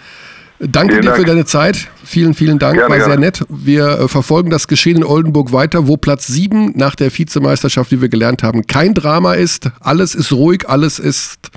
Danke 0.61 0.95
Vielen 0.95 1.03
dir 1.03 1.11
für 1.11 1.17
Dank. 1.19 1.27
deine 1.29 1.45
Zeit. 1.45 1.89
Vielen, 2.05 2.35
vielen 2.35 2.59
Dank. 2.59 2.75
Gerne, 2.79 2.91
War 2.91 2.99
sehr 2.99 3.07
gerne. 3.11 3.21
nett. 3.27 3.45
Wir 3.49 3.87
äh, 4.01 4.09
verfolgen 4.09 4.51
das 4.51 4.67
Geschehen 4.67 4.97
in 4.97 5.05
Oldenburg 5.05 5.53
weiter, 5.53 5.87
wo 5.87 5.97
Platz 5.97 6.27
7 6.27 6.73
nach 6.75 6.97
der 6.97 7.17
Vizemeisterschaft, 7.17 7.93
wie 7.93 8.01
wir 8.01 8.09
gelernt 8.09 8.43
haben, 8.43 8.67
kein 8.67 8.93
Drama 8.93 9.35
ist. 9.35 9.71
Alles 9.81 10.17
ist 10.17 10.33
ruhig, 10.33 10.69
alles 10.69 10.99
ist 10.99 11.51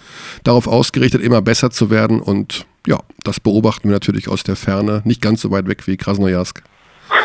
darauf 0.43 0.67
ausgerichtet, 0.67 1.21
immer 1.23 1.41
besser 1.41 1.71
zu 1.71 1.89
werden. 1.89 2.19
Und 2.21 2.65
ja, 2.85 2.99
das 3.23 3.39
beobachten 3.39 3.89
wir 3.89 3.93
natürlich 3.93 4.27
aus 4.27 4.43
der 4.43 4.55
Ferne, 4.55 5.01
nicht 5.03 5.21
ganz 5.21 5.41
so 5.41 5.49
weit 5.49 5.67
weg 5.67 5.87
wie 5.87 5.97
Krasnojarsk. 5.97 6.61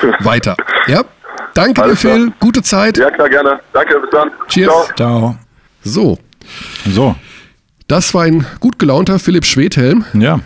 Weiter. 0.20 0.56
Ja, 0.86 1.02
danke 1.54 1.82
Alles 1.82 2.00
dir, 2.00 2.08
Phil. 2.10 2.24
klar. 2.26 2.36
Gute 2.40 2.62
Zeit. 2.62 2.96
Ja, 2.96 3.10
klar, 3.10 3.28
gerne. 3.28 3.60
Danke, 3.74 4.00
bis 4.00 4.10
dann. 4.10 4.30
Cheers. 4.48 4.72
Ciao. 4.72 4.96
Ciao. 4.96 5.36
So, 5.84 6.18
So, 6.90 7.14
das 7.86 8.14
war 8.14 8.22
ein 8.24 8.46
gut 8.60 8.78
gelaunter 8.78 9.18
Philipp 9.18 9.44
Schwedhelm. 9.44 10.06
ja. 10.14 10.40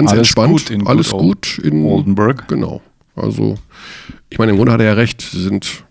Ganz 0.00 0.10
Alles 0.10 0.18
entspannt. 0.28 0.52
gut 0.52 0.70
in 0.70 0.86
Alles 0.86 1.10
Good 1.10 1.20
gut 1.20 1.58
in 1.64 1.84
Oldenburg. 1.84 2.46
Genau. 2.48 2.82
Also, 3.14 3.56
ich 4.30 4.38
meine, 4.38 4.52
im 4.52 4.56
Grunde 4.58 4.72
hat 4.72 4.80
er 4.80 4.86
ja 4.86 4.92
recht. 4.92 5.22
Sie 5.22 5.42
sind 5.42 5.84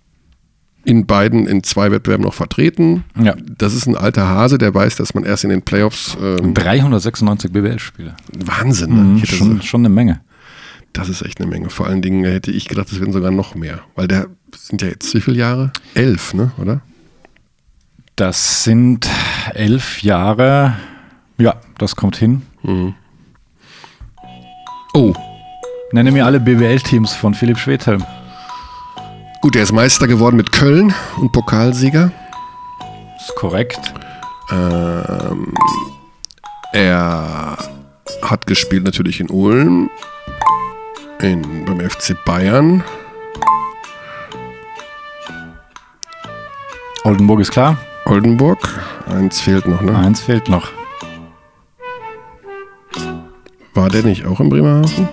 in 0.84 1.08
beiden 1.08 1.48
in 1.48 1.64
zwei 1.64 1.90
Wettbewerben 1.92 2.24
noch 2.24 2.36
vertreten. 2.36 3.04
Ja. 3.20 3.36
Das 3.58 3.74
ist 3.74 3.88
ein 3.88 3.96
alter 3.96 4.28
Hase, 4.28 4.60
der 4.60 4.74
weiß, 4.76 4.96
dass 4.98 5.16
man 5.16 5.24
erst 5.24 5.44
in 5.44 5.50
den 5.50 5.64
Playoffs. 5.64 6.16
Ähm, 6.22 6.54
396 6.54 7.52
BBL-Spiele. 7.52 8.16
Wahnsinn. 8.46 8.90
Ne? 8.96 9.02
Mhm, 9.02 9.26
schon, 9.26 9.62
schon 9.64 9.82
eine 9.82 9.90
Menge. 9.90 10.22
das 10.94 11.10
ist 11.10 11.24
echt 11.24 11.42
eine 11.42 11.50
Menge. 11.50 11.72
Vor 11.72 11.88
allen 11.88 12.04
Dingen 12.04 12.24
hätte 12.24 12.52
ich 12.52 12.68
gedacht, 12.68 12.92
es 12.92 13.00
werden 13.00 13.14
sogar 13.14 13.32
noch 13.32 13.56
mehr. 13.56 13.80
Weil 13.96 14.08
der 14.08 14.28
sind 14.56 14.84
ja 14.84 14.88
jetzt 14.90 15.12
wie 15.16 15.22
viele 15.22 15.38
Jahre? 15.38 15.72
Elf, 15.96 16.36
ne? 16.36 16.52
Oder? 16.60 16.82
Das 18.16 18.64
sind 18.64 19.10
elf 19.56 20.04
Jahre. 20.04 20.76
Ja, 21.40 21.56
das 21.80 21.96
kommt 21.96 22.16
hin. 22.16 22.44
Oh, 24.96 25.14
Nenne 25.92 26.10
mir 26.14 26.26
alle 26.26 26.40
BWL-Teams 26.40 27.14
von 27.14 27.34
Philipp 27.34 27.58
Schwedhelm. 27.58 28.02
gut, 29.42 29.58
er 29.58 29.64
ist 29.64 29.74
Meister 29.74 30.08
geworden 30.08 30.38
mit 30.38 30.54
Köln 30.54 30.94
und 31.18 31.34
Pokalsieger. 31.34 32.14
Ist 33.18 33.36
korrekt. 33.36 33.94
Ähm, 34.52 35.54
er 36.72 37.58
hat 38.22 38.48
gespielt 38.48 38.86
natürlich 38.86 39.20
in 39.20 39.30
Ulm, 39.30 39.90
in, 41.20 41.66
beim 41.66 41.82
FC 41.82 42.16
Bayern. 42.24 42.82
Oldenburg 47.04 47.42
ist 47.42 47.52
klar. 47.52 47.78
Oldenburg. 48.06 48.60
Eins 49.08 49.42
fehlt 49.42 49.68
noch, 49.68 49.82
ne? 49.82 49.98
Eins 49.98 50.22
fehlt 50.22 50.48
noch. 50.48 50.70
War 53.76 53.90
der 53.90 54.04
nicht 54.04 54.26
auch 54.26 54.40
in 54.40 54.50
Bremerhaven? 54.50 55.10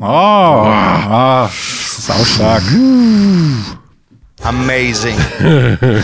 Oh, 0.00 0.04
ah, 0.04 1.44
das 1.44 1.98
ist 1.98 2.10
auch 2.10 2.26
stark. 2.26 2.62
Amazing. 4.42 5.16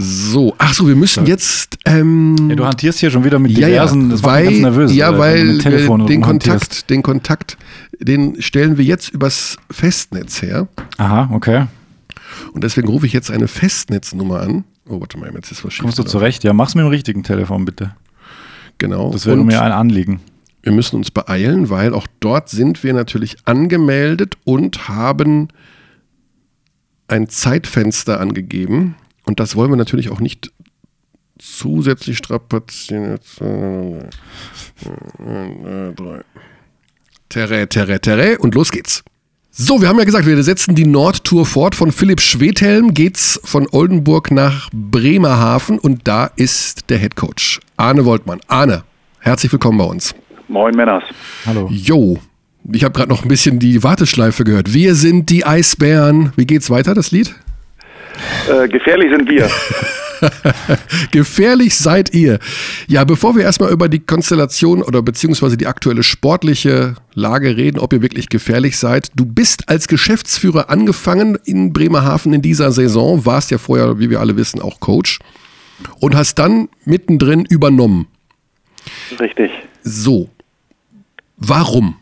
So, 0.00 0.54
ach 0.58 0.74
so, 0.74 0.86
wir 0.86 0.94
müssen 0.94 1.26
jetzt. 1.26 1.76
Ähm, 1.84 2.36
Ja, 2.50 2.54
du 2.54 2.64
hantierst 2.64 3.00
hier 3.00 3.10
schon 3.10 3.24
wieder 3.24 3.40
mit 3.40 3.50
ja, 3.52 3.66
ja, 3.66 3.82
diversen, 3.82 4.10
das 4.10 4.22
weil, 4.22 4.44
ganz 4.44 4.58
nervös. 4.58 4.94
ja, 4.94 5.10
äh, 5.10 5.18
weil 5.18 5.58
wir 5.64 6.06
den. 6.06 6.20
Kontakt, 6.20 6.88
den 6.88 7.02
Kontakt, 7.02 7.58
den 7.98 8.40
stellen 8.40 8.78
wir 8.78 8.84
jetzt 8.84 9.08
übers 9.08 9.56
Festnetz 9.72 10.40
her. 10.40 10.68
Aha, 10.98 11.30
okay. 11.32 11.66
Und 12.52 12.62
deswegen 12.62 12.86
rufe 12.86 13.06
ich 13.06 13.12
jetzt 13.12 13.28
eine 13.28 13.48
Festnetznummer 13.48 14.40
an. 14.40 14.64
Oh, 14.88 15.00
warte 15.00 15.18
mal, 15.18 15.32
jetzt 15.34 15.50
ist 15.50 15.64
was 15.64 15.72
schief. 15.72 15.82
Kommst 15.82 15.98
du 15.98 16.04
zurecht? 16.04 16.44
Ja, 16.44 16.52
mach's 16.52 16.76
mit 16.76 16.84
dem 16.84 16.90
richtigen 16.90 17.24
Telefon 17.24 17.64
bitte. 17.64 17.96
Genau. 18.78 19.10
Das 19.10 19.26
wäre 19.26 19.36
mir 19.36 19.60
ein 19.60 19.72
Anliegen. 19.72 20.20
wir 20.62 20.72
müssen 20.72 20.96
uns 20.96 21.10
beeilen, 21.10 21.70
weil 21.70 21.94
auch 21.94 22.06
dort 22.20 22.48
sind 22.48 22.84
wir 22.84 22.92
natürlich 22.92 23.38
angemeldet 23.44 24.36
und 24.44 24.88
haben 24.88 25.48
ein 27.08 27.28
Zeitfenster 27.28 28.20
angegeben. 28.20 28.94
Und 29.24 29.40
das 29.40 29.56
wollen 29.56 29.70
wir 29.70 29.76
natürlich 29.76 30.10
auch 30.10 30.20
nicht 30.20 30.52
zusätzlich 31.38 32.18
strapazieren. 32.18 33.18
Äh, 33.40 33.98
äh. 33.98 34.08
Terre, 37.28 37.68
terre, 37.68 38.00
terre 38.00 38.38
und 38.38 38.54
los 38.54 38.70
geht's. 38.70 39.02
So, 39.60 39.82
wir 39.82 39.88
haben 39.88 39.98
ja 39.98 40.04
gesagt, 40.04 40.24
wir 40.24 40.40
setzen 40.44 40.76
die 40.76 40.86
Nordtour 40.86 41.44
fort. 41.44 41.74
Von 41.74 41.90
Philipp 41.90 42.20
Schwedhelm 42.20 42.94
geht's 42.94 43.40
von 43.42 43.66
Oldenburg 43.72 44.30
nach 44.30 44.70
Bremerhaven 44.72 45.80
und 45.80 46.06
da 46.06 46.30
ist 46.36 46.88
der 46.90 46.98
Headcoach 46.98 47.58
Arne 47.76 48.04
Woltmann. 48.04 48.38
Arne, 48.46 48.84
herzlich 49.18 49.50
willkommen 49.50 49.78
bei 49.78 49.84
uns. 49.84 50.14
Moin 50.46 50.76
Männers. 50.76 51.02
Hallo. 51.44 51.68
Jo, 51.72 52.18
ich 52.70 52.84
habe 52.84 52.94
gerade 52.94 53.08
noch 53.08 53.24
ein 53.24 53.28
bisschen 53.28 53.58
die 53.58 53.82
Warteschleife 53.82 54.44
gehört. 54.44 54.72
Wir 54.72 54.94
sind 54.94 55.28
die 55.28 55.44
Eisbären. 55.44 56.32
Wie 56.36 56.46
geht's 56.46 56.70
weiter, 56.70 56.94
das 56.94 57.10
Lied? 57.10 57.34
Äh, 58.48 58.68
gefährlich 58.68 59.10
sind 59.10 59.28
wir. 59.28 59.50
Gefährlich 61.10 61.76
seid 61.76 62.14
ihr. 62.14 62.38
Ja, 62.86 63.04
bevor 63.04 63.36
wir 63.36 63.42
erstmal 63.42 63.70
über 63.70 63.88
die 63.88 64.00
Konstellation 64.00 64.82
oder 64.82 65.02
beziehungsweise 65.02 65.56
die 65.56 65.66
aktuelle 65.66 66.02
sportliche 66.02 66.96
Lage 67.14 67.56
reden, 67.56 67.78
ob 67.78 67.92
ihr 67.92 68.02
wirklich 68.02 68.28
gefährlich 68.28 68.76
seid. 68.76 69.10
Du 69.14 69.24
bist 69.24 69.68
als 69.68 69.88
Geschäftsführer 69.88 70.70
angefangen 70.70 71.38
in 71.44 71.72
Bremerhaven 71.72 72.32
in 72.32 72.42
dieser 72.42 72.72
Saison, 72.72 73.26
warst 73.26 73.50
ja 73.50 73.58
vorher, 73.58 73.98
wie 73.98 74.10
wir 74.10 74.20
alle 74.20 74.36
wissen, 74.36 74.60
auch 74.60 74.80
Coach 74.80 75.18
und 76.00 76.14
hast 76.14 76.38
dann 76.38 76.68
mittendrin 76.84 77.44
übernommen. 77.44 78.06
Richtig. 79.18 79.50
So, 79.82 80.28
warum 81.36 81.96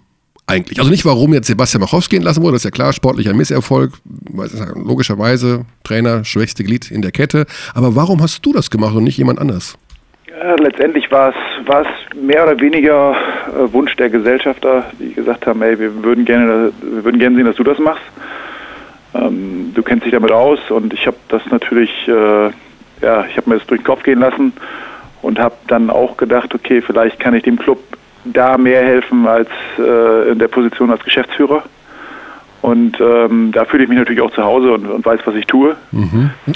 eigentlich? 0.46 0.78
Also 0.78 0.90
nicht 0.90 1.04
warum 1.04 1.34
jetzt 1.34 1.46
Sebastian 1.46 1.80
Machowski 1.80 2.16
entlassen 2.16 2.42
wurde, 2.42 2.52
das 2.52 2.60
ist 2.60 2.66
ja 2.66 2.70
klar, 2.70 2.92
sportlicher 2.92 3.34
Misserfolg, 3.34 3.92
ja 4.32 4.66
logischerweise 4.74 5.64
Trainer, 5.84 6.24
schwächste 6.24 6.64
Glied 6.64 6.90
in 6.90 7.02
der 7.02 7.10
Kette. 7.10 7.46
Aber 7.74 7.96
warum 7.96 8.22
hast 8.22 8.44
du 8.44 8.52
das 8.52 8.70
gemacht 8.70 8.94
und 8.94 9.04
nicht 9.04 9.18
jemand 9.18 9.38
anders? 9.38 9.76
Äh, 10.40 10.56
letztendlich 10.62 11.10
war 11.10 11.30
es, 11.30 11.66
war 11.66 11.82
es 11.82 12.18
mehr 12.20 12.44
oder 12.44 12.60
weniger 12.60 13.16
äh, 13.48 13.72
Wunsch 13.72 13.96
der 13.96 14.10
Gesellschafter, 14.10 14.84
die 14.98 15.14
gesagt 15.14 15.46
haben, 15.46 15.62
ey, 15.62 15.78
wir 15.78 16.04
würden 16.04 16.24
gerne, 16.24 16.72
wir 16.82 17.04
würden 17.04 17.18
gerne 17.18 17.36
sehen, 17.36 17.46
dass 17.46 17.56
du 17.56 17.64
das 17.64 17.78
machst. 17.78 18.04
Ähm, 19.14 19.72
du 19.74 19.82
kennst 19.82 20.04
dich 20.04 20.12
damit 20.12 20.30
aus 20.30 20.58
und 20.68 20.92
ich 20.92 21.06
habe 21.06 21.16
das 21.28 21.42
natürlich, 21.50 21.90
äh, 22.06 22.50
ja, 23.02 23.24
ich 23.30 23.36
habe 23.36 23.48
mir 23.48 23.58
das 23.58 23.66
durch 23.66 23.80
den 23.80 23.86
Kopf 23.86 24.02
gehen 24.02 24.20
lassen 24.20 24.52
und 25.22 25.38
habe 25.38 25.54
dann 25.68 25.88
auch 25.88 26.16
gedacht, 26.16 26.54
okay, 26.54 26.82
vielleicht 26.82 27.18
kann 27.18 27.34
ich 27.34 27.42
dem 27.42 27.58
Club 27.58 27.78
da 28.32 28.58
mehr 28.58 28.82
helfen 28.82 29.26
als 29.26 29.48
äh, 29.78 30.30
in 30.30 30.38
der 30.38 30.48
Position 30.48 30.90
als 30.90 31.02
Geschäftsführer. 31.04 31.62
Und 32.62 32.98
ähm, 33.00 33.52
da 33.52 33.64
fühle 33.64 33.84
ich 33.84 33.88
mich 33.88 33.98
natürlich 33.98 34.20
auch 34.20 34.32
zu 34.32 34.42
Hause 34.42 34.72
und, 34.72 34.86
und 34.86 35.06
weiß, 35.06 35.20
was 35.24 35.34
ich 35.36 35.46
tue. 35.46 35.76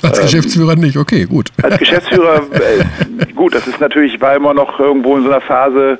Als 0.02 0.20
Geschäftsführer 0.20 0.74
nicht, 0.74 0.96
okay, 0.96 1.24
gut. 1.24 1.50
Als 1.62 1.78
Geschäftsführer, 1.78 2.42
äh, 2.52 3.32
gut, 3.32 3.54
das 3.54 3.68
ist 3.68 3.80
natürlich, 3.80 4.20
war 4.20 4.34
immer 4.34 4.52
noch 4.52 4.80
irgendwo 4.80 5.16
in 5.16 5.22
so 5.22 5.30
einer 5.30 5.40
Phase, 5.40 5.98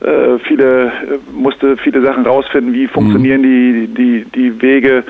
äh, 0.00 0.38
viele, 0.46 0.86
äh, 0.86 0.90
musste 1.32 1.76
viele 1.76 2.02
Sachen 2.02 2.26
rausfinden, 2.26 2.74
wie 2.74 2.86
funktionieren 2.86 3.42
die, 3.42 3.86
die, 3.86 4.24
die 4.34 4.60
Wege. 4.60 5.04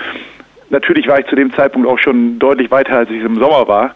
Natürlich 0.70 1.08
war 1.08 1.18
ich 1.18 1.26
zu 1.26 1.36
dem 1.36 1.52
Zeitpunkt 1.54 1.88
auch 1.88 1.98
schon 1.98 2.38
deutlich 2.38 2.70
weiter, 2.70 2.98
als 2.98 3.10
ich 3.10 3.22
im 3.22 3.36
Sommer 3.36 3.66
war. 3.68 3.94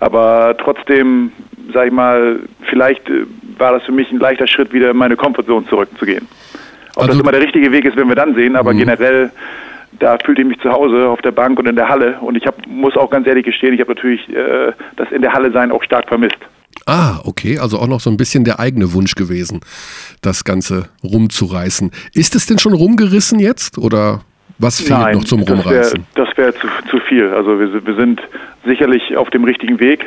Aber 0.00 0.54
trotzdem, 0.58 1.32
sag 1.72 1.86
ich 1.86 1.92
mal, 1.92 2.40
vielleicht 2.68 3.08
äh, 3.08 3.24
war 3.58 3.72
das 3.72 3.82
für 3.84 3.92
mich 3.92 4.10
ein 4.10 4.18
leichter 4.18 4.46
Schritt, 4.46 4.72
wieder 4.72 4.90
in 4.90 4.96
meine 4.96 5.16
Comfortzone 5.16 5.66
zurückzugehen. 5.66 6.26
Ob 6.96 7.02
Also- 7.02 7.12
das 7.12 7.20
immer 7.20 7.32
der 7.32 7.42
richtige 7.42 7.70
Weg 7.72 7.84
ist, 7.84 7.96
werden 7.96 8.08
wir 8.08 8.16
dann 8.16 8.34
sehen, 8.34 8.56
aber 8.56 8.72
generell, 8.74 9.30
da 9.98 10.16
fühlte 10.24 10.42
ich 10.42 10.48
mich 10.48 10.60
zu 10.60 10.70
Hause 10.70 11.08
auf 11.08 11.20
der 11.22 11.32
Bank 11.32 11.58
und 11.58 11.66
in 11.68 11.76
der 11.76 11.88
Halle. 11.88 12.18
Und 12.20 12.36
ich 12.36 12.46
hab, 12.46 12.66
muss 12.66 12.96
auch 12.96 13.10
ganz 13.10 13.26
ehrlich 13.26 13.44
gestehen, 13.44 13.74
ich 13.74 13.80
habe 13.80 13.94
natürlich 13.94 14.28
äh, 14.28 14.72
das 14.96 15.10
in 15.12 15.22
der 15.22 15.32
Halle 15.32 15.50
sein 15.52 15.70
auch 15.72 15.82
stark 15.84 16.08
vermisst. 16.08 16.38
Ah, 16.86 17.20
okay, 17.24 17.58
also 17.58 17.78
auch 17.78 17.86
noch 17.88 18.00
so 18.00 18.10
ein 18.10 18.16
bisschen 18.16 18.44
der 18.44 18.58
eigene 18.60 18.92
Wunsch 18.92 19.14
gewesen, 19.14 19.60
das 20.22 20.44
Ganze 20.44 20.88
rumzureißen. 21.02 21.90
Ist 22.14 22.34
es 22.34 22.46
denn 22.46 22.58
schon 22.58 22.72
rumgerissen 22.72 23.38
jetzt 23.38 23.76
oder 23.78 24.22
was 24.58 24.80
fehlt 24.80 25.14
noch 25.14 25.24
zum 25.24 25.40
das 25.40 25.48
wäre 25.48 25.58
Rumreißen? 25.62 26.06
das 26.14 26.28
wär 26.36 26.54
zu, 26.54 26.68
zu 26.90 26.98
viel. 27.00 27.28
Also 27.28 27.58
wir, 27.58 27.86
wir 27.86 27.94
sind 27.94 28.20
sicherlich 28.66 29.16
auf 29.16 29.30
dem 29.30 29.44
richtigen 29.44 29.80
Weg, 29.80 30.06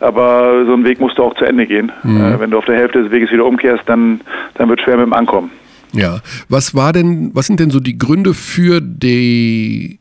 aber 0.00 0.64
so 0.66 0.74
ein 0.74 0.84
Weg 0.84 1.00
musst 1.00 1.18
du 1.18 1.22
auch 1.22 1.34
zu 1.34 1.44
Ende 1.44 1.66
gehen. 1.66 1.92
Mhm. 2.02 2.20
Äh, 2.20 2.40
wenn 2.40 2.50
du 2.50 2.58
auf 2.58 2.64
der 2.64 2.76
Hälfte 2.76 3.02
des 3.02 3.10
Weges 3.10 3.30
wieder 3.30 3.44
umkehrst, 3.44 3.82
dann, 3.86 4.20
dann 4.54 4.68
wird 4.68 4.80
schwer 4.80 4.96
mit 4.96 5.06
dem 5.06 5.12
Ankommen. 5.12 5.50
Ja, 5.92 6.20
was 6.48 6.74
war 6.74 6.92
denn, 6.92 7.30
was 7.34 7.46
sind 7.46 7.60
denn 7.60 7.70
so 7.70 7.80
die 7.80 7.96
Gründe 7.96 8.34
für 8.34 8.80
die 8.80 9.98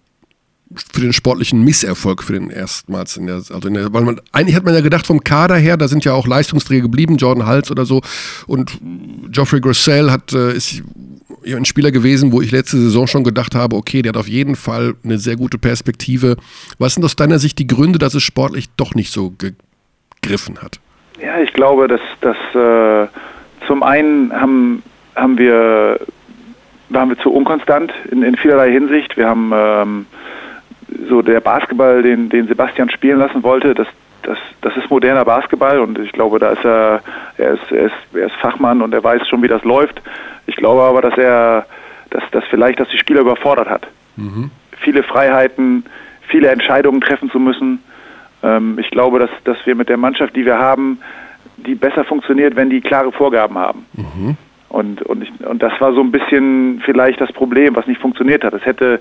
für 0.91 0.99
den 0.99 1.13
sportlichen 1.13 1.63
Misserfolg 1.63 2.23
für 2.23 2.33
den 2.33 2.49
erstmals 2.49 3.15
in 3.15 3.27
der, 3.27 3.35
also 3.35 3.67
in 3.67 3.75
der, 3.75 3.93
weil 3.93 4.03
man 4.03 4.19
eigentlich 4.33 4.55
hat 4.55 4.65
man 4.65 4.73
ja 4.73 4.81
gedacht 4.81 5.07
vom 5.07 5.23
Kader 5.23 5.55
her, 5.55 5.77
da 5.77 5.87
sind 5.87 6.03
ja 6.03 6.13
auch 6.13 6.27
Leistungsträger 6.27 6.81
geblieben, 6.81 7.15
Jordan 7.15 7.45
Hals 7.45 7.71
oder 7.71 7.85
so 7.85 8.01
und 8.47 8.77
Geoffrey 9.31 9.61
Grosell 9.61 10.11
hat 10.11 10.33
äh, 10.33 10.53
ist 10.53 10.81
ja 11.45 11.57
ein 11.57 11.65
Spieler 11.65 11.91
gewesen, 11.91 12.31
wo 12.31 12.41
ich 12.41 12.51
letzte 12.51 12.77
Saison 12.77 13.07
schon 13.07 13.23
gedacht 13.23 13.55
habe, 13.55 13.75
okay, 13.75 14.01
der 14.01 14.09
hat 14.09 14.17
auf 14.17 14.27
jeden 14.27 14.55
Fall 14.55 14.95
eine 15.03 15.19
sehr 15.19 15.35
gute 15.35 15.59
Perspektive. 15.59 16.37
Was 16.79 16.95
sind 16.95 17.03
aus 17.03 17.15
deiner 17.15 17.39
Sicht 17.39 17.59
die 17.59 17.67
Gründe, 17.67 17.99
dass 17.99 18.15
es 18.15 18.23
sportlich 18.23 18.65
doch 18.75 18.95
nicht 18.95 19.13
so 19.13 19.31
gegriffen 20.25 20.61
hat? 20.61 20.79
Ja, 21.21 21.39
ich 21.39 21.53
glaube, 21.53 21.87
dass, 21.87 22.01
dass 22.21 22.37
äh, 22.53 23.07
zum 23.67 23.83
einen 23.83 24.33
haben, 24.33 24.83
haben 25.15 25.37
wir, 25.37 25.99
waren 26.89 27.09
wir 27.09 27.17
zu 27.19 27.31
unkonstant 27.31 27.93
in, 28.11 28.23
in 28.23 28.35
vielerlei 28.35 28.71
Hinsicht. 28.71 29.15
Wir 29.15 29.27
haben 29.27 29.51
ähm, 29.53 30.05
so 31.09 31.21
der 31.21 31.39
Basketball, 31.39 32.01
den, 32.01 32.29
den 32.29 32.47
Sebastian 32.47 32.89
spielen 32.89 33.19
lassen 33.19 33.43
wollte, 33.43 33.73
das, 33.73 33.87
das, 34.23 34.37
das 34.61 34.75
ist 34.75 34.89
moderner 34.89 35.23
Basketball 35.23 35.79
und 35.79 35.97
ich 35.99 36.11
glaube, 36.11 36.39
da 36.39 36.51
ist 36.51 36.65
er, 36.65 37.01
er 37.37 37.53
ist, 37.53 37.71
er 37.71 37.85
ist, 37.85 37.95
er 38.13 38.27
ist 38.27 38.35
Fachmann 38.35 38.81
und 38.81 38.93
er 38.93 39.03
weiß 39.03 39.27
schon, 39.27 39.41
wie 39.41 39.47
das 39.47 39.63
läuft. 39.63 40.01
Ich 40.47 40.55
glaube 40.55 40.81
aber, 40.81 41.01
dass 41.01 41.17
er, 41.17 41.65
dass, 42.09 42.23
dass 42.31 42.43
vielleicht, 42.49 42.79
dass 42.79 42.89
die 42.89 42.97
Spieler 42.97 43.21
überfordert 43.21 43.69
hat. 43.69 43.87
Viele 44.79 45.03
Freiheiten, 45.03 45.85
viele 46.27 46.49
Entscheidungen 46.49 47.01
treffen 47.01 47.29
zu 47.31 47.39
müssen. 47.39 47.83
Ähm, 48.45 48.77
ich 48.79 48.89
glaube, 48.91 49.19
dass, 49.19 49.29
dass 49.43 49.57
wir 49.65 49.75
mit 49.75 49.89
der 49.89 49.97
Mannschaft, 49.97 50.35
die 50.35 50.45
wir 50.45 50.57
haben, 50.57 50.99
die 51.57 51.75
besser 51.75 52.03
funktioniert, 52.03 52.55
wenn 52.55 52.69
die 52.69 52.81
klare 52.81 53.11
Vorgaben 53.11 53.57
haben. 53.57 53.85
Und, 54.69 55.01
und, 55.03 55.23
ich, 55.23 55.31
und 55.45 55.63
das 55.63 55.73
war 55.79 55.93
so 55.93 56.01
ein 56.01 56.11
bisschen 56.11 56.81
vielleicht 56.83 57.21
das 57.21 57.31
Problem, 57.31 57.75
was 57.75 57.87
nicht 57.87 58.01
funktioniert 58.01 58.43
hat. 58.43 58.53
Es 58.53 58.65
hätte, 58.65 58.99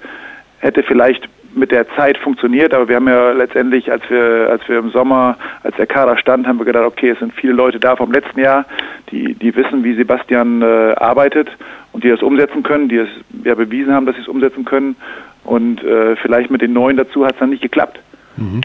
hätte 0.60 0.82
vielleicht 0.82 1.28
mit 1.54 1.70
der 1.70 1.88
Zeit 1.94 2.18
funktioniert, 2.18 2.74
aber 2.74 2.88
wir 2.88 2.96
haben 2.96 3.08
ja 3.08 3.32
letztendlich, 3.32 3.90
als 3.90 4.02
wir, 4.08 4.48
als 4.50 4.68
wir 4.68 4.78
im 4.78 4.90
Sommer, 4.90 5.36
als 5.62 5.76
der 5.76 5.86
Kader 5.86 6.16
stand, 6.16 6.46
haben 6.46 6.58
wir 6.58 6.64
gedacht, 6.64 6.84
okay, 6.84 7.10
es 7.10 7.18
sind 7.18 7.32
viele 7.32 7.52
Leute 7.52 7.78
da 7.78 7.96
vom 7.96 8.12
letzten 8.12 8.40
Jahr, 8.40 8.64
die, 9.10 9.34
die 9.34 9.54
wissen, 9.54 9.84
wie 9.84 9.94
Sebastian 9.94 10.62
äh, 10.62 10.94
arbeitet 10.96 11.48
und 11.92 12.02
die 12.02 12.08
das 12.08 12.22
umsetzen 12.22 12.62
können, 12.62 12.88
die 12.88 12.98
es 12.98 13.08
ja 13.44 13.54
bewiesen 13.54 13.92
haben, 13.92 14.06
dass 14.06 14.16
sie 14.16 14.22
es 14.22 14.28
umsetzen 14.28 14.64
können. 14.64 14.96
Und 15.44 15.82
äh, 15.84 16.16
vielleicht 16.16 16.50
mit 16.50 16.62
den 16.62 16.72
Neuen 16.72 16.96
dazu 16.96 17.24
hat 17.24 17.34
es 17.34 17.38
dann 17.38 17.50
nicht 17.50 17.62
geklappt. 17.62 18.00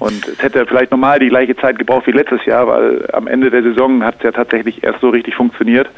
Und 0.02 0.28
es 0.28 0.42
hätte 0.42 0.66
vielleicht 0.66 0.92
normal 0.92 1.20
die 1.20 1.30
gleiche 1.30 1.56
Zeit 1.56 1.78
gebraucht 1.78 2.08
wie 2.08 2.12
letztes 2.12 2.44
Jahr, 2.46 2.68
weil 2.68 3.08
am 3.14 3.28
Ende 3.28 3.52
der 3.52 3.64
Saison 3.64 4.04
hat 4.04 4.16
es 4.18 4.24
ja 4.24 4.32
tatsächlich 4.32 4.84
erst 4.84 5.02
so 5.02 5.10
richtig 5.10 5.36
funktioniert. 5.36 5.90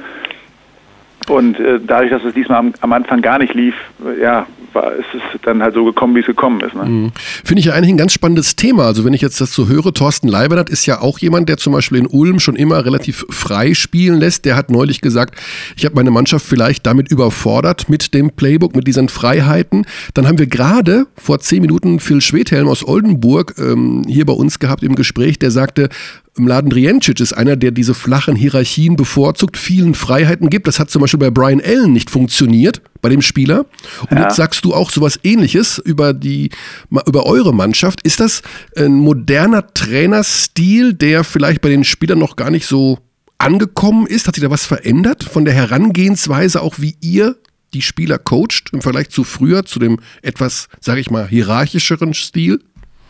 Und 1.28 1.59
äh, 1.59 1.80
dadurch, 1.86 2.11
dass 2.11 2.24
es 2.24 2.34
diesmal 2.34 2.59
am, 2.59 2.74
am 2.82 2.93
Anfang 2.93 3.22
gar 3.22 3.39
nicht 3.39 3.53
lief, 3.53 3.76
äh, 4.05 4.22
ja, 4.22 4.47
war, 4.74 4.93
ist 4.93 5.05
es 5.13 5.41
dann 5.41 5.61
halt 5.61 5.76
so 5.76 5.84
gekommen, 5.86 6.15
wie 6.15 6.19
es 6.19 6.26
gekommen 6.26 6.61
ist. 6.61 6.74
Ne? 6.74 7.11
Finde 7.43 7.59
ich 7.59 7.65
ja 7.65 7.74
eigentlich 7.74 7.91
ein 7.91 7.97
ganz 7.97 8.13
spannendes 8.13 8.55
Thema. 8.55 8.86
Also 8.86 9.05
wenn 9.05 9.13
ich 9.13 9.22
jetzt 9.22 9.41
das 9.41 9.53
so 9.53 9.67
höre, 9.67 9.93
Thorsten 9.93 10.28
Leibert 10.28 10.69
ist 10.69 10.86
ja 10.86 11.01
auch 11.01 11.19
jemand, 11.19 11.49
der 11.49 11.57
zum 11.57 11.74
Beispiel 11.74 11.99
in 11.99 12.07
Ulm 12.07 12.39
schon 12.39 12.55
immer 12.55 12.86
relativ 12.86 13.26
frei 13.30 13.74
spielen 13.74 14.19
lässt. 14.19 14.45
Der 14.45 14.55
hat 14.55 14.69
neulich 14.72 15.01
gesagt, 15.01 15.36
ich 15.76 15.86
habe 15.86 15.95
meine 15.95 16.11
Mannschaft 16.11 16.45
vielleicht 16.45 16.86
damit 16.86 17.11
überfordert 17.11 17.89
mit 17.89 18.13
dem 18.13 18.32
Playbook, 18.32 18.76
mit 18.76 18.88
diesen 18.88 19.09
Freiheiten. 19.09 19.86
Dann 20.13 20.28
haben 20.28 20.39
wir 20.39 20.47
gerade 20.47 21.05
vor 21.15 21.39
zehn 21.39 21.61
Minuten 21.61 21.99
Phil 21.99 22.22
Schwedhelm 22.22 22.67
aus 22.67 22.88
Oldenburg 22.88 23.55
ähm, 23.57 24.03
hier 24.07 24.26
bei 24.26 24.34
uns 24.34 24.59
gehabt 24.59 24.84
im 24.84 24.95
Gespräch, 24.95 25.39
der 25.39 25.51
sagte, 25.51 25.89
Mladen 26.38 26.69
Drijancic 26.69 27.19
ist 27.19 27.34
einer, 27.34 27.57
der 27.57 27.71
diese 27.71 27.93
flachen 27.93 28.36
Hierarchien 28.36 28.95
bevorzugt, 28.95 29.57
vielen 29.57 29.93
Freiheiten 29.95 30.49
gibt. 30.49 30.65
Das 30.65 30.79
hat 30.79 30.89
zum 30.89 31.01
Beispiel 31.01 31.19
bei 31.19 31.29
Brian 31.29 31.61
Allen 31.61 31.91
nicht 31.91 32.09
funktioniert, 32.09 32.82
bei 33.01 33.09
dem 33.09 33.21
Spieler. 33.21 33.65
Und 34.09 34.17
jetzt 34.17 34.38
sagst 34.38 34.63
du 34.63 34.73
auch 34.73 34.91
sowas 34.91 35.19
ähnliches 35.23 35.77
über 35.77 36.13
die, 36.13 36.49
über 36.89 37.25
eure 37.25 37.53
Mannschaft. 37.53 38.01
Ist 38.01 38.21
das 38.21 38.43
ein 38.77 38.93
moderner 38.93 39.73
Trainerstil, 39.73 40.93
der 40.93 41.25
vielleicht 41.25 41.61
bei 41.61 41.69
den 41.69 41.84
Spielern 41.84 42.19
noch 42.19 42.38
gar 42.38 42.49
nicht 42.49 42.65
so 42.65 42.99
angekommen 43.38 44.07
ist? 44.07 44.27
Hat 44.27 44.36
sich 44.36 44.43
da 44.43 44.49
was 44.49 44.65
verändert 44.65 45.23
von 45.25 45.43
der 45.43 45.53
Herangehensweise, 45.53 46.61
auch 46.61 46.75
wie 46.79 46.95
ihr 47.01 47.36
die 47.73 47.82
Spieler 47.82 48.17
coacht 48.17 48.69
im 48.71 48.82
Vergleich 48.82 49.09
zu 49.09 49.23
früher, 49.23 49.65
zu 49.65 49.79
dem 49.79 49.99
etwas, 50.21 50.67
sage 50.79 51.01
ich 51.01 51.09
mal, 51.09 51.27
hierarchischeren 51.27 52.13
Stil? 52.13 52.61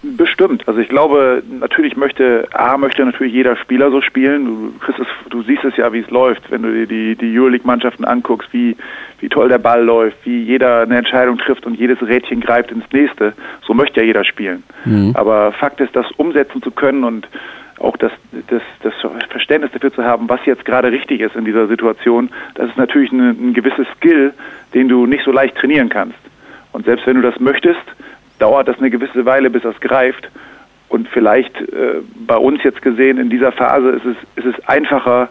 Bestimmt. 0.03 0.67
Also 0.67 0.79
ich 0.79 0.89
glaube, 0.89 1.43
natürlich 1.59 1.95
möchte, 1.95 2.47
A, 2.53 2.75
möchte 2.77 3.05
natürlich 3.05 3.33
jeder 3.33 3.55
Spieler 3.55 3.91
so 3.91 4.01
spielen. 4.01 4.45
Du, 4.45 4.73
es, 4.87 5.07
du 5.29 5.43
siehst 5.43 5.63
es 5.63 5.77
ja, 5.77 5.93
wie 5.93 5.99
es 5.99 6.09
läuft, 6.09 6.49
wenn 6.49 6.63
du 6.63 6.73
dir 6.73 6.87
die, 6.87 7.15
die 7.15 7.37
Euroleague-Mannschaften 7.37 8.03
anguckst, 8.03 8.51
wie, 8.51 8.75
wie 9.19 9.29
toll 9.29 9.49
der 9.49 9.59
Ball 9.59 9.83
läuft, 9.83 10.17
wie 10.25 10.41
jeder 10.43 10.81
eine 10.81 10.97
Entscheidung 10.97 11.37
trifft 11.37 11.67
und 11.67 11.75
jedes 11.75 12.01
Rädchen 12.01 12.41
greift 12.41 12.71
ins 12.71 12.85
nächste. 12.91 13.33
So 13.61 13.75
möchte 13.75 13.99
ja 13.99 14.05
jeder 14.07 14.23
spielen. 14.23 14.63
Aber 15.13 15.51
Fakt 15.51 15.79
ist, 15.79 15.95
das 15.95 16.09
umsetzen 16.13 16.63
zu 16.63 16.71
können 16.71 17.03
und 17.03 17.27
auch 17.77 17.97
das, 17.97 18.11
das, 18.47 18.61
das 18.81 18.93
Verständnis 19.29 19.71
dafür 19.71 19.93
zu 19.93 20.03
haben, 20.03 20.29
was 20.29 20.39
jetzt 20.45 20.65
gerade 20.65 20.91
richtig 20.91 21.21
ist 21.21 21.35
in 21.35 21.45
dieser 21.45 21.67
Situation, 21.67 22.29
das 22.55 22.69
ist 22.69 22.77
natürlich 22.77 23.11
ein, 23.11 23.49
ein 23.49 23.53
gewisses 23.53 23.87
Skill, 23.97 24.33
den 24.73 24.87
du 24.87 25.05
nicht 25.05 25.23
so 25.23 25.31
leicht 25.31 25.55
trainieren 25.57 25.89
kannst. 25.89 26.17
Und 26.73 26.85
selbst 26.85 27.05
wenn 27.05 27.15
du 27.15 27.21
das 27.21 27.39
möchtest, 27.39 27.81
dauert 28.41 28.67
das 28.67 28.77
eine 28.79 28.89
gewisse 28.89 29.25
Weile, 29.25 29.49
bis 29.49 29.63
das 29.63 29.79
greift. 29.79 30.29
Und 30.89 31.07
vielleicht 31.07 31.55
äh, 31.61 32.01
bei 32.27 32.35
uns 32.35 32.63
jetzt 32.63 32.81
gesehen 32.81 33.17
in 33.17 33.29
dieser 33.29 33.51
Phase 33.51 33.91
ist 33.91 34.05
es, 34.05 34.43
ist 34.43 34.57
es 34.57 34.67
einfacher, 34.67 35.29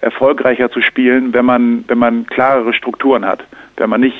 erfolgreicher 0.00 0.70
zu 0.70 0.82
spielen, 0.82 1.32
wenn 1.32 1.44
man, 1.44 1.84
wenn 1.86 1.98
man 1.98 2.26
klarere 2.26 2.72
Strukturen 2.72 3.24
hat. 3.24 3.44
Wenn 3.76 3.90
man 3.90 4.00
nicht 4.00 4.16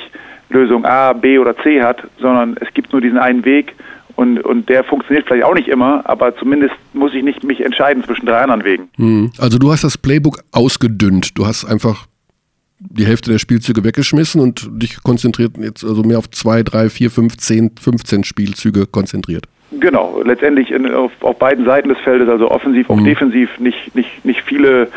Lösung 0.49 0.85
A, 0.85 1.13
B 1.13 1.39
oder 1.39 1.57
C 1.57 1.83
hat, 1.83 2.07
sondern 2.21 2.57
es 2.61 2.73
gibt 2.73 2.93
nur 2.93 3.01
diesen 3.01 3.19
einen 3.19 3.45
Weg 3.45 3.75
und, 4.15 4.41
und 4.41 4.69
der 4.69 4.85
funktioniert 4.85 5.27
vielleicht 5.27 5.45
auch 5.45 5.55
nicht 5.55 5.69
immer, 5.69 6.03
aber 6.05 6.37
zumindest 6.37 6.75
muss 6.95 7.15
ich 7.15 7.23
nicht 7.23 7.45
mich 7.45 7.65
entscheiden 7.65 8.03
zwischen 8.05 8.27
drei 8.27 8.39
anderen 8.39 8.65
Wegen. 8.65 8.89
Hm. 8.97 9.33
Also 9.39 9.59
du 9.59 9.71
hast 9.71 9.85
das 9.85 9.99
Playbook 9.99 10.39
ausgedünnt. 10.53 11.37
Du 11.37 11.47
hast 11.47 11.65
einfach 11.65 12.07
die 12.79 13.07
Hälfte 13.07 13.31
der 13.31 13.39
Spielzüge 13.39 13.85
weggeschmissen 13.85 14.41
und 14.41 14.69
dich 14.71 15.03
konzentriert 15.03 15.53
jetzt 15.59 15.85
also 15.85 16.03
mehr 16.03 16.19
auf 16.19 16.31
zwei, 16.31 16.63
drei, 16.63 16.91
vier, 16.91 17.11
fünf, 17.11 17.37
zehn, 17.39 17.71
15 17.81 18.25
Spielzüge 18.25 18.87
konzentriert. 18.87 19.47
Genau, 19.73 20.21
letztendlich 20.25 20.71
in, 20.71 20.93
auf, 20.95 21.11
auf 21.21 21.39
beiden 21.39 21.65
Seiten 21.65 21.89
des 21.89 21.99
Feldes, 21.99 22.29
also 22.29 22.51
offensiv, 22.51 22.89
auch 22.89 23.03
defensiv, 23.03 23.59
nicht, 23.59 23.95
nicht, 23.95 24.25
nicht 24.25 24.43
viele. 24.43 24.89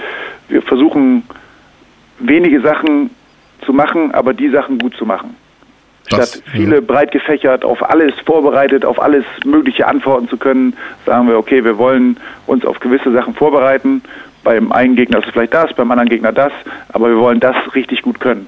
Wir 0.48 0.62
versuchen 0.62 1.24
wenige 2.20 2.62
Sachen 2.62 3.10
zu 3.66 3.74
machen, 3.74 4.12
aber 4.12 4.34
die 4.34 4.50
Sachen 4.50 4.78
gut 4.78 4.96
zu 4.96 5.06
machen. 5.06 5.36
Das, 6.10 6.34
Statt 6.34 6.44
viele 6.52 6.82
breit 6.82 7.12
gefächert, 7.12 7.64
auf 7.64 7.88
alles 7.88 8.14
vorbereitet, 8.26 8.84
auf 8.84 9.02
alles 9.02 9.26
Mögliche 9.46 9.88
antworten 9.88 10.28
zu 10.28 10.38
können, 10.38 10.76
sagen 11.06 11.28
wir, 11.28 11.38
okay, 11.38 11.64
wir 11.64 11.78
wollen 11.78 12.18
uns 12.48 12.66
auf 12.66 12.80
gewisse 12.80 13.12
Sachen 13.12 13.36
vorbereiten. 13.36 14.02
Beim 14.44 14.72
einen 14.72 14.96
Gegner 14.96 15.20
ist 15.20 15.28
es 15.28 15.34
vielleicht 15.34 15.54
das, 15.54 15.74
beim 15.74 15.92
anderen 15.92 16.10
Gegner 16.10 16.32
das, 16.32 16.52
aber 16.90 17.10
wir 17.10 17.18
wollen 17.18 17.40
das 17.40 17.56
richtig 17.76 18.02
gut 18.02 18.20
können. 18.20 18.48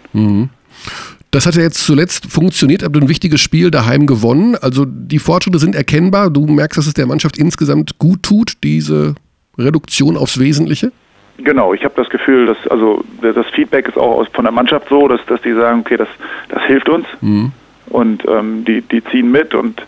Das 1.31 1.45
hat 1.45 1.55
ja 1.55 1.61
jetzt 1.61 1.85
zuletzt 1.85 2.31
funktioniert, 2.31 2.83
habt 2.83 2.95
ein 2.97 3.07
wichtiges 3.07 3.39
Spiel 3.39 3.71
daheim 3.71 4.05
gewonnen. 4.05 4.55
Also 4.55 4.85
die 4.85 5.19
Fortschritte 5.19 5.59
sind 5.59 5.75
erkennbar. 5.75 6.29
Du 6.29 6.45
merkst, 6.45 6.77
dass 6.77 6.87
es 6.87 6.93
der 6.93 7.07
Mannschaft 7.07 7.37
insgesamt 7.37 7.99
gut 7.99 8.23
tut, 8.23 8.53
diese 8.63 9.15
Reduktion 9.57 10.17
aufs 10.17 10.39
Wesentliche. 10.39 10.91
Genau, 11.37 11.73
ich 11.73 11.83
habe 11.83 11.93
das 11.95 12.09
Gefühl, 12.09 12.45
dass 12.45 12.57
also 12.67 13.03
das 13.21 13.47
Feedback 13.53 13.87
ist 13.87 13.97
auch 13.97 14.17
aus, 14.17 14.27
von 14.33 14.43
der 14.43 14.51
Mannschaft 14.51 14.89
so, 14.89 15.07
dass, 15.07 15.25
dass 15.25 15.41
die 15.41 15.53
sagen, 15.53 15.79
okay, 15.81 15.97
das, 15.97 16.09
das 16.49 16.63
hilft 16.63 16.89
uns 16.89 17.05
und 17.89 18.27
ähm, 18.27 18.63
die, 18.65 18.81
die 18.81 19.03
ziehen 19.05 19.31
mit 19.31 19.55
und 19.55 19.81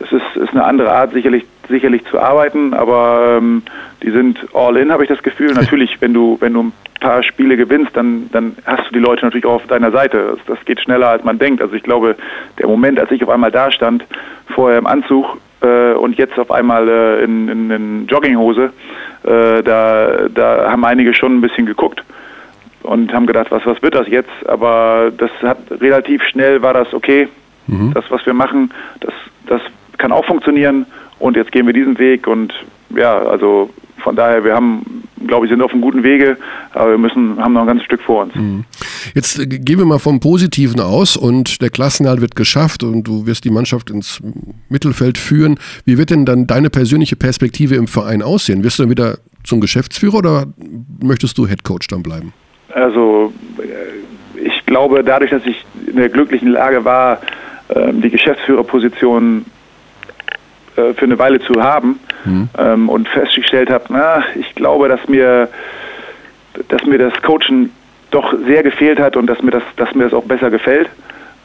es 0.00 0.12
ist, 0.12 0.36
ist 0.36 0.50
eine 0.50 0.64
andere 0.64 0.92
Art 0.92 1.12
sicherlich 1.12 1.44
sicherlich 1.70 2.04
zu 2.06 2.20
arbeiten, 2.20 2.74
aber 2.74 3.38
ähm, 3.38 3.62
die 4.02 4.10
sind 4.10 4.38
all 4.52 4.76
in, 4.76 4.92
habe 4.92 5.04
ich 5.04 5.08
das 5.08 5.22
Gefühl. 5.22 5.52
Natürlich, 5.54 6.00
wenn 6.00 6.12
du 6.12 6.36
wenn 6.40 6.52
du 6.52 6.72
paar 7.00 7.22
Spiele 7.22 7.56
gewinnst, 7.56 7.96
dann, 7.96 8.30
dann 8.30 8.56
hast 8.64 8.88
du 8.88 8.92
die 8.92 8.98
Leute 9.00 9.24
natürlich 9.24 9.46
auch 9.46 9.54
auf 9.54 9.66
deiner 9.66 9.90
Seite. 9.90 10.36
Das, 10.36 10.56
das 10.56 10.64
geht 10.66 10.80
schneller, 10.80 11.08
als 11.08 11.24
man 11.24 11.38
denkt. 11.38 11.60
Also 11.60 11.74
ich 11.74 11.82
glaube, 11.82 12.14
der 12.58 12.68
Moment, 12.68 13.00
als 13.00 13.10
ich 13.10 13.22
auf 13.24 13.30
einmal 13.30 13.50
da 13.50 13.72
stand, 13.72 14.04
vorher 14.54 14.78
im 14.78 14.86
Anzug 14.86 15.38
äh, 15.62 15.92
und 15.94 16.16
jetzt 16.16 16.38
auf 16.38 16.50
einmal 16.50 16.88
äh, 16.88 17.24
in, 17.24 17.48
in, 17.48 17.70
in 17.70 18.06
Jogginghose, 18.06 18.72
äh, 19.24 19.62
da, 19.62 20.28
da 20.32 20.70
haben 20.70 20.84
einige 20.84 21.14
schon 21.14 21.38
ein 21.38 21.40
bisschen 21.40 21.66
geguckt 21.66 22.04
und 22.82 23.12
haben 23.12 23.26
gedacht, 23.26 23.50
was, 23.50 23.64
was 23.66 23.82
wird 23.82 23.94
das 23.94 24.06
jetzt? 24.08 24.30
Aber 24.46 25.10
das 25.16 25.30
hat 25.42 25.58
relativ 25.80 26.22
schnell 26.24 26.62
war 26.62 26.74
das 26.74 26.92
okay. 26.94 27.28
Mhm. 27.66 27.92
Das, 27.94 28.04
was 28.10 28.24
wir 28.26 28.34
machen, 28.34 28.70
das, 29.00 29.14
das 29.46 29.60
kann 29.98 30.12
auch 30.12 30.24
funktionieren 30.24 30.86
und 31.20 31.36
jetzt 31.36 31.52
gehen 31.52 31.66
wir 31.66 31.72
diesen 31.72 31.98
Weg 31.98 32.26
und 32.26 32.52
ja, 32.96 33.18
also 33.18 33.70
von 34.00 34.16
daher, 34.16 34.42
wir 34.44 34.54
haben, 34.54 35.04
glaube 35.26 35.46
ich, 35.46 35.50
sind 35.50 35.62
auf 35.62 35.72
einem 35.72 35.82
guten 35.82 36.02
Wege, 36.02 36.36
aber 36.72 36.92
wir 36.92 36.98
müssen, 36.98 37.38
haben 37.38 37.52
noch 37.52 37.60
ein 37.60 37.66
ganzes 37.66 37.84
Stück 37.84 38.00
vor 38.00 38.22
uns. 38.22 38.34
Mhm. 38.34 38.64
Jetzt 39.14 39.38
äh, 39.38 39.46
gehen 39.46 39.78
wir 39.78 39.84
mal 39.84 39.98
vom 39.98 40.20
Positiven 40.20 40.80
aus 40.80 41.16
und 41.16 41.62
der 41.62 41.70
Klassenhalt 41.70 42.20
wird 42.20 42.34
geschafft 42.34 42.82
und 42.82 43.04
du 43.04 43.26
wirst 43.26 43.44
die 43.44 43.50
Mannschaft 43.50 43.90
ins 43.90 44.20
Mittelfeld 44.68 45.18
führen. 45.18 45.58
Wie 45.84 45.98
wird 45.98 46.10
denn 46.10 46.24
dann 46.24 46.46
deine 46.46 46.70
persönliche 46.70 47.16
Perspektive 47.16 47.74
im 47.76 47.86
Verein 47.86 48.22
aussehen? 48.22 48.64
Wirst 48.64 48.78
du 48.78 48.84
dann 48.84 48.90
wieder 48.90 49.18
zum 49.44 49.60
Geschäftsführer 49.60 50.18
oder 50.18 50.46
möchtest 51.02 51.38
du 51.38 51.46
Headcoach 51.46 51.86
dann 51.88 52.02
bleiben? 52.02 52.32
Also 52.72 53.32
äh, 53.58 54.40
ich 54.42 54.64
glaube, 54.66 55.04
dadurch, 55.04 55.30
dass 55.30 55.44
ich 55.44 55.64
in 55.86 55.96
der 55.96 56.08
glücklichen 56.08 56.48
Lage 56.48 56.84
war, 56.84 57.20
ähm, 57.74 58.00
die 58.00 58.10
Geschäftsführerposition 58.10 59.44
äh, 60.76 60.94
für 60.94 61.04
eine 61.04 61.18
Weile 61.18 61.40
zu 61.40 61.54
haben 61.62 61.98
mhm. 62.24 62.48
ähm, 62.58 62.88
und 62.88 63.08
festgestellt 63.08 63.70
habe, 63.70 63.84
na, 63.88 64.24
ich 64.34 64.54
glaube, 64.54 64.88
dass 64.88 65.06
mir, 65.08 65.48
dass 66.68 66.84
mir 66.84 66.98
das 66.98 67.12
Coachen 67.22 67.70
doch 68.10 68.34
sehr 68.46 68.62
gefehlt 68.62 68.98
hat 68.98 69.16
und 69.16 69.26
dass 69.26 69.42
mir 69.42 69.52
das, 69.52 69.62
dass 69.76 69.94
mir 69.94 70.04
das 70.04 70.14
auch 70.14 70.24
besser 70.24 70.50
gefällt, 70.50 70.88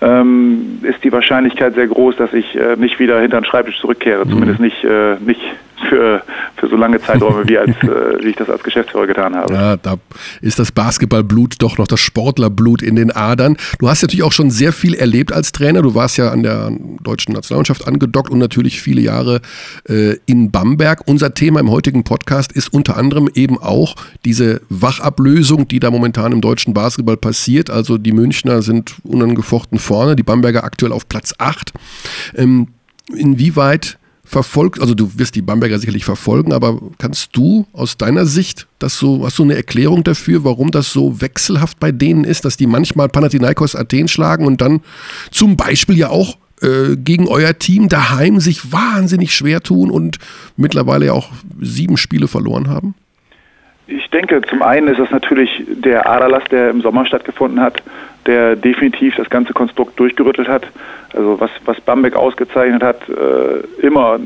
ähm, 0.02 0.80
ist 0.84 1.04
die 1.04 1.12
Wahrscheinlichkeit 1.12 1.76
sehr 1.76 1.88
groß, 1.88 2.18
dass 2.18 2.34
ich 2.34 2.56
äh, 2.56 2.76
nicht 2.76 3.00
wieder 3.00 3.20
hinter 3.22 3.40
den 3.40 3.46
Schreibtisch 3.46 3.80
zurückkehre. 3.80 4.26
Mhm. 4.26 4.30
Zumindest 4.32 4.60
nicht, 4.60 4.84
äh, 4.84 5.16
nicht 5.20 5.42
für, 5.90 6.24
für 6.58 6.68
so 6.68 6.76
lange 6.76 7.02
Zeiträume, 7.02 7.48
wie, 7.48 7.58
als, 7.58 7.70
äh, 7.84 8.24
wie 8.24 8.30
ich 8.30 8.36
das 8.36 8.50
als 8.50 8.64
Geschäftsführer 8.64 9.08
getan 9.08 9.36
habe. 9.36 9.54
Ja, 9.54 9.78
da 9.78 9.96
ist 10.42 10.60
das 10.60 10.72
Basketballblut 10.72 11.56
doch 11.60 11.78
noch 11.78 11.88
das 11.88 12.00
Sportlerblut 12.00 12.82
in 12.82 12.96
den 12.96 13.12
Adern. 13.12 13.58
Du 13.80 13.90
hast 13.90 14.02
natürlich 14.02 14.24
auch 14.24 14.32
schon 14.32 14.52
sehr 14.52 14.74
viel 14.74 14.94
erlebt 14.94 15.32
als 15.32 15.52
Trainer. 15.52 15.82
Du 15.82 15.96
warst 15.96 16.18
ja 16.18 16.32
an 16.32 16.44
der 16.44 16.72
deutschen 17.02 17.34
Nationalmannschaft 17.34 17.88
angedockt 17.88 18.30
und 18.30 18.40
natürlich 18.40 18.82
viele 18.82 19.02
Jahre 19.02 19.42
äh, 19.88 20.16
in 20.26 20.52
Bamberg. 20.52 21.02
Unser 21.06 21.34
Thema 21.34 21.60
im 21.60 21.70
heutigen 21.70 22.04
Podcast 22.04 22.52
ist 22.52 22.74
unter 22.74 22.98
anderem 22.98 23.30
eben 23.34 23.58
auch 23.58 23.96
diese 24.24 24.62
Wachablösung, 24.70 25.68
die 25.68 25.80
da 25.80 25.92
momentan 25.92 26.32
im 26.32 26.42
deutschen 26.42 26.74
Basketball 26.74 27.18
passiert. 27.18 27.70
Also 27.70 27.98
die 27.98 28.12
Münchner 28.12 28.62
sind 28.62 28.96
unangefochten 29.04 29.80
vorne, 29.80 30.16
die 30.16 30.24
Bamberger 30.24 30.64
aktuell 30.64 30.92
auf 30.92 31.08
Platz 31.10 31.34
8. 31.38 31.74
Ähm, 32.36 32.68
inwieweit 33.16 33.98
verfolgt, 34.26 34.82
also 34.82 34.96
du 34.96 35.12
wirst 35.18 35.36
die 35.36 35.42
Bamberger 35.42 35.80
sicherlich 35.80 36.04
verfolgen, 36.04 36.52
aber 36.52 36.82
kannst 36.98 37.30
du 37.34 37.66
aus 37.72 37.98
deiner 37.98 38.26
Sicht 38.26 38.68
das 38.80 38.98
so, 38.98 39.24
hast 39.26 39.40
du 39.40 39.44
eine 39.44 39.56
Erklärung 39.56 40.04
dafür, 40.04 40.44
warum 40.44 40.72
das 40.72 40.92
so 40.92 41.22
wechselhaft 41.22 41.80
bei 41.80 41.92
denen 41.92 42.24
ist, 42.24 42.44
dass 42.44 42.58
die 42.58 42.68
manchmal 42.68 43.08
Panathinaikos 43.08 43.76
Athen 43.76 44.08
schlagen 44.08 44.46
und 44.46 44.62
dann 44.62 44.82
zum 45.32 45.56
Beispiel 45.56 45.98
ja 45.98 46.10
auch 46.10 46.38
äh, 46.62 46.96
gegen 46.98 47.28
euer 47.28 47.58
Team 47.58 47.88
daheim 47.88 48.40
sich 48.40 48.72
wahnsinnig 48.72 49.36
schwer 49.36 49.62
tun 49.62 49.92
und 49.92 50.18
mittlerweile 50.58 51.08
ja 51.08 51.14
auch 51.14 51.30
sieben 51.62 51.98
Spiele 51.98 52.28
verloren 52.28 52.68
haben? 52.68 52.96
Ich 53.88 54.10
denke, 54.10 54.42
zum 54.42 54.64
einen 54.64 54.88
ist 54.88 55.00
es 55.00 55.12
natürlich 55.12 55.64
der 55.68 56.10
Aderlass, 56.10 56.44
der 56.46 56.72
im 56.72 56.82
Sommer 56.82 57.06
stattgefunden 57.06 57.62
hat, 57.62 57.84
der 58.26 58.56
definitiv 58.56 59.16
das 59.16 59.30
ganze 59.30 59.54
Konstrukt 59.54 60.00
durchgerüttelt 60.00 60.48
hat. 60.48 60.66
Also 61.14 61.40
was, 61.40 61.52
was 61.66 61.80
Bamberg 61.82 62.16
ausgezeichnet 62.16 62.82
hat, 62.82 62.98
äh, 63.08 63.86
immer 63.86 64.20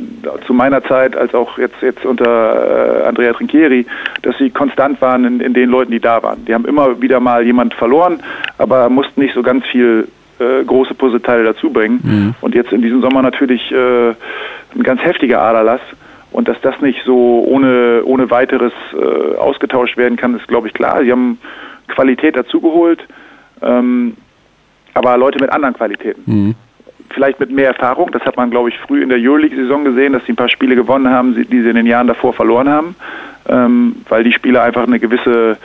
zu 0.47 0.53
meiner 0.53 0.82
Zeit, 0.84 1.16
als 1.16 1.34
auch 1.34 1.57
jetzt, 1.57 1.76
jetzt 1.82 2.05
unter 2.05 3.03
äh, 3.03 3.07
Andrea 3.07 3.34
Trinchieri, 3.34 3.86
dass 4.22 4.38
sie 4.38 4.49
konstant 4.49 5.01
waren 5.01 5.26
in, 5.26 5.39
in 5.41 5.53
den 5.53 5.70
Leuten, 5.70 5.91
die 5.91 5.99
da 5.99 6.24
waren. 6.24 6.45
Die 6.45 6.53
haben 6.53 6.66
immer 6.66 7.01
wieder 7.01 7.20
mal 7.20 7.45
jemand 7.45 7.74
verloren, 7.74 8.24
aber 8.57 8.89
mussten 8.89 9.22
nicht 9.22 9.36
so 9.36 9.43
ganz 9.43 9.66
viel 9.68 10.07
äh, 10.39 10.64
große 10.64 10.93
Puzzleteile 10.93 11.43
dazu 11.43 11.70
bringen. 11.70 11.99
Mhm. 12.01 12.36
Und 12.39 12.55
jetzt 12.55 12.72
in 12.72 12.82
diesem 12.82 13.01
Sommer 13.01 13.22
natürlich 13.22 13.72
äh, 13.72 14.10
ein 14.10 14.84
ganz 14.84 15.03
heftiger 15.03 15.41
Aderlass. 15.41 15.82
Und 16.32 16.47
dass 16.47 16.59
das 16.61 16.80
nicht 16.82 17.01
so 17.05 17.43
ohne, 17.47 18.03
ohne 18.05 18.30
weiteres 18.30 18.73
äh, 18.93 19.36
ausgetauscht 19.38 19.97
werden 19.97 20.17
kann, 20.17 20.36
ist, 20.36 20.47
glaube 20.47 20.67
ich, 20.67 20.73
klar. 20.73 21.03
Sie 21.03 21.11
haben 21.11 21.39
Qualität 21.88 22.36
dazugeholt, 22.36 23.03
ähm, 23.61 24.15
aber 24.93 25.17
Leute 25.17 25.39
mit 25.39 25.51
anderen 25.51 25.73
Qualitäten. 25.73 26.21
Mhm. 26.25 26.55
Vielleicht 27.09 27.39
mit 27.39 27.49
mehr 27.49 27.67
Erfahrung. 27.67 28.11
Das 28.11 28.21
hat 28.23 28.38
man, 28.38 28.51
glaube 28.51 28.69
ich, 28.69 28.77
früh 28.77 29.01
in 29.01 29.09
der 29.09 29.17
Euroleague-Saison 29.17 29.84
gesehen, 29.84 30.13
dass 30.13 30.23
sie 30.25 30.34
ein 30.34 30.36
paar 30.36 30.49
Spiele 30.49 30.75
gewonnen 30.75 31.09
haben, 31.09 31.34
die 31.34 31.61
sie 31.61 31.69
in 31.69 31.75
den 31.75 31.88
Jahren 31.88 32.05
davor 32.05 32.34
verloren 32.34 32.69
haben, 32.69 32.95
ähm, 33.47 33.95
weil 34.07 34.23
die 34.23 34.32
Spieler 34.34 34.61
einfach 34.61 34.86
eine 34.86 34.99
gewisse 34.99 35.57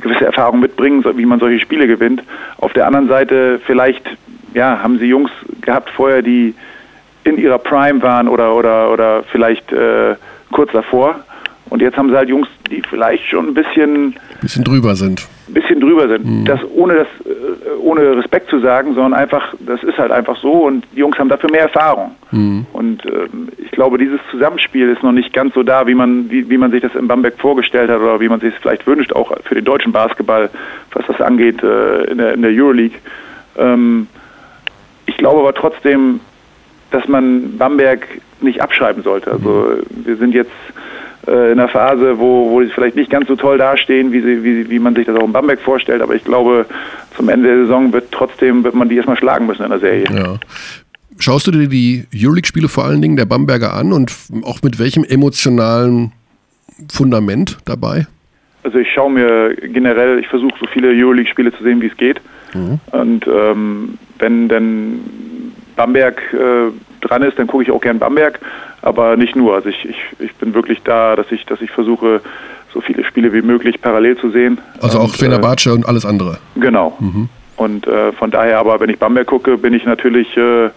gewisse 0.00 0.26
Erfahrung 0.26 0.60
mitbringen, 0.60 1.04
wie 1.16 1.26
man 1.26 1.38
solche 1.38 1.60
Spiele 1.60 1.86
gewinnt. 1.86 2.22
Auf 2.58 2.72
der 2.72 2.86
anderen 2.86 3.08
Seite 3.08 3.60
vielleicht 3.64 4.04
ja, 4.54 4.82
haben 4.82 4.98
sie 4.98 5.06
Jungs 5.06 5.30
gehabt 5.60 5.90
vorher, 5.90 6.22
die 6.22 6.54
in 7.26 7.38
ihrer 7.38 7.58
Prime 7.58 8.00
waren 8.02 8.28
oder, 8.28 8.54
oder, 8.54 8.90
oder 8.92 9.22
vielleicht 9.24 9.72
äh, 9.72 10.14
kurz 10.52 10.72
davor. 10.72 11.16
Und 11.68 11.82
jetzt 11.82 11.96
haben 11.96 12.10
sie 12.10 12.16
halt 12.16 12.28
Jungs, 12.28 12.46
die 12.70 12.80
vielleicht 12.88 13.24
schon 13.24 13.48
ein 13.48 13.54
bisschen, 13.54 14.14
bisschen 14.40 14.62
drüber 14.62 14.94
sind. 14.94 15.26
Ein 15.48 15.54
bisschen 15.54 15.80
drüber 15.80 16.08
sind. 16.08 16.24
Mhm. 16.24 16.44
Das 16.44 16.60
ohne 16.74 16.94
das 16.94 17.08
äh, 17.26 17.56
ohne 17.80 18.16
Respekt 18.16 18.50
zu 18.50 18.60
sagen, 18.60 18.94
sondern 18.94 19.14
einfach, 19.14 19.54
das 19.60 19.82
ist 19.82 19.98
halt 19.98 20.10
einfach 20.10 20.36
so 20.40 20.66
und 20.66 20.84
die 20.92 21.00
Jungs 21.00 21.18
haben 21.18 21.28
dafür 21.28 21.50
mehr 21.50 21.62
Erfahrung. 21.62 22.12
Mhm. 22.30 22.66
Und 22.72 23.04
äh, 23.04 23.28
ich 23.58 23.70
glaube, 23.72 23.98
dieses 23.98 24.20
Zusammenspiel 24.30 24.90
ist 24.90 25.02
noch 25.02 25.12
nicht 25.12 25.32
ganz 25.32 25.54
so 25.54 25.62
da, 25.62 25.86
wie 25.86 25.94
man, 25.94 26.30
wie, 26.30 26.48
wie 26.48 26.58
man 26.58 26.70
sich 26.70 26.82
das 26.82 26.94
in 26.94 27.08
Bamberg 27.08 27.38
vorgestellt 27.38 27.90
hat 27.90 28.00
oder 28.00 28.20
wie 28.20 28.28
man 28.28 28.40
sich 28.40 28.54
es 28.54 28.60
vielleicht 28.60 28.86
wünscht, 28.86 29.12
auch 29.12 29.32
für 29.44 29.54
den 29.54 29.64
deutschen 29.64 29.92
Basketball, 29.92 30.50
was 30.92 31.06
das 31.06 31.20
angeht 31.20 31.62
äh, 31.62 32.04
in, 32.04 32.18
der, 32.18 32.34
in 32.34 32.42
der 32.42 32.50
Euroleague. 32.52 32.98
Ähm, 33.56 34.06
ich 35.06 35.16
glaube 35.16 35.40
aber 35.40 35.54
trotzdem, 35.54 36.20
dass 36.90 37.08
man 37.08 37.56
Bamberg 37.58 38.06
nicht 38.40 38.60
abschreiben 38.60 39.02
sollte. 39.02 39.32
Also 39.32 39.78
wir 39.90 40.16
sind 40.16 40.34
jetzt 40.34 40.50
äh, 41.26 41.52
in 41.52 41.58
einer 41.58 41.68
Phase, 41.68 42.18
wo, 42.18 42.50
wo 42.50 42.62
sie 42.62 42.70
vielleicht 42.70 42.96
nicht 42.96 43.10
ganz 43.10 43.28
so 43.28 43.36
toll 43.36 43.58
dastehen, 43.58 44.12
wie, 44.12 44.20
sie, 44.20 44.44
wie, 44.44 44.70
wie 44.70 44.78
man 44.78 44.94
sich 44.94 45.06
das 45.06 45.16
auch 45.16 45.24
in 45.24 45.32
Bamberg 45.32 45.60
vorstellt, 45.60 46.02
aber 46.02 46.14
ich 46.14 46.24
glaube, 46.24 46.66
zum 47.16 47.28
Ende 47.28 47.48
der 47.48 47.58
Saison 47.62 47.92
wird 47.92 48.12
trotzdem 48.12 48.62
wird 48.62 48.74
man 48.74 48.88
die 48.88 48.96
erstmal 48.96 49.16
schlagen 49.16 49.46
müssen 49.46 49.64
in 49.64 49.70
der 49.70 49.80
Serie. 49.80 50.06
Ja. 50.14 50.38
Schaust 51.18 51.46
du 51.46 51.50
dir 51.50 51.66
die 51.66 52.04
Euroleague-Spiele 52.14 52.68
vor 52.68 52.84
allen 52.84 53.00
Dingen 53.00 53.16
der 53.16 53.24
Bamberger 53.24 53.72
an 53.72 53.92
und 53.92 54.12
auch 54.44 54.60
mit 54.62 54.78
welchem 54.78 55.02
emotionalen 55.02 56.12
Fundament 56.92 57.56
dabei? 57.64 58.06
Also 58.62 58.78
ich 58.78 58.88
schaue 58.92 59.10
mir 59.12 59.54
generell, 59.54 60.18
ich 60.18 60.26
versuche 60.28 60.54
so 60.60 60.66
viele 60.66 60.88
Euroleague-Spiele 60.88 61.52
zu 61.56 61.62
sehen, 61.62 61.80
wie 61.80 61.86
es 61.86 61.96
geht. 61.96 62.20
Mhm. 62.52 62.80
Und 62.92 63.26
ähm, 63.26 63.98
wenn 64.18 64.48
dann 64.48 65.00
Bamberg 65.76 66.20
äh, 66.32 66.72
dran 67.00 67.22
ist, 67.22 67.38
dann 67.38 67.46
gucke 67.46 67.62
ich 67.62 67.70
auch 67.70 67.80
gern 67.80 67.98
Bamberg, 67.98 68.40
aber 68.82 69.16
nicht 69.16 69.36
nur. 69.36 69.54
Also 69.54 69.68
ich, 69.68 69.84
ich, 69.84 69.96
ich 70.18 70.34
bin 70.36 70.54
wirklich 70.54 70.82
da, 70.82 71.16
dass 71.16 71.30
ich, 71.30 71.44
dass 71.46 71.60
ich 71.60 71.70
versuche, 71.70 72.20
so 72.72 72.80
viele 72.80 73.04
Spiele 73.04 73.32
wie 73.32 73.42
möglich 73.42 73.80
parallel 73.80 74.16
zu 74.18 74.30
sehen. 74.30 74.58
Also 74.80 74.98
auch 74.98 75.14
Fenerbahce 75.14 75.70
äh, 75.70 75.72
und 75.72 75.86
alles 75.86 76.04
andere. 76.04 76.38
Genau. 76.56 76.96
Mhm. 76.98 77.28
Und 77.56 77.86
äh, 77.86 78.12
von 78.12 78.30
daher 78.30 78.58
aber, 78.58 78.80
wenn 78.80 78.90
ich 78.90 78.98
Bamberg 78.98 79.26
gucke, 79.26 79.56
bin 79.56 79.72
ich 79.72 79.84
natürlich 79.84 80.36
äh, 80.36 80.66
äh 80.66 80.70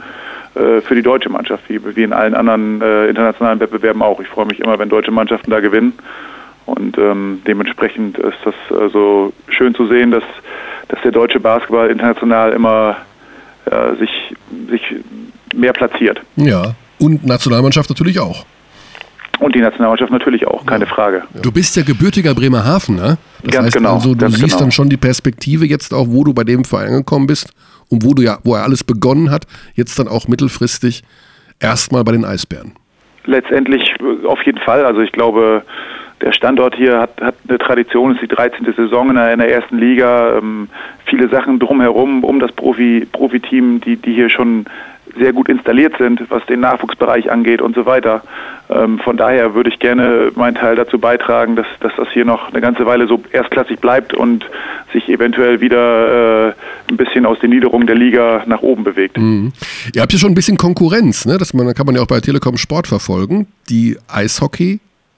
für 0.82 0.96
die 0.96 1.02
deutsche 1.02 1.30
Mannschaft, 1.30 1.64
wie, 1.68 1.80
wie 1.96 2.04
in 2.04 2.14
allen 2.14 2.36
anderen 2.36 2.82
äh, 2.82 3.08
internationalen 3.08 3.60
Wettbewerben 3.60 4.02
auch. 4.02 4.20
Ich 4.22 4.28
freue 4.28 4.46
mich 4.46 4.60
immer, 4.60 4.80
wenn 4.80 4.90
deutsche 4.90 5.12
Mannschaften 5.12 5.52
da 5.52 5.60
gewinnen. 5.60 5.94
Und 6.66 6.98
ähm, 6.98 7.42
dementsprechend 7.48 8.18
ist 8.18 8.38
das 8.46 8.56
also 8.70 9.34
schön 9.50 9.74
zu 9.74 9.88
sehen, 9.88 10.12
dass, 10.12 10.24
dass 10.88 11.02
der 11.02 11.12
deutsche 11.12 11.40
Basketball 11.40 11.90
international 11.90 12.54
immer 12.54 12.98
äh, 13.66 13.96
sich, 13.98 14.10
sich 14.70 14.82
mehr 15.54 15.74
platziert. 15.74 16.22
Ja, 16.36 16.74
und 17.00 17.26
Nationalmannschaft 17.26 17.90
natürlich 17.90 18.20
auch. 18.20 18.46
Und 19.40 19.56
die 19.56 19.62
Nationalmannschaft 19.62 20.12
natürlich 20.12 20.46
auch, 20.46 20.66
keine 20.66 20.84
ja. 20.86 20.94
Frage. 20.94 21.24
Du 21.42 21.52
bist 21.52 21.76
ja 21.78 21.84
gebürtiger 21.84 22.36
Bremerhaven, 22.36 22.96
ne? 22.96 23.18
Das 23.44 23.54
ganz 23.54 23.66
heißt 23.68 23.78
genau, 23.78 23.96
also, 23.96 24.14
du 24.14 24.28
siehst 24.30 24.44
genau. 24.44 24.60
dann 24.60 24.72
schon 24.72 24.90
die 24.90 24.98
Perspektive 24.98 25.66
jetzt 25.66 25.94
auch, 25.94 26.08
wo 26.10 26.26
du 26.26 26.34
bei 26.34 26.44
dem 26.44 26.66
Verein 26.66 26.90
angekommen 26.90 27.26
bist 27.26 27.54
und 27.90 28.04
wo 28.04 28.14
du 28.14 28.22
ja, 28.22 28.40
wo 28.44 28.56
er 28.56 28.64
alles 28.64 28.84
begonnen 28.84 29.32
hat, 29.32 29.46
jetzt 29.76 29.98
dann 29.98 30.10
auch 30.10 30.28
mittelfristig 30.28 31.04
erstmal 31.60 32.04
bei 32.04 32.12
den 32.12 32.26
Eisbären. 32.26 32.74
Letztendlich 33.26 33.96
äh, 34.00 34.28
auf 34.28 34.42
jeden 34.44 34.60
Fall. 34.60 34.86
Also 34.86 35.02
ich 35.02 35.12
glaube, 35.14 35.64
der 36.22 36.32
Standort 36.32 36.76
hier 36.76 37.00
hat, 37.00 37.22
hat 37.22 37.36
eine 37.48 37.58
Tradition, 37.58 38.12
es 38.12 38.22
ist 38.22 38.32
die 38.32 38.36
13. 38.36 38.74
Saison 38.76 39.10
in 39.10 39.16
der, 39.16 39.34
in 39.34 39.40
der 39.40 39.52
ersten 39.52 39.78
Liga. 39.78 40.38
Ähm, 40.38 40.70
viele 41.06 41.30
Sachen 41.30 41.60
drumherum, 41.60 42.24
um 42.24 42.40
das 42.40 42.52
Profi, 42.52 43.08
Profiteam, 43.12 43.82
die, 43.82 43.96
die 43.96 44.14
hier 44.14 44.30
schon 44.30 44.66
sehr 45.18 45.34
gut 45.34 45.50
installiert 45.50 45.96
sind, 45.98 46.22
was 46.30 46.46
den 46.46 46.60
Nachwuchsbereich 46.60 47.32
angeht 47.32 47.62
und 47.62 47.76
so 47.76 47.86
weiter. 47.86 48.24
Ähm, 48.70 49.00
von 49.00 49.18
daher 49.18 49.56
würde 49.56 49.70
ich 49.70 49.80
gerne 49.80 50.32
meinen 50.36 50.56
Teil 50.56 50.76
dazu 50.76 51.00
beitragen, 51.00 51.56
dass, 51.56 51.66
dass 51.80 51.92
das 51.98 52.08
hier 52.14 52.26
noch 52.26 52.50
eine 52.50 52.62
ganze 52.62 52.86
Weile 52.86 53.08
so 53.08 53.22
erstklassig 53.32 53.80
bleibt 53.80 54.14
und 54.14 54.46
sich 54.94 55.10
eventuell 55.10 55.62
wieder 55.62 56.50
äh, 56.50 56.54
ein 56.90 56.98
bisschen 56.98 57.26
aus 57.26 57.40
den 57.40 57.50
Niederungen 57.50 57.88
der 57.88 57.96
Liga 57.96 58.44
nach 58.46 58.62
oben 58.62 58.84
bewegt. 58.84 59.18
Mhm. 59.18 59.52
Ihr 59.94 60.02
habt 60.02 60.14
ja 60.14 60.20
schon 60.20 60.32
ein 60.32 60.36
bisschen 60.36 60.58
Konkurrenz, 60.58 61.26
ne? 61.26 61.38
Das 61.38 61.54
man, 61.54 61.74
kann 61.74 61.86
man 61.86 61.96
ja 61.96 62.02
auch 62.02 62.08
bei 62.08 62.20
Telekom 62.20 62.58
Sport 62.58 62.88
verfolgen. 62.88 63.48
Die 63.70 63.98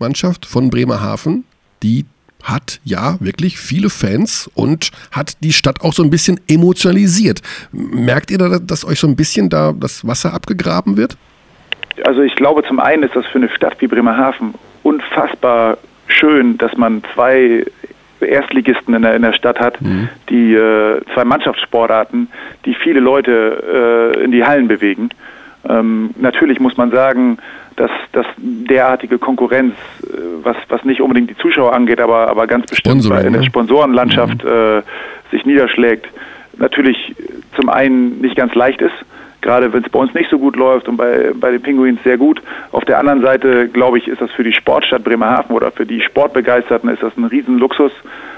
Eishockey-Mannschaft 0.01 0.45
von 0.45 0.69
Bremerhaven, 0.69 1.45
die 1.83 2.05
hat 2.43 2.79
ja 2.83 3.17
wirklich 3.19 3.59
viele 3.59 3.89
Fans 3.89 4.49
und 4.55 4.91
hat 5.11 5.37
die 5.43 5.53
Stadt 5.53 5.81
auch 5.81 5.93
so 5.93 6.03
ein 6.03 6.09
bisschen 6.09 6.39
emotionalisiert. 6.47 7.41
Merkt 7.71 8.31
ihr 8.31 8.39
da, 8.39 8.57
dass 8.57 8.83
euch 8.83 8.99
so 8.99 9.07
ein 9.07 9.15
bisschen 9.15 9.49
da 9.49 9.73
das 9.79 10.07
Wasser 10.07 10.33
abgegraben 10.33 10.97
wird? 10.97 11.17
Also 12.03 12.21
ich 12.21 12.35
glaube, 12.35 12.63
zum 12.63 12.79
einen 12.79 13.03
ist 13.03 13.15
das 13.15 13.27
für 13.27 13.37
eine 13.37 13.49
Stadt 13.49 13.75
wie 13.79 13.87
Bremerhaven 13.87 14.55
unfassbar 14.81 15.77
schön, 16.07 16.57
dass 16.57 16.75
man 16.77 17.03
zwei 17.13 17.63
Erstligisten 18.21 18.95
in 18.95 19.03
der, 19.03 19.15
in 19.15 19.21
der 19.21 19.33
Stadt 19.33 19.59
hat, 19.59 19.79
mhm. 19.81 20.09
die 20.29 20.55
äh, 20.55 21.01
zwei 21.13 21.23
Mannschaftssportarten, 21.23 22.27
die 22.65 22.73
viele 22.73 22.99
Leute 22.99 24.15
äh, 24.17 24.23
in 24.23 24.31
die 24.31 24.43
Hallen 24.43 24.67
bewegen. 24.67 25.09
Ähm, 25.67 26.09
natürlich 26.17 26.59
muss 26.59 26.75
man 26.77 26.89
sagen, 26.89 27.37
dass, 27.75 27.91
dass 28.11 28.25
derartige 28.37 29.17
Konkurrenz, 29.17 29.75
äh, 30.03 30.17
was, 30.43 30.57
was 30.69 30.83
nicht 30.83 31.01
unbedingt 31.01 31.29
die 31.29 31.37
Zuschauer 31.37 31.73
angeht, 31.73 31.99
aber, 31.99 32.27
aber 32.27 32.47
ganz 32.47 32.67
bestimmt 32.67 33.07
bei, 33.09 33.21
in 33.23 33.33
der 33.33 33.41
ne? 33.41 33.47
Sponsorenlandschaft 33.47 34.43
mhm. 34.43 34.49
äh, 34.49 34.81
sich 35.31 35.45
niederschlägt, 35.45 36.07
natürlich 36.57 37.15
zum 37.55 37.69
einen 37.69 38.21
nicht 38.21 38.35
ganz 38.35 38.53
leicht 38.55 38.81
ist, 38.81 38.93
gerade 39.41 39.73
wenn 39.73 39.83
es 39.83 39.89
bei 39.89 39.99
uns 39.99 40.13
nicht 40.13 40.29
so 40.29 40.37
gut 40.37 40.55
läuft 40.55 40.87
und 40.87 40.97
bei, 40.97 41.31
bei 41.33 41.51
den 41.51 41.61
Pinguins 41.61 42.01
sehr 42.03 42.17
gut. 42.17 42.41
Auf 42.71 42.85
der 42.85 42.99
anderen 42.99 43.21
Seite, 43.21 43.67
glaube 43.67 43.97
ich, 43.97 44.07
ist 44.07 44.21
das 44.21 44.31
für 44.31 44.43
die 44.43 44.53
Sportstadt 44.53 45.03
Bremerhaven 45.03 45.55
oder 45.55 45.71
für 45.71 45.85
die 45.85 46.01
Sportbegeisterten 46.01 46.89
ist 46.89 47.01
das 47.01 47.15
ein 47.17 47.25
Riesenluxus, 47.25 47.91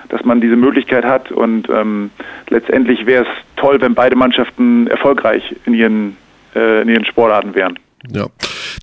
dass 0.09 0.23
man 0.23 0.41
diese 0.41 0.55
Möglichkeit 0.55 1.05
hat 1.05 1.31
und 1.31 1.69
ähm, 1.69 2.11
letztendlich 2.49 3.05
wäre 3.05 3.23
es 3.23 3.29
toll, 3.55 3.81
wenn 3.81 3.95
beide 3.95 4.15
Mannschaften 4.15 4.87
erfolgreich 4.87 5.55
in 5.65 5.73
ihren, 5.73 6.17
äh, 6.55 6.81
in 6.81 6.89
ihren 6.89 7.05
Sportarten 7.05 7.55
wären. 7.55 7.77
Ja, 8.09 8.27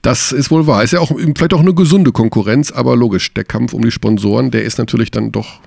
das 0.02 0.32
ist 0.32 0.50
wohl 0.50 0.66
wahr. 0.66 0.82
Ist 0.82 0.92
ja 0.92 1.00
auch 1.00 1.12
vielleicht 1.16 1.54
auch 1.54 1.60
eine 1.60 1.74
gesunde 1.74 2.12
Konkurrenz, 2.12 2.72
aber 2.72 2.96
logisch, 2.96 3.34
der 3.34 3.44
Kampf 3.44 3.72
um 3.74 3.82
die 3.82 3.90
Sponsoren, 3.90 4.50
der 4.50 4.64
ist 4.64 4.78
natürlich 4.78 5.10
dann 5.10 5.32
doch 5.32 5.60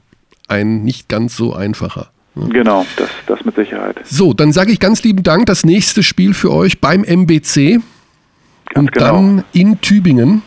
ein 0.48 0.84
nicht 0.84 1.08
ganz 1.10 1.36
so 1.36 1.54
einfacher. 1.54 2.10
Genau, 2.36 2.86
das, 2.96 3.10
das 3.28 3.46
mit 3.46 3.56
Sicherheit. 3.56 4.00
So, 4.06 4.34
dann 4.34 4.52
sage 4.52 4.72
ich 4.72 4.80
ganz 4.80 5.04
lieben 5.04 5.22
Dank. 5.22 5.46
Das 5.46 5.66
nächste 5.66 6.02
Spiel 6.02 6.34
für 6.34 6.52
euch 6.52 6.82
beim 6.82 7.04
MBC 7.04 7.80
ganz 8.74 8.76
und 8.76 8.92
genau. 8.92 9.06
dann 9.06 9.44
in 9.54 9.80
Tübingen. 9.82 10.42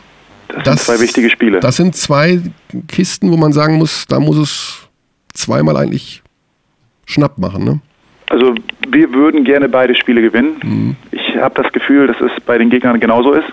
Das, 0.49 0.65
das, 0.65 0.87
sind 0.87 0.97
zwei 0.97 1.03
wichtige 1.05 1.31
Spiele. 1.31 1.61
Das 1.61 1.77
sind 1.77 1.95
zwei 1.95 2.41
Kisten, 2.89 3.31
wo 3.31 3.37
man 3.37 3.53
sagen 3.53 3.77
muss, 3.77 4.07
da 4.07 4.19
muss 4.19 4.37
es 4.37 4.89
zweimal 5.33 5.77
eigentlich 5.77 6.23
schnapp 7.05 7.39
machen. 7.39 7.65
Ne? 7.65 7.81
Also 8.29 8.55
wir 8.91 9.13
würden 9.13 9.45
gerne 9.45 9.69
beide 9.69 9.95
Spiele 9.95 10.23
gewinnen. 10.23 10.57
Mhm. 10.63 10.97
Ich 11.13 11.37
habe 11.37 11.61
das 11.63 11.73
Gefühl, 11.73 12.07
dass 12.07 12.21
es 12.21 12.33
bei 12.45 12.59
den 12.59 12.71
Gegnern 12.71 13.01
genauso 13.01 13.33
ist. 13.33 13.49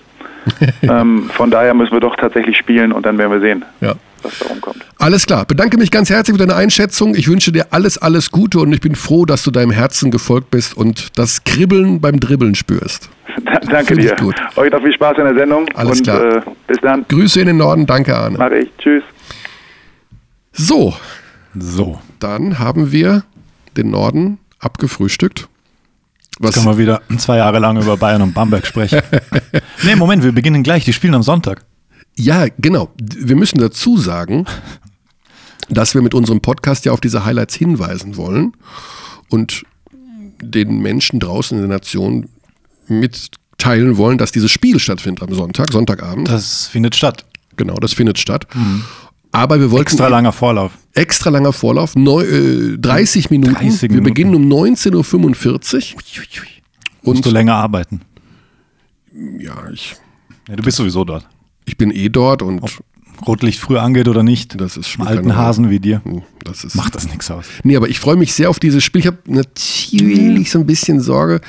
ähm, 0.81 1.29
von 1.34 1.51
daher 1.51 1.73
müssen 1.73 1.93
wir 1.93 1.99
doch 1.99 2.15
tatsächlich 2.15 2.57
spielen 2.57 2.91
und 2.91 3.05
dann 3.05 3.17
werden 3.17 3.31
wir 3.31 3.39
sehen, 3.39 3.63
ja. 3.79 3.93
was 4.21 4.39
da 4.39 4.47
rumkommt. 4.47 4.86
Alles 4.99 5.25
klar. 5.25 5.45
Bedanke 5.45 5.77
mich 5.77 5.89
ganz 5.89 6.09
herzlich 6.09 6.38
für 6.38 6.45
deine 6.45 6.57
Einschätzung. 6.57 7.15
Ich 7.15 7.29
wünsche 7.29 7.51
dir 7.51 7.67
alles, 7.71 7.97
alles 7.97 8.29
Gute 8.31 8.59
und 8.59 8.73
ich 8.73 8.81
bin 8.81 8.95
froh, 8.95 9.25
dass 9.25 9.43
du 9.43 9.51
deinem 9.51 9.71
Herzen 9.71 10.11
gefolgt 10.11 10.51
bist 10.51 10.75
und 10.75 11.17
das 11.17 11.43
Kribbeln 11.45 12.01
beim 12.01 12.19
Dribbeln 12.19 12.55
spürst. 12.55 13.09
danke 13.69 13.95
dir. 13.95 14.15
Gut. 14.15 14.36
Euch 14.55 14.71
noch 14.71 14.81
viel 14.81 14.93
Spaß 14.93 15.17
in 15.17 15.25
der 15.25 15.36
Sendung. 15.36 15.65
Alles 15.75 15.99
und, 15.99 16.03
klar. 16.03 16.38
Äh, 16.38 16.41
bis 16.67 16.77
dann. 16.81 17.05
Grüße 17.07 17.39
in 17.39 17.47
den 17.47 17.57
Norden. 17.57 17.86
Danke, 17.86 18.15
Arne. 18.15 18.38
Mach 18.38 18.51
ich. 18.51 18.69
Tschüss. 18.77 19.03
So. 20.51 20.93
So. 21.57 21.99
Dann 22.19 22.59
haben 22.59 22.91
wir 22.91 23.23
den 23.75 23.91
Norden 23.91 24.39
abgefrühstückt. 24.64 25.47
Was 26.39 26.55
Jetzt 26.55 26.64
können 26.64 26.78
wir 26.78 26.82
wieder 26.82 27.01
zwei 27.18 27.38
Jahre 27.38 27.59
lang 27.59 27.80
über 27.80 27.95
Bayern 27.95 28.22
und 28.22 28.34
Bamberg 28.34 28.66
sprechen. 28.66 29.01
nee, 29.84 29.95
Moment, 29.95 30.24
wir 30.24 30.32
beginnen 30.32 30.64
gleich. 30.64 30.84
Die 30.84 30.93
spielen 30.93 31.14
am 31.14 31.24
Sonntag. 31.24 31.64
Ja, 32.16 32.47
genau. 32.57 32.91
Wir 32.97 33.36
müssen 33.36 33.59
dazu 33.59 33.97
sagen, 33.97 34.45
dass 35.70 35.93
wir 35.93 36.01
mit 36.01 36.14
unserem 36.14 36.41
Podcast 36.41 36.86
ja 36.86 36.91
auf 36.91 37.01
diese 37.01 37.26
Highlights 37.26 37.55
hinweisen 37.55 38.18
wollen 38.18 38.53
und 39.30 39.64
den 40.41 40.80
Menschen 40.80 41.20
draußen 41.20 41.57
in 41.57 41.68
der 41.68 41.78
Nation 41.78 42.30
mitteilen 42.88 43.97
wollen, 43.97 44.18
dass 44.18 44.32
dieses 44.32 44.51
Spiel 44.51 44.80
stattfindet 44.80 45.24
am 45.24 45.34
Sonntag, 45.34 45.72
Sonntagabend. 45.72 46.28
Das 46.28 46.68
findet 46.68 46.95
statt. 46.95 47.26
Genau, 47.55 47.76
das 47.76 47.93
findet 47.93 48.18
statt. 48.18 48.47
Mhm. 48.53 48.84
Aber 49.34 49.59
wir 49.59 49.71
wollten. 49.71 49.88
Extra 49.88 50.07
langer 50.07 50.31
Vorlauf. 50.31 50.77
Extra 50.93 51.31
langer 51.31 51.53
Vorlauf, 51.53 51.95
neu, 51.95 52.21
äh, 52.23 52.77
30 52.77 53.31
Minuten. 53.31 53.55
30 53.55 53.89
Minuten. 53.89 53.93
Wir 53.95 54.03
beginnen 54.03 54.36
um 54.36 54.47
19.45 54.47 55.95
Uhr. 55.95 56.01
Und 57.01 57.15
Musst 57.15 57.25
du 57.25 57.31
länger 57.31 57.55
arbeiten? 57.55 58.01
Ja, 59.39 59.69
ich. 59.73 59.95
Ja, 60.47 60.55
du 60.55 60.63
bist 60.63 60.77
sowieso 60.77 61.03
dort. 61.03 61.27
Ich 61.65 61.77
bin 61.77 61.91
eh 61.91 62.09
dort 62.09 62.41
und. 62.41 62.61
Ob 62.61 62.71
Rotlicht 63.25 63.59
früh 63.59 63.77
angeht 63.77 64.07
oder 64.07 64.21
nicht. 64.21 64.59
Das 64.59 64.77
ist 64.77 64.88
schon. 64.88 65.07
Alten 65.07 65.36
Hasen 65.36 65.69
wie 65.69 65.79
dir. 65.79 66.01
Hm, 66.03 66.23
das 66.43 66.63
ist, 66.63 66.75
Macht 66.75 66.93
das 66.93 67.07
nichts 67.07 67.31
aus. 67.31 67.45
Nee, 67.63 67.75
aber 67.75 67.89
ich 67.89 67.99
freue 67.99 68.15
mich 68.15 68.34
sehr 68.34 68.49
auf 68.49 68.59
dieses 68.59 68.84
Spiel. 68.84 68.99
Ich 69.01 69.07
habe 69.07 69.17
natürlich 69.25 70.51
so 70.51 70.59
ein 70.59 70.65
bisschen 70.65 70.99
Sorge. 70.99 71.41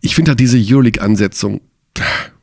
Ich 0.00 0.14
finde 0.14 0.32
halt 0.32 0.40
diese 0.40 0.58
Euroleague-Ansetzung. 0.58 1.60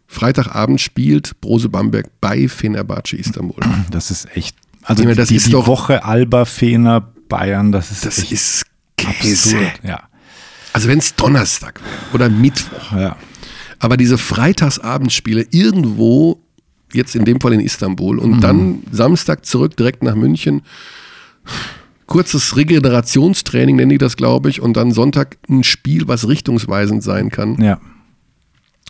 Freitagabend 0.08 0.82
spielt 0.82 1.40
Brose 1.42 1.70
Bamberg 1.70 2.10
bei 2.22 2.48
Fenerbahce 2.48 3.18
Istanbul. 3.18 3.62
Das 3.92 4.12
ist 4.12 4.36
echt 4.36 4.56
also 4.84 5.04
meine, 5.04 5.16
das 5.16 5.30
die, 5.30 5.36
ist 5.36 5.48
die 5.48 5.52
doch, 5.52 5.68
Woche 5.68 6.04
Alba, 6.04 6.46
Fener, 6.46 7.02
Bayern, 7.28 7.72
das 7.72 7.92
ist 7.92 8.06
Das 8.06 8.18
ist 8.20 8.66
Käse. 8.98 9.58
Absurd, 9.58 9.80
ja. 9.84 10.00
Also 10.74 10.88
wenn 10.88 11.00
es 11.00 11.16
Donnerstag 11.16 11.80
oder 12.14 12.30
Mittwoch. 12.30 12.92
Ja. 12.94 13.16
Aber 13.80 13.98
diese 13.98 14.18
Freitagsabendspiele 14.18 15.48
irgendwo, 15.52 16.42
jetzt 16.94 17.16
in 17.16 17.26
dem 17.26 17.40
Fall 17.40 17.54
in 17.54 17.60
Istanbul 17.60 18.20
und 18.20 18.38
mhm. 18.38 18.42
dann 18.42 18.84
Samstag 18.92 19.46
zurück 19.46 19.78
direkt 19.78 20.04
nach 20.04 20.16
München. 20.16 20.62
Kurzes 22.06 22.56
Regenerationstraining 22.56 23.76
nenne 23.76 23.94
ich 23.94 24.00
das, 24.00 24.18
glaube 24.18 24.50
ich, 24.50 24.62
und 24.62 24.76
dann 24.76 24.92
Sonntag 24.92 25.38
ein 25.48 25.64
Spiel, 25.64 26.08
was 26.08 26.28
richtungsweisend 26.28 27.04
sein 27.04 27.30
kann. 27.30 27.62
Ja. 27.62 27.80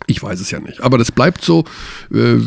Ich 0.10 0.24
weiß 0.24 0.40
es 0.40 0.50
ja 0.50 0.60
nicht. 0.60 0.82
Aber 0.82 0.98
das 0.98 1.12
bleibt 1.12 1.44
so. 1.44 1.66
Äh, 2.12 2.38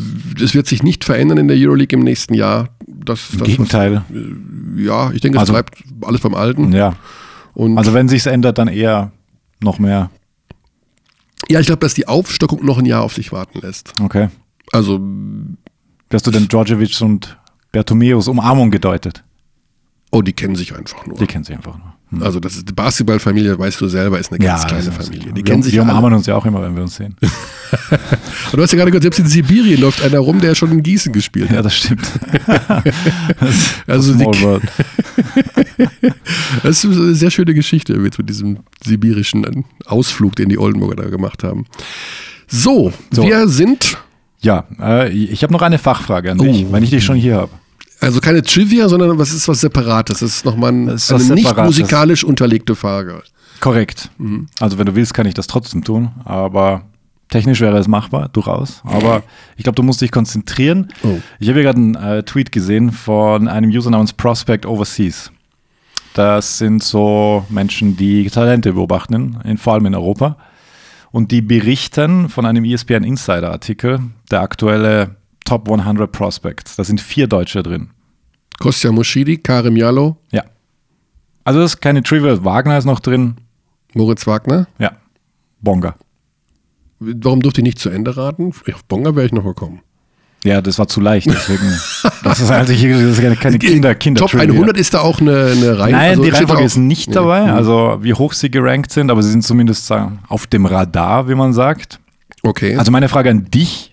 es 0.43 0.53
wird 0.53 0.67
sich 0.67 0.83
nicht 0.83 1.05
verändern 1.05 1.39
in 1.39 1.49
der 1.49 1.57
Euroleague 1.57 1.97
im 1.97 2.05
nächsten 2.05 2.35
Jahr. 2.35 2.71
Das, 2.87 3.29
das 3.33 3.47
Gegenteil. 3.47 4.03
Was, 4.09 4.17
äh, 4.17 4.83
ja, 4.85 5.13
ich 5.13 5.21
denke, 5.21 5.39
es 5.39 5.43
also, 5.43 5.53
bleibt 5.53 5.83
alles 6.03 6.21
beim 6.21 6.35
Alten. 6.35 6.73
Ja. 6.73 6.97
Und 7.55 7.79
also 7.79 7.95
wenn 7.95 8.09
sich 8.09 8.27
ändert, 8.27 8.59
dann 8.59 8.67
eher 8.67 9.13
noch 9.61 9.79
mehr. 9.79 10.11
Ja, 11.49 11.61
ich 11.61 11.67
glaube, 11.67 11.81
dass 11.81 11.95
die 11.95 12.09
Aufstockung 12.09 12.65
noch 12.65 12.79
ein 12.79 12.87
Jahr 12.87 13.03
auf 13.03 13.15
sich 13.15 13.31
warten 13.31 13.61
lässt. 13.61 13.95
Okay. 14.01 14.29
Also. 14.73 15.01
Hast 16.13 16.27
du 16.27 16.31
denn 16.31 16.49
Djordjevic 16.49 17.01
und 17.01 17.39
Bertomeus 17.71 18.29
Umarmung 18.29 18.71
gedeutet? 18.71 19.25
Oh, 20.11 20.21
die 20.21 20.33
kennen 20.33 20.57
sich 20.57 20.75
einfach 20.77 21.07
nur. 21.07 21.17
Die 21.17 21.27
kennen 21.27 21.45
sich 21.45 21.57
einfach 21.57 21.79
nur. 21.79 21.95
Hm. 22.13 22.23
Also 22.23 22.39
das 22.41 22.57
ist 22.57 22.69
die 22.69 22.73
Basketballfamilie, 22.73 23.59
weißt 23.59 23.81
du 23.81 23.89
selber, 23.89 24.19
ist 24.19 24.31
eine 24.31 24.39
ganz 24.39 24.63
ja, 24.63 24.69
kleine 24.69 24.93
Familie. 24.93 25.33
Die 25.33 25.37
wir, 25.37 25.45
kennen 25.45 25.63
sich 25.63 25.73
wir 25.73 25.83
umarmen 25.83 26.13
uns 26.13 26.27
ja 26.27 26.37
auch 26.37 26.45
immer, 26.45 26.63
wenn 26.63 26.77
wir 26.77 26.83
uns 26.83 26.97
sehen. 26.97 27.17
Und 27.23 28.59
du 28.59 28.63
hast 28.63 28.73
ja 28.73 28.77
gerade 28.77 28.91
gehört, 28.91 29.03
selbst 29.03 29.19
in 29.19 29.27
Sibirien 29.27 29.81
läuft 29.81 30.03
einer 30.03 30.19
rum, 30.19 30.41
der 30.41 30.55
schon 30.55 30.71
in 30.73 30.83
Gießen 30.83 31.13
gespielt 31.13 31.49
hat. 31.49 31.57
Ja, 31.57 31.63
das 31.63 31.75
stimmt. 31.75 32.07
das 33.87 34.11
also 34.11 34.15
die, 34.15 34.25
das 36.63 36.85
ist 36.85 36.97
eine 36.97 37.15
sehr 37.15 37.31
schöne 37.31 37.55
Geschichte 37.55 37.97
mit 37.97 38.17
diesem 38.29 38.59
sibirischen 38.85 39.65
Ausflug, 39.87 40.37
den 40.37 40.51
die 40.51 40.59
Oldenburger 40.59 40.97
da 40.97 41.09
gemacht 41.09 41.43
haben. 41.45 41.65
So, 42.47 42.93
so. 43.11 43.23
wir 43.23 43.49
sind 43.49 43.97
ja, 44.43 44.65
äh, 44.81 45.09
ich 45.09 45.43
habe 45.45 45.53
noch 45.53 45.63
eine 45.63 45.79
Fachfrage 45.79 46.33
an 46.33 46.39
dich, 46.39 46.67
oh. 46.69 46.73
wenn 46.73 46.83
ich 46.83 46.91
dich 46.91 47.05
schon 47.05 47.17
hier 47.17 47.37
habe. 47.37 47.53
Also 48.03 48.21
keine 48.21 48.43
Trivia, 48.43 48.89
sondern 48.89 49.17
was 49.17 49.33
ist 49.33 49.47
was 49.47 49.61
Separates? 49.61 50.19
Das 50.19 50.37
ist 50.37 50.45
nochmal 50.45 50.73
ein, 50.73 50.89
ist 50.89 51.13
eine 51.13 51.35
nicht 51.35 51.57
musikalisch 51.57 52.25
unterlegte 52.25 52.75
Frage. 52.75 53.23
Korrekt. 53.61 54.11
Mhm. 54.19 54.49
Also 54.59 54.77
wenn 54.77 54.87
du 54.87 54.97
willst, 54.97 55.15
kann 55.15 55.25
ich 55.25 55.35
das 55.35 55.47
trotzdem 55.47 55.85
tun, 55.85 56.11
aber 56.25 56.83
technisch 57.29 57.61
wäre 57.61 57.79
es 57.79 57.87
machbar, 57.87 58.29
durchaus. 58.29 58.83
Aber 58.85 59.23
ich 59.57 59.63
glaube, 59.63 59.77
du 59.77 59.85
musst 59.85 60.01
dich 60.01 60.11
konzentrieren. 60.11 60.89
Oh. 61.05 61.21
Ich 61.39 61.49
habe 61.49 61.61
hier 61.61 61.63
gerade 61.63 61.79
einen 61.79 61.95
äh, 61.95 62.23
Tweet 62.25 62.51
gesehen 62.51 62.91
von 62.91 63.47
einem 63.47 63.71
User 63.71 63.91
namens 63.91 64.13
Prospect 64.13 64.67
Overseas. 64.67 65.31
Das 66.15 66.59
sind 66.59 66.83
so 66.83 67.47
Menschen, 67.49 67.97
die 67.97 68.29
Talente 68.31 68.73
beobachten, 68.73 69.39
in, 69.45 69.59
vor 69.59 69.75
allem 69.75 69.87
in 69.87 69.95
Europa. 69.95 70.37
Und 71.13 71.31
die 71.31 71.41
berichten 71.41 72.29
von 72.29 72.47
einem 72.47 72.65
ESPN 72.65 73.05
Insider 73.05 73.53
Artikel, 73.53 74.01
der 74.31 74.41
aktuelle 74.41 75.22
Top 75.45 75.69
100 75.71 76.11
Prospects. 76.11 76.77
Da 76.77 76.85
sind 76.85 77.01
vier 77.01 77.27
Deutsche 77.27 77.63
drin. 77.63 77.91
Kostja 78.61 78.93
Moschidi, 78.93 79.39
Karim 79.39 79.77
Jallo, 79.77 80.17
Ja. 80.31 80.45
Also 81.45 81.61
das 81.61 81.75
ist 81.75 81.81
keine 81.81 82.03
Trivia. 82.05 82.45
Wagner 82.45 82.79
ist 82.79 82.85
noch 82.85 83.01
drin. 83.01 83.35
Moritz 83.95 84.27
Wagner. 84.29 84.69
Ja. 84.79 84.93
Bonga. 85.61 85.97
Warum 87.01 87.41
durfte 87.43 87.61
ich 87.61 87.65
nicht 87.65 87.79
zu 87.81 87.91
Ende 87.91 88.17
raten? 88.17 88.53
Auf 88.73 88.85
Bonga 88.85 89.17
wäre 89.17 89.27
ich 89.27 89.33
noch 89.33 89.43
gekommen. 89.45 89.81
Ja, 90.45 90.61
das 90.61 90.79
war 90.79 90.89
zu 90.89 91.01
leicht, 91.01 91.27
deswegen. 91.29 91.63
das 92.25 92.41
ist 92.41 92.51
halt 92.51 92.69
das 92.69 92.81
ist 92.81 93.21
keine 93.41 93.59
Kinder, 93.59 93.95
Kinder 93.95 94.21
Top 94.21 94.35
100 94.35 94.77
ist 94.77 94.93
da 94.95 95.01
auch 95.01 95.21
eine, 95.21 95.53
eine 95.57 95.79
Reihe. 95.79 95.93
Nein, 95.93 96.11
also 96.11 96.23
die 96.25 96.31
Reihenfolge 96.31 96.65
ist 96.65 96.77
nicht 96.77 97.09
Ja. 97.09 97.15
dabei, 97.15 97.53
also 97.53 97.99
wie 98.03 98.13
hoch 98.15 98.33
sie 98.33 98.51
gerankt 98.51 98.91
sind, 98.93 99.11
aber 99.13 99.23
sie 99.23 99.31
sind 99.31 99.43
zumindest 99.45 99.91
auf 100.29 100.47
dem 100.49 100.67
Radar, 100.67 101.29
wie 101.29 101.37
man 101.37 101.53
sagt. 101.53 102.01
Okay. 102.43 102.77
Also 102.77 102.91
meine 102.91 103.09
Frage 103.09 103.31
an 103.31 103.45
dich 103.53 103.92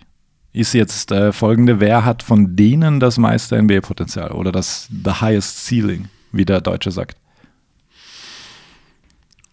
ist 0.54 0.74
jetzt 0.74 1.12
äh, 1.12 1.32
folgende: 1.32 1.80
Wer 1.80 2.06
hat 2.06 2.24
von 2.24 2.56
denen 2.56 3.00
das 3.00 3.18
meiste 3.18 3.62
NBA-Potenzial 3.62 4.32
oder 4.32 4.52
das 4.52 4.88
the 5.04 5.12
highest 5.12 5.66
ceiling, 5.66 6.08
wie 6.32 6.46
der 6.46 6.62
Deutsche 6.62 6.92
sagt? 6.92 7.16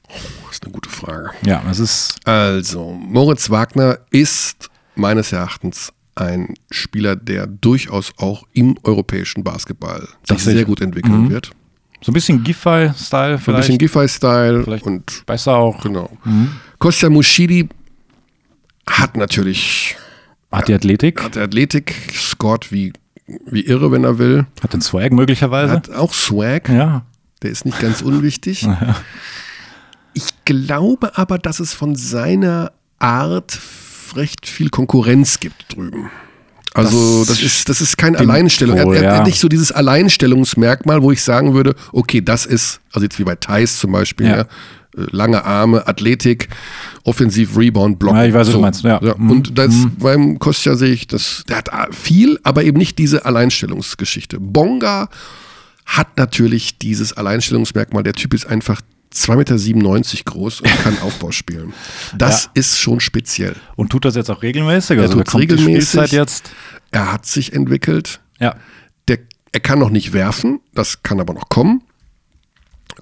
das 0.08 0.54
ist 0.56 0.64
eine 0.64 0.72
gute 0.72 0.88
Frage. 0.88 1.30
Ja, 1.44 1.62
es 1.70 1.78
ist 1.78 2.16
Also, 2.26 2.90
Moritz 2.92 3.50
Wagner 3.50 3.98
ist 4.10 4.70
meines 4.94 5.32
Erachtens 5.32 5.92
ein 6.14 6.54
Spieler, 6.70 7.14
der 7.16 7.46
durchaus 7.46 8.12
auch 8.16 8.44
im 8.54 8.78
europäischen 8.84 9.44
Basketball 9.44 10.08
sich 10.24 10.38
sehr 10.42 10.64
gut 10.64 10.80
entwickeln 10.80 11.28
wird. 11.28 11.50
so 12.00 12.10
ein 12.10 12.14
bisschen 12.14 12.42
Giffey-Style 12.42 13.34
Ein 13.34 13.38
vielleicht. 13.38 13.60
bisschen 13.64 13.78
Giffey-Style 13.78 14.64
Vielleicht 14.64 14.86
und 14.86 15.26
besser 15.26 15.56
auch. 15.56 15.82
genau. 15.82 16.10
Kostja 16.78 17.10
Mushidi 17.10 17.68
hat 18.88 19.16
natürlich 19.18 19.96
Hat 20.52 20.68
die 20.68 20.74
Athletik, 20.74 21.22
hat 21.22 21.36
Athletik, 21.36 21.94
scored 22.14 22.70
wie, 22.72 22.92
wie 23.46 23.62
irre, 23.66 23.90
wenn 23.92 24.04
er 24.04 24.18
will. 24.18 24.46
hat 24.62 24.72
den 24.72 24.80
Swag 24.80 25.12
möglicherweise. 25.12 25.72
Hat 25.72 25.90
auch 25.90 26.14
Swag, 26.14 26.68
ja. 26.68 27.04
der 27.42 27.50
ist 27.50 27.64
nicht 27.64 27.80
ganz 27.80 28.02
unwichtig. 28.02 28.66
Ich 30.16 30.28
glaube 30.46 31.18
aber, 31.18 31.36
dass 31.36 31.60
es 31.60 31.74
von 31.74 31.94
seiner 31.94 32.72
Art 32.98 33.60
recht 34.14 34.46
viel 34.48 34.70
Konkurrenz 34.70 35.40
gibt 35.40 35.76
drüben. 35.76 36.08
Also 36.72 37.18
das, 37.26 37.36
Das 37.36 37.42
ist, 37.42 37.68
das 37.68 37.80
ist 37.82 37.98
kein 37.98 38.16
Alleinstellung. 38.16 38.78
Er, 38.78 38.86
wohl, 38.86 38.96
er, 38.96 39.02
er 39.02 39.12
ja. 39.12 39.18
hat 39.18 39.26
nicht 39.26 39.38
so 39.38 39.48
dieses 39.48 39.72
Alleinstellungsmerkmal, 39.72 41.02
wo 41.02 41.12
ich 41.12 41.22
sagen 41.22 41.52
würde, 41.52 41.74
okay, 41.92 42.22
das 42.22 42.46
ist, 42.46 42.80
also 42.92 43.04
jetzt 43.04 43.18
wie 43.18 43.24
bei 43.24 43.34
Thais 43.34 43.78
zum 43.78 43.92
Beispiel, 43.92 44.26
Ja. 44.26 44.36
ja. 44.36 44.42
äh, 44.42 44.46
lange 45.10 45.44
Arme, 45.44 45.86
Athletik, 45.86 46.48
Offensiv, 47.06 47.56
Rebound, 47.56 48.00
Block. 48.00 48.14
Ja, 48.16 48.24
ich 48.24 48.34
weiß, 48.34 48.48
was 48.48 48.52
du 48.54 48.60
meinst, 48.60 48.82
ja. 48.82 49.00
Mhm. 49.16 49.30
Und 49.30 49.56
das, 49.58 49.74
beim 49.98 50.40
Kostja 50.40 50.74
sehe 50.74 50.92
ich, 50.92 51.06
das, 51.06 51.44
der 51.48 51.58
hat 51.58 51.70
viel, 51.94 52.40
aber 52.42 52.64
eben 52.64 52.78
nicht 52.78 52.98
diese 52.98 53.24
Alleinstellungsgeschichte. 53.24 54.40
Bonga 54.40 55.08
hat 55.84 56.16
natürlich 56.16 56.78
dieses 56.78 57.12
Alleinstellungsmerkmal. 57.12 58.02
Der 58.02 58.12
Typ 58.12 58.34
ist 58.34 58.46
einfach 58.46 58.80
2,97 59.14 59.76
Meter 59.76 60.24
groß 60.24 60.62
und 60.62 60.82
kann 60.82 60.98
Aufbau 61.02 61.30
spielen. 61.30 61.72
Das 62.18 62.46
Ja. 62.46 62.50
ist 62.54 62.80
schon 62.80 62.98
speziell. 62.98 63.54
Und 63.76 63.90
tut 63.90 64.04
das 64.04 64.16
jetzt 64.16 64.28
auch 64.30 64.42
regelmäßig? 64.42 64.96
Er 64.98 65.04
Also 65.04 65.22
die 65.22 65.36
regelmäßig. 65.36 66.10
Jetzt. 66.10 66.50
Er 66.90 67.12
hat 67.12 67.24
sich 67.24 67.52
entwickelt. 67.52 68.20
Ja. 68.40 68.56
Der, 69.06 69.20
er 69.52 69.60
kann 69.60 69.78
noch 69.78 69.90
nicht 69.90 70.12
werfen, 70.12 70.58
das 70.74 71.04
kann 71.04 71.20
aber 71.20 71.34
noch 71.34 71.48
kommen. 71.50 71.82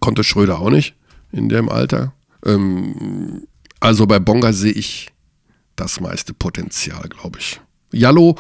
Konnte 0.01 0.25
Schröder 0.25 0.59
auch 0.59 0.71
nicht 0.71 0.95
in 1.33 1.49
dem 1.49 1.71
Alter. 1.71 2.13
Ähm, 2.45 3.47
also 3.85 4.07
bei 4.07 4.19
Bonga 4.19 4.53
sehe 4.53 4.73
ich 4.73 5.09
das 5.77 6.01
meiste 6.01 6.35
Potenzial, 6.35 7.09
glaube 7.09 7.39
ich. 7.41 7.61
Jallo, 7.93 8.37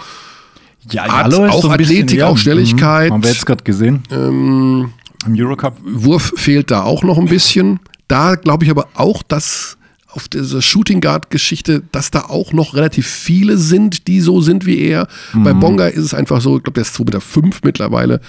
Ja, 0.91 1.05
Hat 1.05 1.33
Jallo 1.33 1.47
ist 1.47 1.53
auch 1.53 1.63
so 1.63 1.69
ein 1.71 1.79
bisschen- 1.79 1.97
Athletik, 2.05 2.23
auch 2.23 2.37
Schnelligkeit. 2.39 3.09
Mhm. 3.11 3.15
Haben 3.15 3.23
wir 3.25 3.31
jetzt 3.31 3.47
gerade 3.47 3.65
gesehen. 3.65 4.03
ähm, 4.11 4.93
Im 5.27 5.35
Eurocup. 5.35 5.79
Wurf 5.83 6.33
fehlt 6.37 6.71
da 6.71 6.83
auch 6.83 7.03
noch 7.03 7.17
ein 7.19 7.25
bisschen. 7.27 7.81
Da 8.09 8.35
glaube 8.35 8.65
ich 8.65 8.71
aber 8.71 8.89
auch, 8.95 9.23
dass 9.23 9.79
auf 10.09 10.29
dieser 10.29 10.61
Shooting 10.63 11.01
Guard 11.01 11.31
Geschichte, 11.31 11.83
dass 11.91 12.11
da 12.13 12.21
auch 12.27 12.53
noch 12.53 12.75
relativ 12.75 13.07
viele 13.07 13.57
sind, 13.57 14.07
die 14.07 14.21
so 14.21 14.41
sind 14.43 14.65
wie 14.67 14.79
er. 14.79 15.09
Bei 15.33 15.53
Bonga 15.55 15.87
ist 15.89 16.05
es 16.05 16.15
einfach 16.15 16.41
so, 16.41 16.59
ich 16.59 16.63
glaube, 16.63 16.75
der 16.75 16.83
ist 16.83 16.95
2,5 16.95 17.05
Meter 17.07 17.21
fünf 17.21 17.61
mittlerweile. 17.65 18.21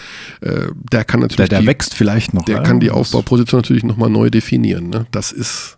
Äh, 0.42 0.68
der 0.92 1.04
kann 1.04 1.20
Der, 1.20 1.28
natürlich 1.30 1.50
der 1.50 1.60
die, 1.60 1.68
wächst 1.68 1.94
vielleicht 1.94 2.34
noch. 2.34 2.46
der 2.46 2.56
ja. 2.58 2.64
kann 2.64 2.80
die 2.80 2.90
Aufbauposition 2.90 3.60
natürlich 3.62 3.84
nochmal 3.84 4.10
neu 4.10 4.30
definieren. 4.32 4.90
Ne? 4.90 5.06
Das 5.12 5.32
ist 5.32 5.75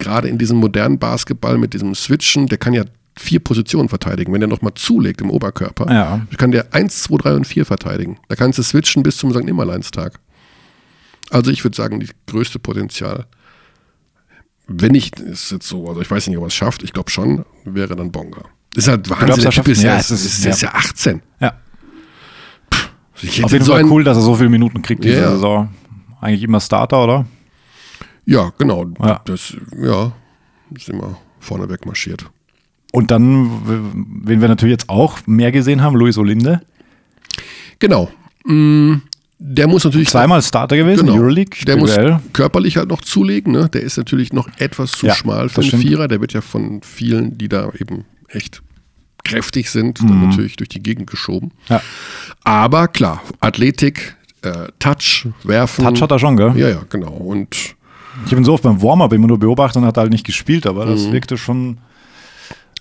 gerade 0.00 0.28
in 0.28 0.38
diesem 0.38 0.58
modernen 0.58 0.98
Basketball 0.98 1.56
mit 1.58 1.72
diesem 1.74 1.94
Switchen, 1.94 2.46
der 2.48 2.58
kann 2.58 2.72
ja 2.72 2.84
vier 3.16 3.40
Positionen 3.40 3.88
verteidigen. 3.88 4.32
Wenn 4.32 4.40
der 4.40 4.48
nochmal 4.48 4.72
zulegt 4.74 5.20
im 5.20 5.30
Oberkörper, 5.30 5.92
Ja. 5.92 6.26
kann 6.38 6.50
der 6.50 6.74
1, 6.74 7.02
2, 7.04 7.16
3 7.18 7.34
und 7.34 7.46
4 7.46 7.64
verteidigen. 7.66 8.18
Da 8.28 8.34
kannst 8.36 8.58
du 8.58 8.62
switchen 8.62 9.02
bis 9.02 9.16
zum 9.18 9.30
St. 9.32 9.44
Nimmerleinstag. 9.44 10.18
Also 11.30 11.50
ich 11.50 11.62
würde 11.64 11.76
sagen, 11.76 12.00
die 12.00 12.08
größte 12.26 12.58
Potenzial, 12.58 13.26
wenn 14.66 14.92
nicht, 14.92 15.20
ist 15.20 15.50
jetzt 15.52 15.68
so, 15.68 15.88
also 15.88 16.00
ich 16.00 16.10
weiß 16.10 16.26
nicht, 16.28 16.36
ob 16.38 16.44
er 16.44 16.48
es 16.48 16.54
schafft, 16.54 16.82
ich 16.82 16.92
glaube 16.92 17.10
schon, 17.10 17.44
wäre 17.64 17.94
dann 17.96 18.10
Bonga. 18.10 18.42
Ist 18.74 18.88
halt 18.88 19.08
Wahnsinn, 19.10 19.36
der 19.36 19.44
er 19.46 19.50
Typ 19.50 19.68
ist 19.68 19.82
ja, 19.82 19.94
ja, 19.94 19.98
ist, 19.98 20.10
ist, 20.10 20.44
ist- 20.46 20.62
ja 20.62 20.72
18. 20.74 21.22
Ja. 21.40 21.54
Ich 23.22 23.36
hätte 23.36 23.44
Auf 23.46 23.52
jeden 23.52 23.64
so 23.64 23.72
Fall 23.72 23.84
cool, 23.84 24.02
dass 24.04 24.16
er 24.16 24.22
so 24.22 24.34
viele 24.36 24.48
Minuten 24.48 24.80
kriegt 24.80 25.04
diese. 25.04 25.28
Saison. 25.28 25.68
Eigentlich 26.20 26.42
immer 26.42 26.60
Starter, 26.60 27.04
oder? 27.04 27.26
Ja, 28.26 28.52
genau. 28.58 28.86
Ja. 29.00 29.20
Das, 29.24 29.56
ja, 29.80 30.12
ist 30.74 30.88
immer 30.88 31.18
vorneweg 31.40 31.86
marschiert. 31.86 32.24
Und 32.92 33.10
dann, 33.10 33.94
wen 34.24 34.40
wir 34.40 34.48
natürlich 34.48 34.72
jetzt 34.72 34.88
auch 34.88 35.18
mehr 35.26 35.52
gesehen 35.52 35.82
haben, 35.82 35.96
Luis 35.96 36.18
Olinde. 36.18 36.60
Genau. 37.78 38.10
Mm, 38.44 38.96
Der 39.38 39.68
muss 39.68 39.84
natürlich 39.84 40.08
Zweimal 40.08 40.42
Starter 40.42 40.76
gewesen, 40.76 41.06
genau, 41.06 41.16
Euroleague, 41.18 41.64
der 41.66 41.76
muss 41.76 41.96
körperlich 42.32 42.76
halt 42.76 42.88
noch 42.88 43.00
zulegen. 43.00 43.52
Ne? 43.52 43.68
Der 43.72 43.80
ist 43.82 43.96
natürlich 43.96 44.32
noch 44.32 44.48
etwas 44.58 44.92
zu 44.92 45.06
Ja, 45.06 45.14
schmal 45.14 45.48
für 45.48 45.60
einen 45.62 45.68
stimmt. 45.68 45.82
Vierer. 45.84 46.08
Der 46.08 46.20
wird 46.20 46.32
ja 46.34 46.40
von 46.40 46.82
vielen, 46.82 47.38
die 47.38 47.48
da 47.48 47.70
eben 47.78 48.04
echt 48.28 48.60
kräftig 49.24 49.70
sind, 49.70 50.02
Mhm. 50.02 50.08
dann 50.08 50.28
natürlich 50.28 50.56
durch 50.56 50.68
die 50.68 50.82
Gegend 50.82 51.08
geschoben. 51.08 51.52
Ja. 51.68 51.80
Aber 52.44 52.88
klar, 52.88 53.22
Athletik, 53.40 54.16
äh, 54.42 54.68
Touch, 54.78 55.26
Werfen. 55.44 55.84
Touch 55.84 56.02
hat 56.02 56.10
er 56.10 56.18
schon, 56.18 56.36
gell? 56.36 56.52
Ja, 56.56 56.68
ja, 56.68 56.82
genau. 56.88 57.12
Und 57.12 57.76
Ich 58.24 58.30
habe 58.32 58.40
ihn 58.40 58.44
so 58.44 58.52
oft 58.52 58.62
beim 58.62 58.80
Warm-Up 58.82 59.12
immer 59.12 59.26
nur 59.28 59.38
beobachtet 59.38 59.80
und 59.82 59.86
hat 59.88 59.96
halt 59.96 60.10
nicht 60.10 60.26
gespielt, 60.26 60.66
aber 60.66 60.86
das 60.86 61.06
Mhm. 61.06 61.12
wirkte 61.12 61.36
schon. 61.38 61.78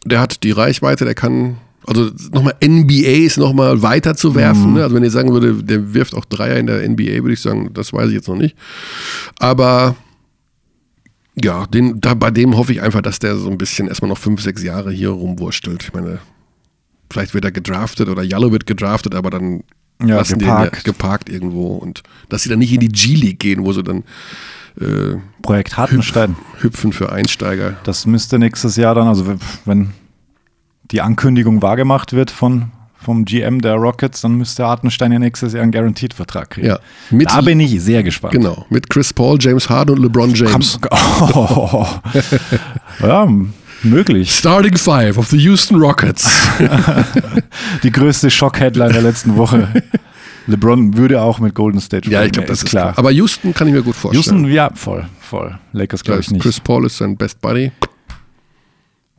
der 0.05 0.21
hat 0.21 0.43
die 0.43 0.51
Reichweite, 0.51 1.03
der 1.03 1.13
kann, 1.13 1.57
also 1.85 2.09
nochmal 2.31 2.55
NBA 2.63 3.25
ist 3.25 3.37
nochmal 3.37 3.81
weiter 3.81 4.15
zu 4.15 4.33
werfen. 4.33 4.69
Mhm. 4.69 4.73
Ne? 4.75 4.83
Also 4.83 4.95
wenn 4.95 5.03
ich 5.03 5.11
sagen 5.11 5.33
würde, 5.33 5.55
der 5.61 5.93
wirft 5.93 6.15
auch 6.15 6.23
Dreier 6.23 6.55
in 6.57 6.67
der 6.67 6.83
NBA, 6.87 7.21
würde 7.21 7.33
ich 7.33 7.41
sagen, 7.41 7.71
das 7.73 7.91
weiß 7.91 8.07
ich 8.07 8.13
jetzt 8.15 8.29
noch 8.29 8.37
nicht. 8.37 8.55
Aber 9.39 9.95
ja, 11.41 11.65
den, 11.67 11.99
da, 12.01 12.13
bei 12.13 12.31
dem 12.31 12.55
hoffe 12.57 12.71
ich 12.71 12.81
einfach, 12.81 13.01
dass 13.01 13.19
der 13.19 13.35
so 13.35 13.49
ein 13.49 13.57
bisschen 13.57 13.87
erstmal 13.89 14.07
noch 14.09 14.17
fünf, 14.17 14.41
sechs 14.41 14.63
Jahre 14.63 14.91
hier 14.91 15.09
rumwurstelt. 15.09 15.83
Ich 15.83 15.93
meine, 15.93 16.19
vielleicht 17.11 17.33
wird 17.33 17.43
er 17.45 17.51
gedraftet 17.51 18.07
oder 18.09 18.23
Yellow 18.23 18.51
wird 18.51 18.65
gedraftet, 18.65 19.15
aber 19.15 19.29
dann 19.29 19.63
Ja, 20.01 20.15
lassen 20.15 20.39
die 20.39 20.45
ihn 20.45 20.49
ja 20.49 20.63
geparkt. 20.65 20.83
geparkt 20.85 21.29
irgendwo. 21.29 21.75
Und 21.75 22.03
dass 22.29 22.43
sie 22.43 22.49
dann 22.49 22.59
nicht 22.59 22.73
in 22.73 22.79
die 22.79 22.87
G-League 22.89 23.39
gehen, 23.39 23.65
wo 23.65 23.73
sie 23.73 23.83
dann 23.83 24.03
äh, 24.79 25.17
Projekt 25.41 25.77
Hartenstein. 25.77 26.35
hüpfen 26.61 26.93
für 26.93 27.11
Einsteiger. 27.11 27.75
Das 27.83 28.05
müsste 28.05 28.39
nächstes 28.39 28.75
Jahr 28.75 28.95
dann, 28.95 29.07
also 29.07 29.25
wenn 29.65 29.91
die 30.91 31.01
Ankündigung 31.01 31.61
wahrgemacht 31.61 32.13
wird 32.13 32.31
von, 32.31 32.71
vom 32.97 33.23
GM 33.25 33.61
der 33.61 33.75
Rockets, 33.75 34.21
dann 34.21 34.33
müsste 34.35 34.65
Hartenstein 34.65 35.11
ja 35.11 35.19
nächstes 35.19 35.53
Jahr 35.53 35.63
einen 35.63 35.71
Guaranteed-Vertrag 35.71 36.49
kriegen. 36.49 36.67
Ja. 36.67 36.79
Mit, 37.11 37.29
Da 37.29 37.41
bin 37.41 37.59
ich 37.59 37.79
sehr 37.81 38.03
gespannt. 38.03 38.33
genau, 38.33 38.65
mit 38.69 38.89
Chris 38.89 39.13
Paul, 39.13 39.37
James 39.39 39.69
Harden 39.69 39.95
und 39.97 40.01
LeBron 40.03 40.33
James. 40.33 40.79
Oh. 41.21 41.85
ja, 43.01 43.27
möglich. 43.83 44.31
Starting 44.35 44.77
Five 44.77 45.17
of 45.17 45.27
the 45.27 45.37
Houston 45.37 45.77
Rockets. 45.79 46.29
Die 47.83 47.91
größte 47.91 48.29
Schock-Headline 48.31 48.93
der 48.93 49.01
letzten 49.01 49.37
Woche. 49.37 49.67
LeBron 50.49 50.97
würde 50.97 51.21
auch 51.21 51.39
mit 51.39 51.53
Golden 51.55 51.79
State 51.79 52.09
ja, 52.09 52.21
ich 52.21 52.27
spielen, 52.29 52.31
glaube, 52.33 52.47
das 52.47 52.63
ist 52.63 52.69
klar. 52.69 52.83
klar. 52.93 52.99
Aber 52.99 53.11
Houston 53.11 53.53
kann 53.53 53.67
ich 53.67 53.73
mir 53.73 53.83
gut 53.83 53.95
vorstellen. 53.95 54.41
Houston, 54.41 54.51
ja, 54.51 54.71
voll, 54.73 55.05
voll. 55.19 55.57
Lakers 55.73 56.03
glaube 56.03 56.21
ich 56.21 56.31
nicht. 56.31 56.41
Chris 56.41 56.59
Paul 56.59 56.85
ist 56.85 56.97
sein 56.97 57.15
Best 57.15 57.39
Buddy. 57.41 57.71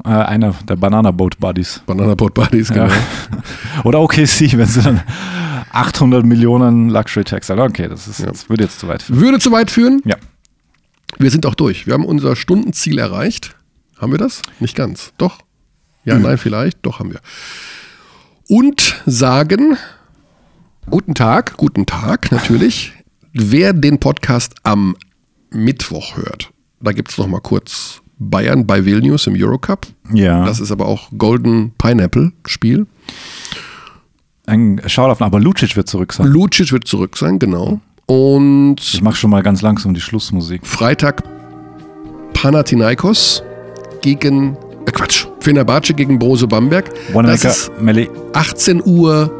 Äh, 0.04 0.08
einer 0.08 0.54
der 0.68 0.76
Banana 0.76 1.10
Boat 1.10 1.38
Buddies. 1.38 1.82
Banana 1.86 2.14
Boat 2.14 2.34
Buddies, 2.34 2.68
genau. 2.68 2.86
Ja. 2.86 2.92
Oder 3.84 4.00
OKC, 4.00 4.56
wenn 4.56 4.66
sie 4.66 4.82
dann 4.82 5.02
800 5.72 6.24
Millionen 6.24 6.88
Luxury 6.88 7.24
Tax 7.24 7.48
haben. 7.50 7.60
Okay, 7.60 7.88
das, 7.88 8.08
ist, 8.08 8.26
das 8.26 8.48
würde 8.48 8.64
jetzt 8.64 8.80
zu 8.80 8.88
weit 8.88 9.02
führen. 9.02 9.20
Würde 9.20 9.38
zu 9.38 9.52
weit 9.52 9.70
führen. 9.70 10.00
Ja. 10.04 10.16
Wir 11.18 11.30
sind 11.30 11.44
auch 11.46 11.54
durch. 11.54 11.86
Wir 11.86 11.94
haben 11.94 12.04
unser 12.04 12.34
Stundenziel 12.34 12.98
erreicht. 12.98 13.54
Haben 13.98 14.12
wir 14.12 14.18
das? 14.18 14.42
Nicht 14.58 14.74
ganz. 14.74 15.12
Doch? 15.18 15.38
Ja, 16.04 16.14
Hm. 16.14 16.22
nein, 16.22 16.38
vielleicht. 16.38 16.78
Doch 16.82 16.98
haben 16.98 17.12
wir. 17.12 17.20
Und 18.48 19.00
sagen 19.06 19.76
guten 20.88 21.14
Tag, 21.14 21.56
guten 21.56 21.86
Tag 21.86 22.32
natürlich. 22.32 22.92
Wer 23.32 23.72
den 23.72 23.98
Podcast 23.98 24.54
am 24.62 24.96
Mittwoch 25.50 26.16
hört, 26.16 26.50
da 26.80 26.92
gibt 26.92 27.10
es 27.10 27.18
noch 27.18 27.26
mal 27.26 27.40
kurz 27.40 28.00
Bayern 28.18 28.66
bei 28.66 28.84
Vilnius 28.84 29.26
im 29.26 29.34
Eurocup. 29.36 29.86
Ja. 30.12 30.44
Das 30.44 30.60
ist 30.60 30.70
aber 30.72 30.86
auch 30.86 31.08
Golden 31.16 31.72
Pineapple 31.78 32.32
Spiel. 32.46 32.86
ein 34.46 34.80
Schaulauf, 34.86 35.22
aber 35.22 35.40
Lucic 35.40 35.76
wird 35.76 35.88
zurück 35.88 36.12
sein. 36.12 36.26
Lucic 36.26 36.72
wird 36.72 36.86
zurück 36.86 37.16
sein, 37.16 37.38
genau. 37.38 37.80
Und 38.06 38.76
Ich 38.80 39.00
mache 39.02 39.16
schon 39.16 39.30
mal 39.30 39.42
ganz 39.42 39.62
langsam 39.62 39.94
die 39.94 40.00
Schlussmusik. 40.00 40.66
Freitag 40.66 41.22
Panathinaikos 42.34 43.42
gegen, 44.02 44.56
äh 44.86 44.90
Quatsch, 44.92 45.26
Fenerbahce 45.38 45.94
gegen 45.94 46.18
Brose 46.18 46.48
Bamberg. 46.48 46.92
Das 46.92 47.14
Wanamaker, 47.14 47.48
ist 47.50 47.70
Melli, 47.80 48.10
18 48.32 48.82
Uhr 48.84 49.30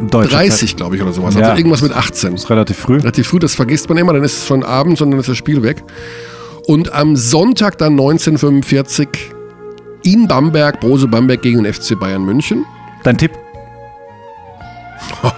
Deutsche 0.00 0.34
30, 0.34 0.76
glaube 0.76 0.96
ich, 0.96 1.02
oder 1.02 1.12
sowas. 1.12 1.34
Ja. 1.34 1.42
Also 1.42 1.56
irgendwas 1.56 1.82
mit 1.82 1.92
18. 1.92 2.34
Ist 2.34 2.50
relativ 2.50 2.76
früh. 2.76 2.98
Relativ 2.98 3.28
früh, 3.28 3.38
das 3.38 3.54
vergisst 3.54 3.88
man 3.88 3.98
immer, 3.98 4.12
dann 4.12 4.24
ist 4.24 4.38
es 4.38 4.46
schon 4.46 4.62
abends 4.62 5.00
und 5.00 5.10
dann 5.10 5.20
ist 5.20 5.28
das 5.28 5.36
Spiel 5.36 5.62
weg. 5.62 5.82
Und 6.66 6.92
am 6.92 7.16
Sonntag 7.16 7.78
dann 7.78 7.92
1945 7.92 9.08
in 10.02 10.28
Bamberg, 10.28 10.80
Brose 10.80 11.08
Bamberg 11.08 11.42
gegen 11.42 11.62
den 11.62 11.72
FC 11.72 11.98
Bayern 11.98 12.24
München. 12.24 12.64
Dein 13.04 13.16
Tipp? 13.16 13.32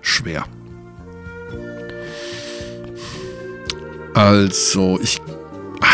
Schwer. 0.00 0.44
Also, 4.14 4.98
ich. 5.00 5.20
ah. 5.80 5.86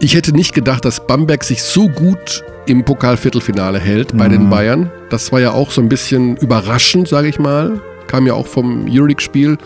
Ich 0.00 0.14
hätte 0.14 0.32
nicht 0.32 0.54
gedacht, 0.54 0.84
dass 0.84 1.06
Bamberg 1.06 1.42
sich 1.42 1.62
so 1.62 1.88
gut 1.88 2.44
im 2.66 2.84
Pokalviertelfinale 2.84 3.78
hält 3.80 4.16
bei 4.16 4.28
den 4.28 4.48
Bayern. 4.50 4.90
Das 5.10 5.32
war 5.32 5.40
ja 5.40 5.52
auch 5.52 5.70
so 5.70 5.80
ein 5.80 5.88
bisschen 5.88 6.36
überraschend, 6.36 7.08
sage 7.08 7.28
ich 7.28 7.38
mal. 7.38 7.80
Kam 8.06 8.26
ja 8.26 8.34
auch 8.34 8.46
vom 8.46 8.86
Euroleague-Spiel 8.88 9.58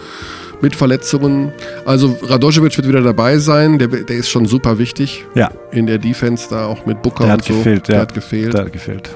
mit 0.62 0.74
Verletzungen. 0.74 1.52
Also 1.84 2.16
Radojevic 2.22 2.76
wird 2.76 2.88
wieder 2.88 3.02
dabei 3.02 3.38
sein. 3.38 3.78
Der, 3.78 3.88
der 3.88 4.16
ist 4.16 4.28
schon 4.30 4.46
super 4.46 4.78
wichtig 4.78 5.24
Ja. 5.34 5.50
in 5.72 5.86
der 5.86 5.98
Defense 5.98 6.46
da, 6.48 6.66
auch 6.66 6.86
mit 6.86 7.02
Booker 7.02 7.24
Der 7.24 7.34
und 7.34 7.40
hat 7.40 7.44
so. 7.44 7.54
gefehlt. 7.54 7.88
Der 7.88 7.96
ja. 7.96 8.00
hat 8.02 8.14
gefehlt. 8.14 8.54
Der 8.54 8.62
hat 8.62 8.72
gefehlt. 8.72 9.10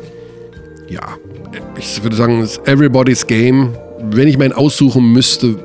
Ja, 0.88 1.00
ich 1.78 2.02
würde 2.02 2.16
sagen, 2.16 2.40
es 2.42 2.52
ist 2.58 2.68
everybody's 2.68 3.26
game. 3.26 3.74
Wenn 4.02 4.28
ich 4.28 4.36
meinen 4.36 4.52
aussuchen 4.52 5.12
müsste, 5.12 5.56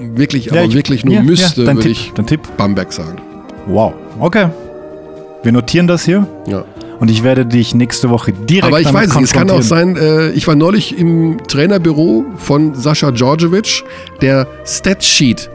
wirklich, 0.00 0.50
aber 0.50 0.62
ich- 0.64 0.74
wirklich 0.74 1.04
nur 1.04 1.14
ja, 1.14 1.22
müsste, 1.22 1.62
ja, 1.62 1.74
würde 1.74 1.82
Tipp, 2.26 2.40
ich? 2.44 2.50
Bamberg 2.56 2.92
sagen. 2.92 3.20
Wow. 3.66 3.92
Okay. 4.18 4.48
Wir 5.42 5.52
notieren 5.52 5.86
das 5.86 6.04
hier 6.04 6.26
Ja. 6.46 6.64
Und 7.00 7.10
ich 7.10 7.22
werde 7.24 7.44
dich 7.46 7.74
nächste 7.74 8.10
Woche 8.10 8.32
direkt 8.32 8.66
Aber 8.66 8.80
ich 8.80 8.92
weiß 8.92 9.14
nicht, 9.14 9.24
es 9.24 9.32
kann 9.32 9.50
auch 9.50 9.62
sein, 9.62 9.96
äh, 9.96 10.30
ich 10.30 10.46
war 10.46 10.54
neulich 10.54 10.96
im 10.98 11.38
Trainerbüro 11.48 12.24
von 12.36 12.74
Sascha 12.74 13.10
Djordjevic, 13.10 13.82
der 14.20 14.46
Statsheet, 14.64 15.50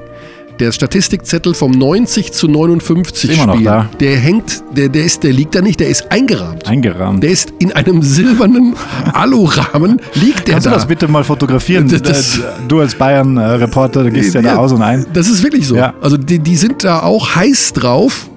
der 0.59 0.71
Statistikzettel 0.71 1.53
vom 1.53 1.71
90 1.71 2.31
zu 2.31 2.47
59 2.47 3.29
Immer 3.33 3.45
noch 3.47 3.53
Spiel, 3.55 3.65
da. 3.65 3.89
der 3.99 4.15
hängt, 4.17 4.63
der, 4.75 4.87
der, 4.87 5.03
ist, 5.03 5.23
der 5.23 5.33
liegt 5.33 5.53
da 5.53 5.61
nicht, 5.61 5.81
der 5.81 5.89
ist 5.89 6.09
eingerahmt. 6.11 6.65
Eingerahmt. 6.65 7.21
Der 7.21 7.29
ist 7.31 7.51
in 7.59 7.73
einem 7.73 8.01
silbernen 8.01 8.73
Alurahmen, 9.13 10.01
liegt 10.13 10.47
der 10.47 10.53
Kannst 10.53 10.67
da. 10.67 10.69
du 10.71 10.75
das 10.77 10.85
bitte 10.87 11.07
mal 11.09 11.23
fotografieren? 11.25 11.87
Das- 11.89 12.01
das- 12.01 12.37
Äh, 12.39 12.41
du 12.69 12.79
als 12.79 12.95
Bayern-Reporter, 12.95 14.03
du 14.03 14.11
gehst 14.11 14.33
ja, 14.33 14.41
da 14.41 14.55
aus 14.55 14.71
und 14.71 14.81
ein. 14.81 15.05
Das 15.13 15.27
ist 15.27 15.43
wirklich 15.43 15.67
so. 15.67 15.75
Ja. 15.75 15.93
Also 16.01 16.15
die, 16.17 16.39
die 16.39 16.55
sind 16.55 16.83
da 16.85 17.01
auch 17.01 17.35
heiß 17.35 17.73
drauf, 17.73 18.29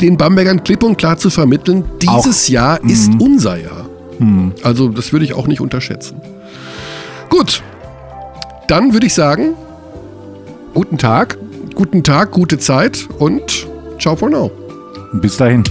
den 0.00 0.16
Bambergern 0.16 0.64
klipp 0.64 0.82
und 0.82 0.96
klar 0.98 1.16
zu 1.18 1.30
vermitteln, 1.30 1.84
dieses 2.02 2.48
Jahr 2.48 2.82
ist 2.84 3.12
Mhm. 3.14 3.20
unser 3.20 3.56
Jahr. 3.58 3.86
Also 4.62 4.88
das 4.88 5.12
würde 5.12 5.24
ich 5.24 5.32
auch 5.32 5.46
nicht 5.46 5.60
unterschätzen. 5.62 6.20
Gut, 7.30 7.62
dann 8.68 8.92
würde 8.92 9.06
ich 9.06 9.14
sagen, 9.14 9.54
guten 10.74 10.98
Tag, 10.98 11.38
guten 11.74 12.02
Tag, 12.02 12.30
gute 12.32 12.58
Zeit 12.58 13.08
und 13.18 13.66
ciao 13.98 14.16
for 14.16 14.28
now. 14.28 14.50
Bis 15.14 15.38
dahin. 15.38 15.64